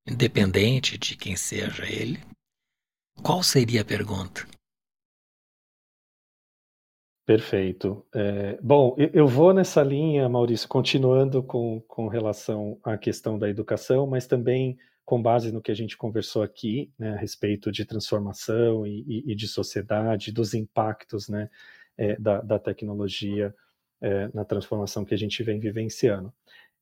independente 0.07 0.97
de 0.97 1.17
quem 1.17 1.37
seja 1.37 1.85
ele, 1.85 2.19
qual 3.23 3.43
seria 3.43 3.83
a 3.83 3.85
pergunta? 3.85 4.47
Perfeito. 7.27 8.07
É, 8.15 8.57
bom, 8.63 8.95
eu 8.97 9.27
vou 9.27 9.53
nessa 9.53 9.83
linha, 9.83 10.29
Maurício, 10.29 10.69
continuando 10.69 11.43
com, 11.43 11.81
com 11.89 12.07
relação 12.07 12.79
à 12.85 12.97
questão 12.97 13.37
da 13.37 13.49
educação, 13.49 14.07
mas 14.07 14.29
também 14.29 14.79
com 15.05 15.21
base 15.21 15.53
no 15.53 15.61
que 15.61 15.73
a 15.73 15.75
gente 15.75 15.97
conversou 15.97 16.43
aqui, 16.43 16.93
né, 16.97 17.15
a 17.15 17.17
respeito 17.17 17.73
de 17.73 17.85
transformação 17.85 18.87
e, 18.87 19.05
e, 19.07 19.33
e 19.33 19.35
de 19.35 19.49
sociedade, 19.49 20.33
dos 20.33 20.55
impactos 20.55 21.29
né, 21.29 21.51
é, 21.97 22.17
da, 22.17 22.41
da, 22.41 22.59
tecnologia 22.59 23.55
é, 24.01 24.29
na 24.35 24.45
transformação 24.45 25.05
que 25.05 25.15
a 25.15 25.19
gente 25.19 25.43
vem 25.43 25.59
vivenciando. 25.59 26.33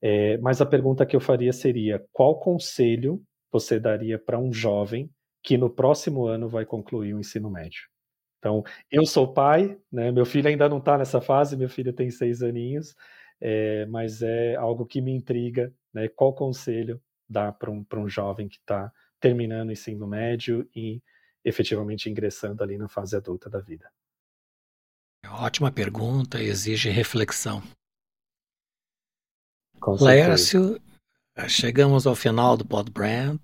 É, 0.07 0.37
mas 0.37 0.61
a 0.61 0.67
pergunta 0.67 1.07
que 1.07 1.17
eu 1.17 1.21
faria 1.21 1.51
seria: 1.51 2.05
qual 2.13 2.39
conselho 2.39 3.25
você 3.51 3.81
daria 3.81 4.19
para 4.19 4.39
um 4.39 4.53
jovem 4.53 5.11
que 5.43 5.57
no 5.57 5.71
próximo 5.71 6.27
ano 6.27 6.47
vai 6.47 6.67
concluir 6.67 7.15
o 7.15 7.19
ensino 7.19 7.51
médio? 7.51 7.89
Então, 8.39 8.63
eu 8.91 9.07
sou 9.07 9.33
pai, 9.33 9.79
né, 9.91 10.13
meu 10.13 10.27
filho 10.27 10.47
ainda 10.47 10.69
não 10.69 10.77
está 10.77 10.99
nessa 10.99 11.23
fase, 11.23 11.57
meu 11.57 11.71
filho 11.71 11.91
tem 11.95 12.11
seis 12.11 12.43
aninhos, 12.43 12.95
é, 13.41 13.87
mas 13.87 14.21
é 14.21 14.55
algo 14.57 14.85
que 14.85 15.01
me 15.01 15.11
intriga. 15.11 15.73
Né, 15.95 16.07
qual 16.09 16.35
conselho 16.35 17.01
dá 17.27 17.51
para 17.51 17.71
um, 17.71 17.87
um 17.95 18.07
jovem 18.07 18.47
que 18.47 18.59
está 18.59 18.93
terminando 19.19 19.71
o 19.71 19.73
ensino 19.73 20.07
médio 20.07 20.69
e 20.77 21.01
efetivamente 21.43 22.11
ingressando 22.11 22.63
ali 22.63 22.77
na 22.77 22.89
fase 22.89 23.17
adulta 23.17 23.49
da 23.49 23.61
vida? 23.61 23.91
Ótima 25.27 25.73
pergunta, 25.73 26.43
exige 26.43 26.91
reflexão. 26.91 27.63
Laércio, 29.87 30.81
chegamos 31.49 32.07
ao 32.07 32.15
final 32.15 32.57
do 32.57 32.65
Podbrand. 32.65 33.39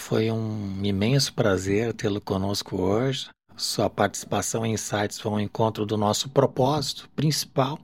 Foi 0.00 0.30
um 0.30 0.84
imenso 0.84 1.32
prazer 1.34 1.92
tê-lo 1.94 2.20
conosco 2.20 2.80
hoje. 2.80 3.28
Sua 3.56 3.88
participação 3.88 4.64
em 4.64 4.74
Insights 4.74 5.20
foi 5.20 5.32
um 5.32 5.40
encontro 5.40 5.86
do 5.86 5.96
nosso 5.96 6.28
propósito 6.30 7.08
principal: 7.16 7.78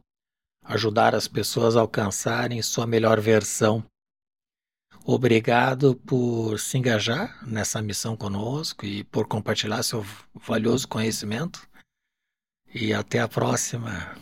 ajudar 0.65 1.15
as 1.15 1.29
pessoas 1.29 1.77
a 1.77 1.81
alcançarem 1.81 2.61
sua 2.63 2.87
melhor 2.87 3.21
versão 3.21 3.85
Obrigado 5.11 5.95
por 5.95 6.61
se 6.61 6.77
engajar 6.77 7.43
nessa 7.47 7.81
missão 7.81 8.15
conosco 8.15 8.85
e 8.85 9.05
por 9.05 9.27
compartilhar 9.27 9.83
seu 9.83 10.05
valioso 10.35 10.87
conhecimento. 10.87 11.67
E 12.75 12.93
até 12.93 13.19
a 13.19 13.27
próxima. 13.27 14.15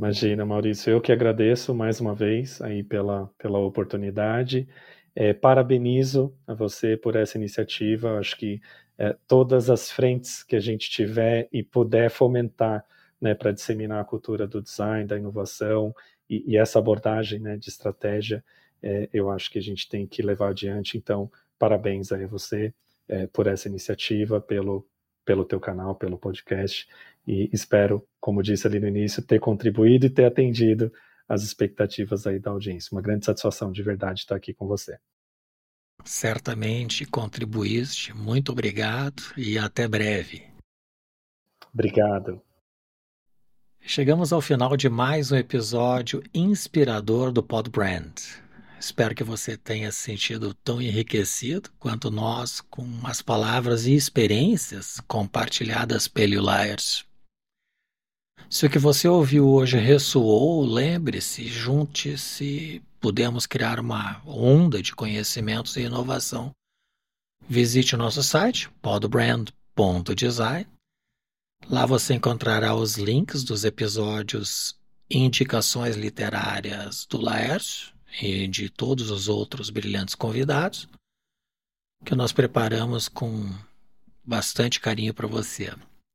Imagina, 0.00 0.46
Maurício, 0.46 0.90
eu 0.90 0.98
que 0.98 1.12
agradeço 1.12 1.74
mais 1.74 2.00
uma 2.00 2.14
vez 2.14 2.62
aí 2.62 2.82
pela, 2.82 3.26
pela 3.36 3.58
oportunidade. 3.58 4.66
É, 5.14 5.34
parabenizo 5.34 6.34
a 6.46 6.54
você 6.54 6.96
por 6.96 7.16
essa 7.16 7.36
iniciativa. 7.36 8.18
Acho 8.18 8.34
que 8.38 8.62
é, 8.96 9.14
todas 9.28 9.68
as 9.68 9.90
frentes 9.90 10.42
que 10.42 10.56
a 10.56 10.58
gente 10.58 10.88
tiver 10.88 11.50
e 11.52 11.62
puder 11.62 12.08
fomentar 12.08 12.82
né, 13.20 13.34
para 13.34 13.52
disseminar 13.52 14.00
a 14.00 14.04
cultura 14.04 14.46
do 14.46 14.62
design, 14.62 15.06
da 15.06 15.18
inovação 15.18 15.94
e, 16.30 16.50
e 16.50 16.56
essa 16.56 16.78
abordagem 16.78 17.38
né, 17.38 17.58
de 17.58 17.68
estratégia 17.68 18.42
é, 18.82 19.06
eu 19.12 19.30
acho 19.30 19.50
que 19.50 19.58
a 19.58 19.62
gente 19.62 19.86
tem 19.86 20.06
que 20.06 20.22
levar 20.22 20.48
adiante. 20.48 20.96
Então, 20.96 21.30
parabéns 21.58 22.10
aí 22.10 22.24
a 22.24 22.26
você 22.26 22.72
é, 23.06 23.26
por 23.26 23.46
essa 23.46 23.68
iniciativa, 23.68 24.40
pelo, 24.40 24.88
pelo 25.26 25.44
teu 25.44 25.60
canal, 25.60 25.94
pelo 25.94 26.16
podcast, 26.16 26.88
e 27.26 27.48
espero, 27.52 28.06
como 28.20 28.42
disse 28.42 28.66
ali 28.66 28.80
no 28.80 28.88
início, 28.88 29.22
ter 29.22 29.38
contribuído 29.38 30.06
e 30.06 30.10
ter 30.10 30.24
atendido 30.24 30.92
as 31.28 31.42
expectativas 31.42 32.26
aí 32.26 32.38
da 32.38 32.50
audiência. 32.50 32.88
Uma 32.92 33.02
grande 33.02 33.24
satisfação 33.24 33.70
de 33.70 33.82
verdade 33.82 34.20
estar 34.20 34.34
aqui 34.34 34.52
com 34.52 34.66
você. 34.66 34.98
Certamente 36.04 37.04
contribuíste. 37.04 38.14
Muito 38.14 38.52
obrigado 38.52 39.22
e 39.36 39.58
até 39.58 39.86
breve. 39.86 40.42
Obrigado. 41.72 42.42
Chegamos 43.80 44.32
ao 44.32 44.40
final 44.40 44.76
de 44.76 44.88
mais 44.88 45.30
um 45.30 45.36
episódio 45.36 46.22
inspirador 46.34 47.32
do 47.32 47.42
Pod 47.42 47.70
Brand. 47.70 48.12
Espero 48.78 49.14
que 49.14 49.22
você 49.22 49.56
tenha 49.56 49.92
se 49.92 50.00
sentido 50.00 50.54
tão 50.54 50.80
enriquecido 50.80 51.70
quanto 51.78 52.10
nós 52.10 52.60
com 52.60 52.86
as 53.04 53.20
palavras 53.20 53.86
e 53.86 53.94
experiências 53.94 55.00
compartilhadas 55.06 56.08
pelo 56.08 56.42
Laércio. 56.42 57.09
Se 58.48 58.66
o 58.66 58.70
que 58.70 58.78
você 58.78 59.06
ouviu 59.06 59.48
hoje 59.48 59.76
ressoou, 59.76 60.64
lembre-se, 60.64 61.46
junte-se, 61.46 62.82
podemos 63.00 63.46
criar 63.46 63.78
uma 63.78 64.20
onda 64.26 64.82
de 64.82 64.94
conhecimentos 64.94 65.76
e 65.76 65.82
inovação. 65.82 66.50
Visite 67.48 67.94
o 67.94 67.98
nosso 67.98 68.22
site, 68.22 68.70
podbrand.design. 68.82 70.66
Lá 71.68 71.86
você 71.86 72.14
encontrará 72.14 72.74
os 72.74 72.96
links 72.96 73.44
dos 73.44 73.64
episódios 73.64 74.78
indicações 75.10 75.96
literárias 75.96 77.06
do 77.06 77.20
Laércio 77.20 77.92
e 78.22 78.46
de 78.46 78.68
todos 78.68 79.10
os 79.10 79.28
outros 79.28 79.70
brilhantes 79.70 80.14
convidados 80.14 80.88
que 82.04 82.14
nós 82.14 82.32
preparamos 82.32 83.08
com 83.08 83.52
bastante 84.24 84.80
carinho 84.80 85.12
para 85.12 85.26
você. 85.26 85.72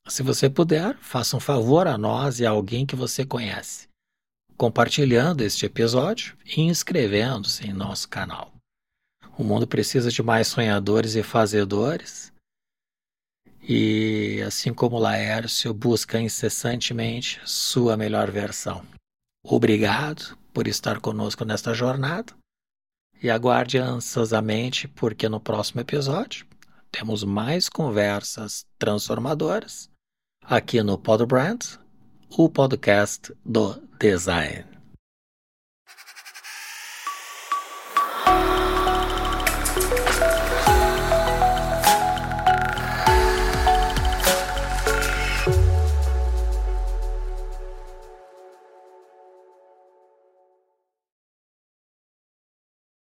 Se 0.08 0.22
você 0.22 0.48
puder, 0.48 0.96
faça 1.00 1.36
um 1.36 1.40
favor 1.40 1.88
a 1.88 1.98
nós 1.98 2.40
e 2.40 2.46
a 2.46 2.52
alguém 2.52 2.86
que 2.86 2.96
você 2.96 3.26
conhece, 3.26 3.88
compartilhando 4.56 5.42
este 5.42 5.66
episódio 5.66 6.38
e 6.46 6.62
inscrevendo-se 6.62 7.68
em 7.68 7.74
nosso 7.74 8.08
canal. 8.08 8.54
O 9.36 9.44
mundo 9.44 9.66
precisa 9.66 10.12
de 10.12 10.22
mais 10.22 10.48
sonhadores 10.48 11.16
e 11.16 11.24
fazedores. 11.24 12.32
E 13.68 14.44
assim 14.46 14.72
como 14.72 15.00
Laércio 15.00 15.74
busca 15.74 16.22
incessantemente 16.22 17.42
sua 17.44 17.98
melhor 17.98 18.30
versão. 18.30 18.86
Obrigado 19.44 20.38
por 20.54 20.68
estar 20.68 21.02
conosco 21.02 21.44
nesta 21.44 21.74
jornada 21.74 22.32
e 23.24 23.30
aguarde 23.30 23.80
ansiosamente, 23.80 24.88
porque 24.88 25.28
no 25.28 25.40
próximo 25.40 25.82
episódio 25.82 26.46
temos 26.92 27.24
mais 27.24 27.68
conversas 27.68 28.68
transformadoras 28.78 29.90
aqui 30.48 30.84
no 30.84 30.98
Podbrand, 30.98 31.80
o 32.38 32.48
podcast 32.50 33.34
do 33.44 33.82
design. 34.00 34.75